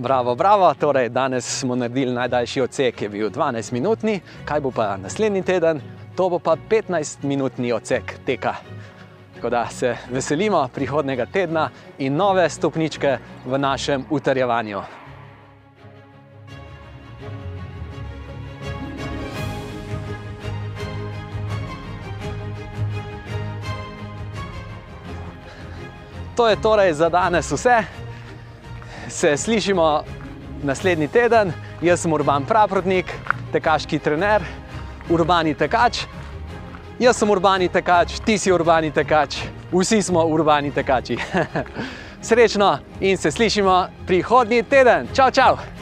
Bravo, 0.00 0.34
bravo. 0.34 0.74
Torej, 0.74 1.08
danes 1.08 1.58
smo 1.58 1.74
naredili 1.76 2.12
najdaljši 2.12 2.60
odsek, 2.60 3.02
je 3.02 3.08
bil 3.08 3.30
12-minutni, 3.30 4.20
kaj 4.44 4.60
bo 4.60 4.70
pa 4.70 4.96
naslednji 4.96 5.42
teden, 5.42 5.80
to 6.16 6.28
bo 6.28 6.38
pa 6.38 6.56
15-minutni 6.70 7.72
odsek 7.72 8.14
teka. 8.26 8.54
Tako 9.34 9.50
da 9.50 9.66
se 9.66 9.96
veselimo 10.10 10.68
prihodnega 10.74 11.26
tedna 11.26 11.68
in 11.98 12.16
nove 12.16 12.48
stopničke 12.48 13.18
v 13.44 13.58
našem 13.58 14.04
utrjevanju. 14.10 14.80
To 26.36 26.48
je 26.48 26.62
torej 26.62 26.92
za 26.92 27.08
danes 27.08 27.52
vse 27.52 27.84
se 29.10 29.36
slišimo 29.36 30.02
naslednji 30.62 31.08
teden. 31.08 31.52
Jaz 31.82 32.00
sem 32.00 32.12
Urban 32.12 32.44
Praprotnik, 32.44 33.12
tekaški 33.52 33.98
trener, 33.98 34.42
urbani 35.10 35.54
tekač. 35.54 36.04
Jaz 37.00 37.16
sem 37.16 37.30
urbani 37.30 37.68
tekač, 37.68 38.20
ti 38.24 38.38
si 38.38 38.52
urbani 38.52 38.90
tekač, 38.92 39.40
vsi 39.72 40.02
smo 40.02 40.24
urbani 40.28 40.70
tekači. 40.70 41.16
Srečno 42.28 42.78
in 43.00 43.16
se 43.16 43.30
slišimo 43.30 43.86
prihodnji 44.06 44.62
teden. 44.62 45.08
Čau, 45.16 45.30
čau! 45.30 45.79